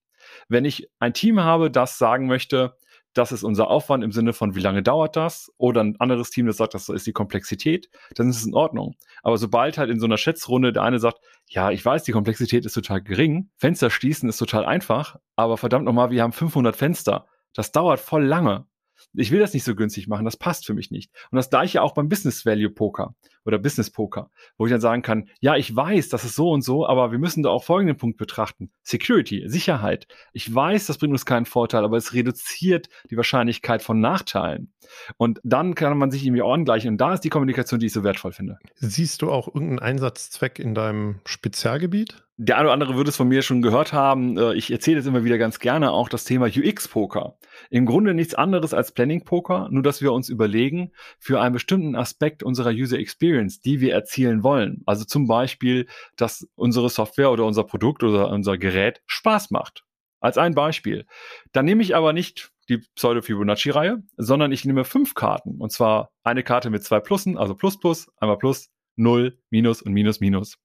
Wenn 0.49 0.65
ich 0.65 0.89
ein 0.99 1.15
Team 1.15 1.41
habe, 1.41 1.71
das 1.71 1.99
sagen 1.99 2.27
möchte, 2.27 2.77
das 3.17 3.33
ist 3.33 3.45
unser 3.45 3.69
Aufwand 3.69 4.05
im 4.05 4.13
Sinne 4.13 4.33
von, 4.33 4.55
wie 4.55 4.61
lange 4.61 4.83
dauert 4.83 5.17
das? 5.17 5.51
Oder 5.57 5.83
ein 5.83 5.97
anderes 5.99 6.31
Team, 6.31 6.47
das 6.47 6.59
sagt, 6.59 6.75
das 6.75 6.89
ist 6.89 7.07
die 7.07 7.13
Komplexität, 7.13 7.89
dann 8.15 8.29
ist 8.29 8.37
es 8.37 8.47
in 8.47 8.55
Ordnung. 8.55 8.95
Aber 9.23 9.39
sobald 9.39 9.79
halt 9.79 9.91
in 9.91 9.99
so 9.99 10.07
einer 10.07 10.19
Schätzrunde 10.19 10.73
der 10.73 10.83
eine 10.83 10.99
sagt, 10.99 11.21
ja, 11.47 11.71
ich 11.71 11.85
weiß, 11.85 12.03
die 12.05 12.13
Komplexität 12.13 12.67
ist 12.67 12.75
total 12.75 13.03
gering, 13.03 13.51
Fenster 13.57 13.91
schließen 13.91 14.29
ist 14.29 14.37
total 14.37 14.67
einfach, 14.67 15.17
aber 15.35 15.57
verdammt 15.57 15.87
nochmal, 15.87 16.11
wir 16.11 16.23
haben 16.23 16.33
500 16.33 16.77
Fenster. 16.77 17.27
Das 17.55 17.73
dauert 17.73 18.01
voll 18.01 18.25
lange 18.25 18.67
ich 19.15 19.31
will 19.31 19.41
das 19.41 19.55
nicht 19.55 19.65
so 19.65 19.75
günstig 19.75 20.09
machen, 20.09 20.25
das 20.25 20.37
passt 20.37 20.67
für 20.67 20.75
mich 20.75 20.91
nicht. 20.91 21.11
Und 21.31 21.37
das 21.37 21.51
gleiche 21.51 21.83
auch 21.83 21.95
beim 21.95 22.09
Business 22.09 22.45
Value 22.45 22.71
Poker 22.71 23.15
oder 23.45 23.59
Business 23.59 23.91
Poker, 23.91 24.31
wo 24.59 24.67
ich 24.67 24.73
dann 24.73 24.81
sagen 24.81 25.03
kann, 25.03 25.29
ja, 25.41 25.57
ich 25.57 25.75
weiß, 25.75 26.09
das 26.09 26.25
ist 26.25 26.37
so 26.37 26.51
und 26.51 26.63
so, 26.63 26.87
aber 26.87 27.13
wir 27.13 27.19
müssen 27.19 27.43
da 27.43 27.51
auch 27.51 27.65
folgenden 27.65 27.97
Punkt 27.97 28.19
betrachten. 28.19 28.71
Security, 28.83 29.45
Sicherheit. 29.47 30.07
Ich 30.33 30.53
weiß, 30.53 30.87
das 30.87 30.99
bringt 30.99 31.13
uns 31.13 31.27
keinen 31.27 31.47
Vorteil, 31.47 31.85
aber 31.85 31.97
es 31.97 32.13
reduziert 32.13 32.89
die 33.11 33.17
Wahrscheinlichkeit 33.17 33.83
von 33.83 34.01
Nachteilen. 34.01 34.73
Und 35.17 35.41
dann 35.45 35.75
kann 35.75 35.97
man 35.97 36.11
sich 36.11 36.25
irgendwie 36.25 36.43
ordentlich 36.43 36.87
und 36.87 36.99
da 36.99 37.15
ist 37.15 37.23
die 37.23 37.31
Kommunikation, 37.31 37.81
die 37.81 37.87
ich 37.87 37.93
so 37.93 38.05
wertvoll 38.05 38.33
finde. 38.33 38.59
Siehst 38.77 39.23
du 39.23 39.31
auch 39.31 39.49
irgendeinen 39.49 39.79
Einsatzzweck 39.79 40.59
in 40.59 40.75
deinem 40.75 41.21
Spezialgebiet? 41.25 42.26
Der 42.39 42.57
eine 42.59 42.67
oder 42.67 42.75
andere 42.75 42.97
würde 42.97 43.09
es 43.09 43.17
von 43.17 43.29
mir 43.29 43.41
schon 43.41 43.63
gehört 43.63 43.95
haben. 43.95 44.37
Äh, 44.37 44.55
ich 44.55 44.71
erzähle 44.71 44.99
jetzt 44.99 45.07
immer 45.07 45.25
wieder 45.25 45.39
ganz 45.39 45.59
gerne 45.59 45.91
auch 45.93 46.11
das 46.11 46.25
Thema 46.25 46.47
UX-Poker. 46.47 47.39
Im 47.71 47.87
Grunde 47.87 48.13
nichts 48.13 48.35
anderes 48.35 48.75
als 48.75 48.93
Planning-Poker, 48.93 49.69
nur 49.71 49.83
dass 49.83 50.03
wir 50.03 50.13
uns 50.13 50.29
überlegen, 50.29 50.93
für 51.19 51.41
einen 51.41 51.55
bestimmten 51.55 51.97
Aspekt 51.97 52.43
unserer 52.43 52.71
User 52.71 52.99
Experience, 52.99 53.63
die 53.63 53.81
wir 53.81 53.95
erzielen 53.95 54.43
wollen. 54.43 54.83
Also 54.85 55.07
zum 55.07 55.27
Beispiel, 55.27 55.87
dass 56.17 56.47
unsere 56.57 56.91
Software 56.91 57.31
oder 57.31 57.47
unser 57.47 57.65
Produkt 57.65 58.03
oder 58.03 58.29
unser 58.29 58.59
Gerät 58.59 59.01
Spaß 59.07 59.51
macht. 59.51 59.85
Als 60.21 60.37
ein 60.37 60.55
Beispiel. 60.55 61.07
Dann 61.53 61.65
nehme 61.65 61.83
ich 61.83 61.97
aber 61.97 62.13
nicht 62.13 62.53
die 62.69 62.79
Pseudo-Fibonacci-Reihe, 62.97 64.03
sondern 64.19 64.53
ich 64.53 64.65
nehme 64.67 64.85
fünf 64.85 65.15
Karten. 65.15 65.57
Und 65.59 65.73
zwar 65.73 66.11
eine 66.23 66.43
Karte 66.43 66.69
mit 66.69 66.85
zwei 66.85 67.01
Plussen, 67.01 67.39
also 67.39 67.55
Plus, 67.55 67.79
Plus, 67.79 68.09
einmal 68.19 68.37
Plus, 68.37 68.71
Null, 68.97 69.39
Minus 69.51 69.81
und 69.81 69.93
Minus, 69.93 70.21
Minus. 70.21 70.59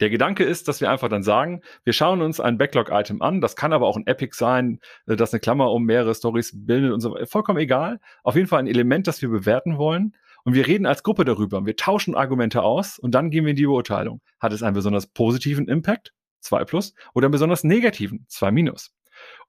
Der 0.00 0.10
Gedanke 0.10 0.44
ist, 0.44 0.68
dass 0.68 0.80
wir 0.80 0.90
einfach 0.90 1.08
dann 1.08 1.22
sagen, 1.22 1.62
wir 1.84 1.92
schauen 1.92 2.22
uns 2.22 2.40
ein 2.40 2.58
Backlog-Item 2.58 3.22
an. 3.22 3.40
Das 3.40 3.56
kann 3.56 3.72
aber 3.72 3.86
auch 3.86 3.96
ein 3.96 4.06
Epic 4.06 4.36
sein, 4.36 4.80
äh, 5.06 5.16
das 5.16 5.32
eine 5.32 5.40
Klammer 5.40 5.70
um 5.72 5.84
mehrere 5.84 6.14
Stories 6.14 6.52
bildet 6.54 6.92
und 6.92 7.00
so. 7.00 7.16
Vollkommen 7.26 7.58
egal. 7.58 8.00
Auf 8.22 8.36
jeden 8.36 8.48
Fall 8.48 8.60
ein 8.60 8.66
Element, 8.66 9.06
das 9.06 9.22
wir 9.22 9.28
bewerten 9.28 9.78
wollen. 9.78 10.14
Und 10.44 10.54
wir 10.54 10.66
reden 10.66 10.86
als 10.86 11.02
Gruppe 11.02 11.24
darüber. 11.24 11.64
Wir 11.64 11.76
tauschen 11.76 12.16
Argumente 12.16 12.62
aus 12.62 12.98
und 12.98 13.14
dann 13.14 13.30
gehen 13.30 13.44
wir 13.44 13.50
in 13.50 13.56
die 13.56 13.66
Beurteilung. 13.66 14.20
Hat 14.40 14.52
es 14.52 14.62
einen 14.62 14.74
besonders 14.74 15.06
positiven 15.06 15.68
Impact? 15.68 16.12
2 16.40 16.64
plus 16.64 16.94
oder 17.14 17.26
einen 17.26 17.32
besonders 17.32 17.64
negativen 17.64 18.26
2 18.28 18.50
minus. 18.50 18.92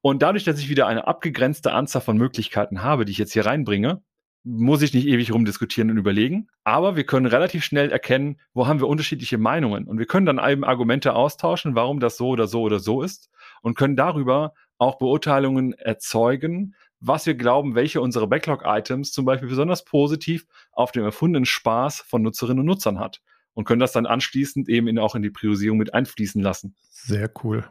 Und 0.01 0.21
dadurch, 0.21 0.43
dass 0.43 0.59
ich 0.59 0.69
wieder 0.69 0.87
eine 0.87 1.07
abgegrenzte 1.07 1.71
Anzahl 1.71 2.01
von 2.01 2.17
Möglichkeiten 2.17 2.83
habe, 2.83 3.05
die 3.05 3.11
ich 3.11 3.17
jetzt 3.17 3.33
hier 3.33 3.45
reinbringe, 3.45 4.03
muss 4.43 4.81
ich 4.81 4.93
nicht 4.93 5.07
ewig 5.07 5.33
rumdiskutieren 5.33 5.89
und 5.89 5.97
überlegen. 5.97 6.47
Aber 6.63 6.95
wir 6.95 7.05
können 7.05 7.25
relativ 7.25 7.63
schnell 7.63 7.91
erkennen, 7.91 8.39
wo 8.53 8.67
haben 8.67 8.79
wir 8.79 8.87
unterschiedliche 8.87 9.37
Meinungen. 9.37 9.85
Und 9.85 9.99
wir 9.99 10.05
können 10.05 10.25
dann 10.25 10.39
eben 10.39 10.63
Argumente 10.63 11.13
austauschen, 11.13 11.75
warum 11.75 11.99
das 11.99 12.17
so 12.17 12.29
oder 12.29 12.47
so 12.47 12.61
oder 12.61 12.79
so 12.79 13.01
ist. 13.01 13.29
Und 13.61 13.75
können 13.77 13.95
darüber 13.95 14.53
auch 14.77 14.97
Beurteilungen 14.97 15.73
erzeugen, 15.73 16.75
was 16.99 17.25
wir 17.25 17.35
glauben, 17.35 17.75
welche 17.75 18.01
unserer 18.01 18.27
Backlog-Items 18.27 19.11
zum 19.11 19.25
Beispiel 19.25 19.49
besonders 19.49 19.83
positiv 19.85 20.45
auf 20.71 20.91
dem 20.91 21.03
erfundenen 21.03 21.45
Spaß 21.45 22.01
von 22.01 22.21
Nutzerinnen 22.21 22.59
und 22.59 22.65
Nutzern 22.65 22.99
hat. 22.99 23.21
Und 23.53 23.65
können 23.65 23.79
das 23.79 23.91
dann 23.91 24.05
anschließend 24.05 24.67
eben 24.67 24.97
auch 24.97 25.15
in 25.15 25.21
die 25.21 25.29
Priorisierung 25.29 25.77
mit 25.77 25.93
einfließen 25.93 26.41
lassen. 26.41 26.75
Sehr 26.89 27.29
cool. 27.43 27.65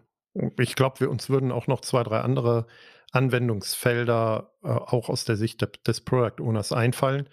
Ich 0.59 0.77
glaube, 0.77 1.01
wir 1.01 1.11
uns 1.11 1.29
würden 1.29 1.53
auch 1.53 1.67
noch 1.67 1.81
zwei, 1.81 2.03
drei 2.03 2.21
andere 2.21 2.67
Anwendungsfelder 3.13 4.55
äh, 4.63 4.69
auch 4.69 5.09
aus 5.09 5.25
der 5.25 5.37
Sicht 5.37 5.61
de 5.61 5.69
des 5.87 6.01
Product 6.01 6.43
Owners 6.43 6.73
einfallen. 6.73 7.29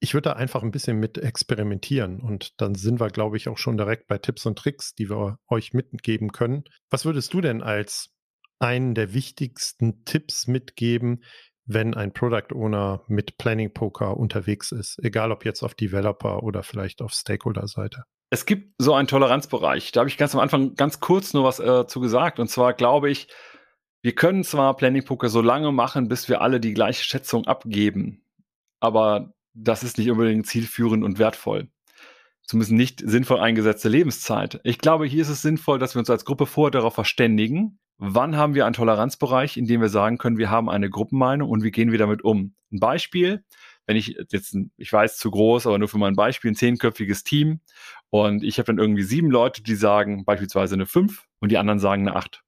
Ich 0.00 0.14
würde 0.14 0.30
da 0.30 0.32
einfach 0.34 0.62
ein 0.62 0.70
bisschen 0.70 1.00
mit 1.00 1.18
experimentieren 1.18 2.20
und 2.20 2.60
dann 2.60 2.76
sind 2.76 3.00
wir, 3.00 3.08
glaube 3.08 3.36
ich, 3.36 3.48
auch 3.48 3.58
schon 3.58 3.76
direkt 3.76 4.06
bei 4.06 4.18
Tipps 4.18 4.46
und 4.46 4.56
Tricks, 4.56 4.94
die 4.94 5.10
wir 5.10 5.40
euch 5.48 5.72
mitgeben 5.72 6.30
können. 6.30 6.62
Was 6.88 7.04
würdest 7.04 7.34
du 7.34 7.40
denn 7.40 7.62
als 7.62 8.14
einen 8.60 8.94
der 8.94 9.12
wichtigsten 9.12 10.04
Tipps 10.04 10.46
mitgeben, 10.46 11.24
wenn 11.64 11.94
ein 11.94 12.12
Product 12.12 12.54
Owner 12.54 13.04
mit 13.08 13.38
Planning 13.38 13.72
Poker 13.74 14.16
unterwegs 14.16 14.70
ist, 14.70 14.98
egal 15.02 15.32
ob 15.32 15.44
jetzt 15.44 15.62
auf 15.62 15.74
Developer 15.74 16.44
oder 16.44 16.62
vielleicht 16.62 17.02
auf 17.02 17.12
Stakeholder-Seite? 17.12 18.04
Es 18.30 18.46
gibt 18.46 18.74
so 18.78 18.94
einen 18.94 19.08
Toleranzbereich. 19.08 19.92
Da 19.92 20.00
habe 20.00 20.10
ich 20.10 20.18
ganz 20.18 20.34
am 20.34 20.40
Anfang 20.40 20.74
ganz 20.74 21.00
kurz 21.00 21.32
nur 21.32 21.44
was 21.44 21.60
äh, 21.60 21.86
zu 21.86 22.00
gesagt. 22.00 22.38
Und 22.38 22.48
zwar 22.48 22.74
glaube 22.74 23.10
ich, 23.10 23.28
wir 24.02 24.14
können 24.14 24.44
zwar 24.44 24.76
Planning 24.76 25.04
Poker 25.04 25.28
so 25.28 25.40
lange 25.40 25.72
machen, 25.72 26.08
bis 26.08 26.28
wir 26.28 26.40
alle 26.40 26.60
die 26.60 26.74
gleiche 26.74 27.02
Schätzung 27.02 27.46
abgeben, 27.46 28.22
aber 28.78 29.34
das 29.54 29.82
ist 29.82 29.98
nicht 29.98 30.10
unbedingt 30.10 30.46
zielführend 30.46 31.02
und 31.02 31.18
wertvoll. 31.18 31.68
Zumindest 32.42 32.72
nicht 32.72 33.02
sinnvoll 33.04 33.40
eingesetzte 33.40 33.88
Lebenszeit. 33.88 34.60
Ich 34.62 34.78
glaube, 34.78 35.04
hier 35.06 35.22
ist 35.22 35.28
es 35.28 35.42
sinnvoll, 35.42 35.78
dass 35.78 35.94
wir 35.94 35.98
uns 35.98 36.10
als 36.10 36.24
Gruppe 36.24 36.46
vorher 36.46 36.70
darauf 36.70 36.94
verständigen, 36.94 37.78
wann 37.98 38.36
haben 38.36 38.54
wir 38.54 38.64
einen 38.64 38.74
Toleranzbereich, 38.74 39.56
in 39.56 39.66
dem 39.66 39.80
wir 39.80 39.88
sagen 39.88 40.16
können, 40.16 40.38
wir 40.38 40.48
haben 40.48 40.70
eine 40.70 40.88
Gruppenmeinung 40.88 41.50
und 41.50 41.62
wie 41.64 41.72
gehen 41.72 41.90
wir 41.90 41.98
damit 41.98 42.22
um. 42.22 42.54
Ein 42.72 42.78
Beispiel, 42.78 43.44
wenn 43.86 43.96
ich 43.96 44.16
jetzt, 44.30 44.56
ich 44.76 44.92
weiß 44.92 45.18
zu 45.18 45.30
groß, 45.30 45.66
aber 45.66 45.78
nur 45.78 45.88
für 45.88 45.98
mein 45.98 46.14
Beispiel, 46.14 46.52
ein 46.52 46.54
zehnköpfiges 46.54 47.24
Team 47.24 47.60
und 48.10 48.42
ich 48.42 48.58
habe 48.58 48.66
dann 48.66 48.78
irgendwie 48.78 49.02
sieben 49.02 49.30
Leute, 49.30 49.62
die 49.62 49.74
sagen 49.74 50.24
beispielsweise 50.24 50.74
eine 50.74 50.86
fünf 50.86 51.26
und 51.40 51.50
die 51.50 51.58
anderen 51.58 51.78
sagen 51.78 52.08
eine 52.08 52.16
acht. 52.16 52.42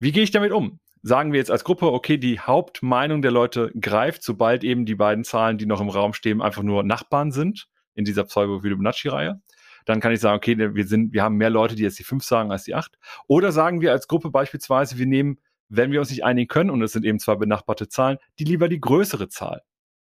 Wie 0.00 0.12
gehe 0.12 0.22
ich 0.22 0.30
damit 0.30 0.52
um? 0.52 0.80
sagen 1.02 1.32
wir 1.32 1.38
jetzt 1.38 1.50
als 1.50 1.64
Gruppe, 1.64 1.92
okay, 1.92 2.18
die 2.18 2.40
Hauptmeinung 2.40 3.22
der 3.22 3.30
Leute 3.30 3.72
greift, 3.80 4.22
sobald 4.22 4.64
eben 4.64 4.84
die 4.84 4.94
beiden 4.94 5.24
Zahlen, 5.24 5.58
die 5.58 5.66
noch 5.66 5.80
im 5.80 5.88
Raum 5.88 6.12
stehen, 6.12 6.42
einfach 6.42 6.62
nur 6.62 6.82
Nachbarn 6.82 7.32
sind 7.32 7.68
in 7.94 8.04
dieser 8.04 8.24
Pseudo-Fibonacci-Reihe. 8.24 9.40
Dann 9.84 10.00
kann 10.00 10.12
ich 10.12 10.20
sagen, 10.20 10.36
okay, 10.36 10.74
wir 10.74 10.86
sind, 10.86 11.12
wir 11.12 11.22
haben 11.22 11.36
mehr 11.36 11.50
Leute, 11.50 11.74
die 11.74 11.82
jetzt 11.82 11.98
die 11.98 12.04
fünf 12.04 12.24
sagen 12.24 12.52
als 12.52 12.64
die 12.64 12.74
acht. 12.74 12.98
Oder 13.26 13.52
sagen 13.52 13.80
wir 13.80 13.92
als 13.92 14.06
Gruppe 14.06 14.30
beispielsweise, 14.30 14.98
wir 14.98 15.06
nehmen, 15.06 15.38
wenn 15.68 15.92
wir 15.92 16.00
uns 16.00 16.10
nicht 16.10 16.24
einigen 16.24 16.48
können, 16.48 16.70
und 16.70 16.82
es 16.82 16.92
sind 16.92 17.04
eben 17.04 17.18
zwei 17.18 17.36
benachbarte 17.36 17.88
Zahlen, 17.88 18.18
die 18.38 18.44
lieber 18.44 18.68
die 18.68 18.80
größere 18.80 19.28
Zahl, 19.28 19.62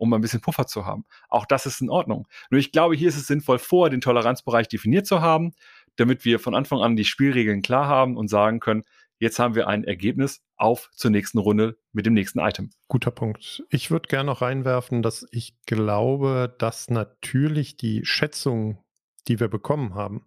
um 0.01 0.13
ein 0.15 0.21
bisschen 0.21 0.41
Puffer 0.41 0.67
zu 0.67 0.87
haben. 0.87 1.05
Auch 1.29 1.45
das 1.45 1.67
ist 1.67 1.81
in 1.81 1.91
Ordnung. 1.91 2.27
Nur 2.51 2.59
ich 2.59 2.73
glaube, 2.73 2.97
hier 2.97 3.09
ist 3.09 3.17
es 3.17 3.27
sinnvoll, 3.27 3.59
vorher 3.59 3.91
den 3.91 4.01
Toleranzbereich 4.01 4.67
definiert 4.67 5.07
zu 5.07 5.21
haben, 5.21 5.53
damit 5.97 6.25
wir 6.25 6.41
von 6.41 6.55
Anfang 6.55 6.81
an 6.81 6.97
die 6.97 7.05
Spielregeln 7.05 7.63
klar 7.63 7.87
haben 7.87 8.17
und 8.17 8.29
sagen 8.29 8.61
können, 8.61 8.85
Jetzt 9.23 9.39
haben 9.39 9.55
wir 9.55 9.69
ein 9.69 9.85
Ergebnis 9.85 10.41
auf 10.57 10.89
zur 10.95 11.11
nächsten 11.11 11.37
Runde 11.37 11.77
mit 11.93 12.07
dem 12.07 12.15
nächsten 12.15 12.39
Item. 12.39 12.71
Guter 12.89 13.11
Punkt. 13.11 13.63
Ich 13.69 13.91
würde 13.91 14.09
gerne 14.09 14.25
noch 14.29 14.41
reinwerfen, 14.41 15.03
dass 15.03 15.27
ich 15.31 15.61
glaube, 15.67 16.55
dass 16.57 16.89
natürlich 16.89 17.77
die 17.77 18.07
Schätzung, 18.07 18.83
die 19.29 19.39
wir 19.39 19.49
bekommen 19.49 19.95
haben, 19.95 20.25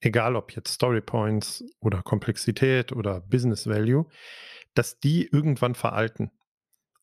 egal 0.00 0.36
ob 0.36 0.52
jetzt 0.52 0.74
Story 0.74 1.00
Points 1.00 1.64
oder 1.80 2.02
Komplexität 2.02 2.92
oder 2.92 3.22
Business 3.22 3.66
Value, 3.66 4.04
dass 4.74 5.00
die 5.00 5.26
irgendwann 5.26 5.74
veralten. 5.74 6.30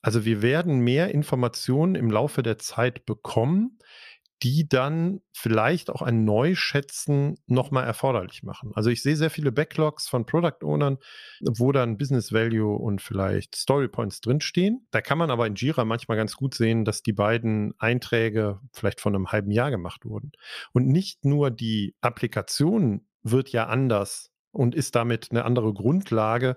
Also 0.01 0.25
wir 0.25 0.41
werden 0.41 0.79
mehr 0.79 1.13
Informationen 1.13 1.95
im 1.95 2.09
Laufe 2.09 2.43
der 2.43 2.57
Zeit 2.57 3.05
bekommen, 3.05 3.77
die 4.43 4.67
dann 4.67 5.21
vielleicht 5.33 5.91
auch 5.91 6.01
ein 6.01 6.25
Neuschätzen 6.25 7.37
nochmal 7.45 7.85
erforderlich 7.85 8.41
machen. 8.41 8.71
Also 8.73 8.89
ich 8.89 9.03
sehe 9.03 9.15
sehr 9.15 9.29
viele 9.29 9.51
Backlogs 9.51 10.07
von 10.07 10.25
Product 10.25 10.63
Ownern, 10.63 10.97
wo 11.41 11.71
dann 11.71 11.97
Business 11.97 12.33
Value 12.33 12.75
und 12.75 13.01
vielleicht 13.01 13.55
Story 13.55 13.87
Points 13.87 14.19
drinstehen. 14.21 14.87
Da 14.89 15.01
kann 15.01 15.19
man 15.19 15.29
aber 15.29 15.45
in 15.45 15.55
Jira 15.55 15.85
manchmal 15.85 16.17
ganz 16.17 16.35
gut 16.35 16.55
sehen, 16.55 16.85
dass 16.85 17.03
die 17.03 17.13
beiden 17.13 17.75
Einträge 17.77 18.59
vielleicht 18.73 18.99
von 18.99 19.13
einem 19.13 19.31
halben 19.31 19.51
Jahr 19.51 19.69
gemacht 19.69 20.05
wurden. 20.05 20.31
Und 20.73 20.87
nicht 20.87 21.23
nur 21.23 21.51
die 21.51 21.95
Applikation 22.01 23.05
wird 23.21 23.49
ja 23.49 23.67
anders 23.67 24.31
und 24.51 24.73
ist 24.73 24.95
damit 24.95 25.27
eine 25.29 25.45
andere 25.45 25.71
Grundlage 25.71 26.55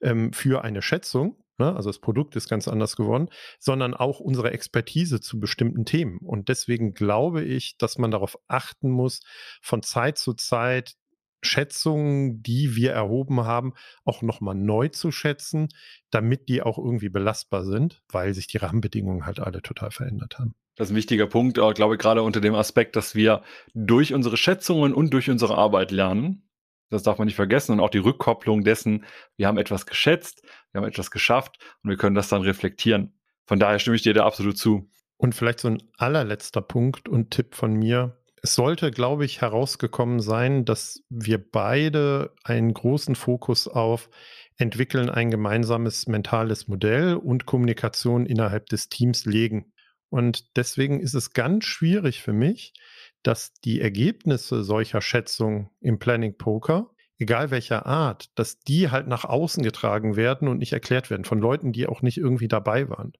ähm, 0.00 0.32
für 0.32 0.64
eine 0.64 0.80
Schätzung, 0.80 1.36
ne? 1.58 1.74
also 1.74 1.88
das 1.88 1.98
Produkt 1.98 2.36
ist 2.36 2.48
ganz 2.48 2.68
anders 2.68 2.96
geworden, 2.96 3.28
sondern 3.58 3.94
auch 3.94 4.20
unsere 4.20 4.50
Expertise 4.50 5.20
zu 5.20 5.40
bestimmten 5.40 5.84
Themen. 5.84 6.18
Und 6.18 6.48
deswegen 6.48 6.94
glaube 6.94 7.44
ich, 7.44 7.76
dass 7.78 7.98
man 7.98 8.10
darauf 8.10 8.38
achten 8.48 8.90
muss, 8.90 9.20
von 9.62 9.82
Zeit 9.82 10.18
zu 10.18 10.34
Zeit 10.34 10.94
Schätzungen, 11.42 12.42
die 12.42 12.76
wir 12.76 12.92
erhoben 12.92 13.44
haben, 13.44 13.74
auch 14.04 14.22
nochmal 14.22 14.54
neu 14.54 14.88
zu 14.88 15.12
schätzen, 15.12 15.68
damit 16.10 16.48
die 16.48 16.62
auch 16.62 16.78
irgendwie 16.78 17.08
belastbar 17.08 17.64
sind, 17.64 18.02
weil 18.10 18.34
sich 18.34 18.46
die 18.46 18.58
Rahmenbedingungen 18.58 19.26
halt 19.26 19.40
alle 19.40 19.62
total 19.62 19.90
verändert 19.90 20.38
haben. 20.38 20.54
Das 20.76 20.88
ist 20.88 20.92
ein 20.92 20.96
wichtiger 20.96 21.26
Punkt, 21.26 21.56
äh, 21.56 21.72
glaube 21.72 21.94
ich, 21.94 22.00
gerade 22.00 22.22
unter 22.22 22.40
dem 22.40 22.54
Aspekt, 22.54 22.96
dass 22.96 23.14
wir 23.14 23.42
durch 23.74 24.12
unsere 24.12 24.36
Schätzungen 24.36 24.92
und 24.92 25.12
durch 25.12 25.30
unsere 25.30 25.56
Arbeit 25.56 25.90
lernen. 25.90 26.42
Das 26.90 27.02
darf 27.02 27.18
man 27.18 27.26
nicht 27.26 27.34
vergessen. 27.34 27.72
Und 27.72 27.80
auch 27.80 27.90
die 27.90 27.98
Rückkopplung 27.98 28.62
dessen, 28.62 29.04
wir 29.36 29.48
haben 29.48 29.58
etwas 29.58 29.86
geschätzt, 29.86 30.42
wir 30.76 30.82
haben 30.82 30.88
etwas 30.88 31.10
geschafft 31.10 31.58
und 31.82 31.88
wir 31.88 31.96
können 31.96 32.14
das 32.14 32.28
dann 32.28 32.42
reflektieren. 32.42 33.14
Von 33.46 33.58
daher 33.58 33.78
stimme 33.78 33.96
ich 33.96 34.02
dir 34.02 34.12
da 34.12 34.26
absolut 34.26 34.58
zu. 34.58 34.90
Und 35.16 35.34
vielleicht 35.34 35.60
so 35.60 35.68
ein 35.68 35.82
allerletzter 35.96 36.60
Punkt 36.60 37.08
und 37.08 37.30
Tipp 37.30 37.54
von 37.54 37.72
mir. 37.72 38.20
Es 38.42 38.54
sollte, 38.54 38.90
glaube 38.90 39.24
ich, 39.24 39.40
herausgekommen 39.40 40.20
sein, 40.20 40.66
dass 40.66 41.02
wir 41.08 41.38
beide 41.38 42.34
einen 42.44 42.74
großen 42.74 43.14
Fokus 43.14 43.68
auf 43.68 44.10
entwickeln 44.58 45.08
ein 45.08 45.30
gemeinsames 45.30 46.06
mentales 46.06 46.68
Modell 46.68 47.14
und 47.14 47.46
Kommunikation 47.46 48.26
innerhalb 48.26 48.66
des 48.66 48.90
Teams 48.90 49.24
legen. 49.24 49.72
Und 50.10 50.56
deswegen 50.56 51.00
ist 51.00 51.14
es 51.14 51.32
ganz 51.32 51.64
schwierig 51.64 52.20
für 52.20 52.34
mich, 52.34 52.74
dass 53.22 53.54
die 53.54 53.80
Ergebnisse 53.80 54.62
solcher 54.62 55.00
Schätzungen 55.00 55.70
im 55.80 55.98
Planning 55.98 56.36
Poker 56.36 56.90
egal 57.18 57.50
welcher 57.50 57.86
Art, 57.86 58.30
dass 58.38 58.58
die 58.60 58.90
halt 58.90 59.06
nach 59.06 59.24
außen 59.24 59.62
getragen 59.62 60.16
werden 60.16 60.48
und 60.48 60.58
nicht 60.58 60.72
erklärt 60.72 61.10
werden 61.10 61.24
von 61.24 61.38
Leuten, 61.38 61.72
die 61.72 61.86
auch 61.86 62.02
nicht 62.02 62.18
irgendwie 62.18 62.48
dabei 62.48 62.88
waren. 62.88 63.12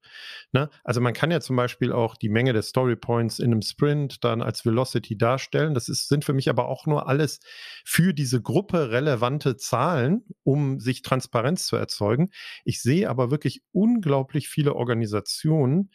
Ne? 0.52 0.68
Also 0.84 1.00
man 1.00 1.14
kann 1.14 1.30
ja 1.30 1.40
zum 1.40 1.56
Beispiel 1.56 1.92
auch 1.92 2.16
die 2.16 2.28
Menge 2.28 2.52
der 2.52 2.62
Story 2.62 2.96
Points 2.96 3.38
in 3.38 3.52
einem 3.52 3.62
Sprint 3.62 4.22
dann 4.24 4.42
als 4.42 4.64
Velocity 4.64 5.16
darstellen. 5.16 5.74
Das 5.74 5.88
ist, 5.88 6.08
sind 6.08 6.24
für 6.24 6.34
mich 6.34 6.48
aber 6.50 6.68
auch 6.68 6.86
nur 6.86 7.08
alles 7.08 7.40
für 7.84 8.12
diese 8.12 8.42
Gruppe 8.42 8.90
relevante 8.90 9.56
Zahlen, 9.56 10.24
um 10.42 10.78
sich 10.78 11.02
Transparenz 11.02 11.66
zu 11.66 11.76
erzeugen. 11.76 12.30
Ich 12.64 12.82
sehe 12.82 13.08
aber 13.08 13.30
wirklich 13.30 13.62
unglaublich 13.72 14.48
viele 14.48 14.74
Organisationen, 14.74 15.90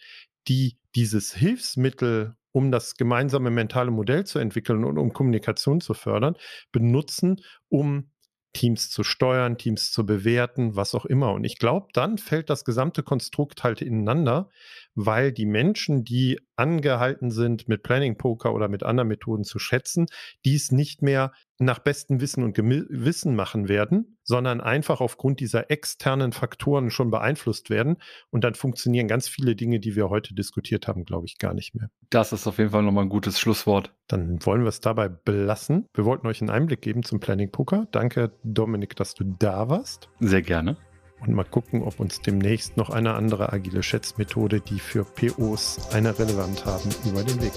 die 0.47 0.79
dieses 0.95 1.33
Hilfsmittel 1.33 2.35
um 2.51 2.71
das 2.71 2.95
gemeinsame 2.95 3.49
mentale 3.49 3.91
Modell 3.91 4.25
zu 4.25 4.39
entwickeln 4.39 4.83
und 4.83 4.97
um 4.97 5.13
Kommunikation 5.13 5.81
zu 5.81 5.93
fördern, 5.93 6.35
benutzen, 6.71 7.41
um 7.69 8.11
Teams 8.53 8.89
zu 8.89 9.03
steuern, 9.03 9.57
Teams 9.57 9.91
zu 9.91 10.05
bewerten, 10.05 10.75
was 10.75 10.93
auch 10.93 11.05
immer. 11.05 11.31
Und 11.33 11.45
ich 11.45 11.57
glaube, 11.57 11.87
dann 11.93 12.17
fällt 12.17 12.49
das 12.49 12.65
gesamte 12.65 13.01
Konstrukt 13.01 13.63
halt 13.63 13.81
ineinander, 13.81 14.49
weil 14.93 15.31
die 15.31 15.45
Menschen, 15.45 16.03
die 16.03 16.39
angehalten 16.61 17.31
sind, 17.31 17.67
mit 17.67 17.81
Planning 17.81 18.17
Poker 18.17 18.53
oder 18.53 18.69
mit 18.69 18.83
anderen 18.83 19.07
Methoden 19.07 19.43
zu 19.43 19.57
schätzen, 19.57 20.05
dies 20.45 20.71
nicht 20.71 21.01
mehr 21.01 21.31
nach 21.57 21.79
bestem 21.79 22.21
Wissen 22.21 22.43
und 22.43 22.53
Gewissen 22.53 23.35
machen 23.35 23.67
werden, 23.67 24.17
sondern 24.23 24.61
einfach 24.61 25.01
aufgrund 25.01 25.39
dieser 25.39 25.69
externen 25.69 26.31
Faktoren 26.31 26.89
schon 26.89 27.11
beeinflusst 27.11 27.69
werden. 27.69 27.97
Und 28.29 28.43
dann 28.43 28.55
funktionieren 28.55 29.07
ganz 29.07 29.27
viele 29.27 29.55
Dinge, 29.55 29.79
die 29.79 29.95
wir 29.95 30.09
heute 30.09 30.33
diskutiert 30.33 30.87
haben, 30.87 31.05
glaube 31.05 31.25
ich, 31.27 31.37
gar 31.37 31.53
nicht 31.53 31.75
mehr. 31.75 31.89
Das 32.09 32.33
ist 32.33 32.47
auf 32.47 32.57
jeden 32.57 32.71
Fall 32.71 32.83
nochmal 32.83 33.05
ein 33.05 33.09
gutes 33.09 33.39
Schlusswort. 33.39 33.93
Dann 34.07 34.43
wollen 34.45 34.61
wir 34.61 34.69
es 34.69 34.81
dabei 34.81 35.07
belassen. 35.07 35.87
Wir 35.93 36.05
wollten 36.05 36.27
euch 36.27 36.41
einen 36.41 36.49
Einblick 36.49 36.81
geben 36.81 37.03
zum 37.03 37.19
Planning 37.19 37.51
Poker. 37.51 37.87
Danke, 37.91 38.31
Dominik, 38.43 38.95
dass 38.95 39.13
du 39.13 39.23
da 39.23 39.69
warst. 39.69 40.09
Sehr 40.19 40.41
gerne 40.41 40.77
und 41.25 41.33
mal 41.33 41.43
gucken, 41.43 41.83
ob 41.83 41.99
uns 41.99 42.21
demnächst 42.21 42.77
noch 42.77 42.89
eine 42.89 43.13
andere 43.13 43.53
agile 43.53 43.83
Schätzmethode, 43.83 44.59
die 44.59 44.79
für 44.79 45.03
POs 45.03 45.79
eine 45.93 46.17
Relevanz 46.17 46.65
haben, 46.65 46.89
über 47.05 47.23
den 47.23 47.41
Weg. 47.41 47.53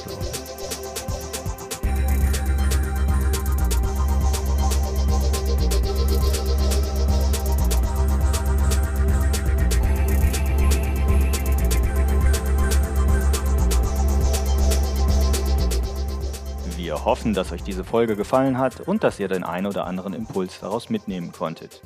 Wir 16.77 17.05
hoffen, 17.05 17.33
dass 17.33 17.51
euch 17.51 17.63
diese 17.63 17.83
Folge 17.83 18.15
gefallen 18.15 18.59
hat 18.59 18.81
und 18.81 19.05
dass 19.05 19.19
ihr 19.19 19.29
den 19.29 19.43
ein 19.43 19.67
oder 19.67 19.87
anderen 19.87 20.13
Impuls 20.13 20.61
daraus 20.61 20.91
mitnehmen 20.91 21.33
konntet. 21.33 21.83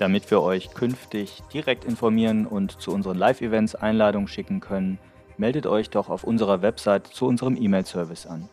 Damit 0.00 0.30
wir 0.30 0.40
euch 0.40 0.70
künftig 0.72 1.42
direkt 1.52 1.84
informieren 1.84 2.46
und 2.46 2.80
zu 2.80 2.90
unseren 2.90 3.18
Live-Events 3.18 3.74
Einladungen 3.74 4.28
schicken 4.28 4.60
können, 4.60 4.98
meldet 5.36 5.66
euch 5.66 5.90
doch 5.90 6.08
auf 6.08 6.24
unserer 6.24 6.62
Website 6.62 7.06
zu 7.06 7.26
unserem 7.26 7.54
E-Mail-Service 7.54 8.26
an. 8.26 8.48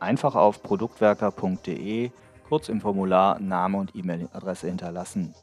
Einfach 0.00 0.34
auf 0.34 0.62
produktwerker.de 0.62 2.10
kurz 2.48 2.70
im 2.70 2.80
Formular 2.80 3.38
Name 3.38 3.76
und 3.76 3.94
E-Mail-Adresse 3.94 4.68
hinterlassen. 4.68 5.34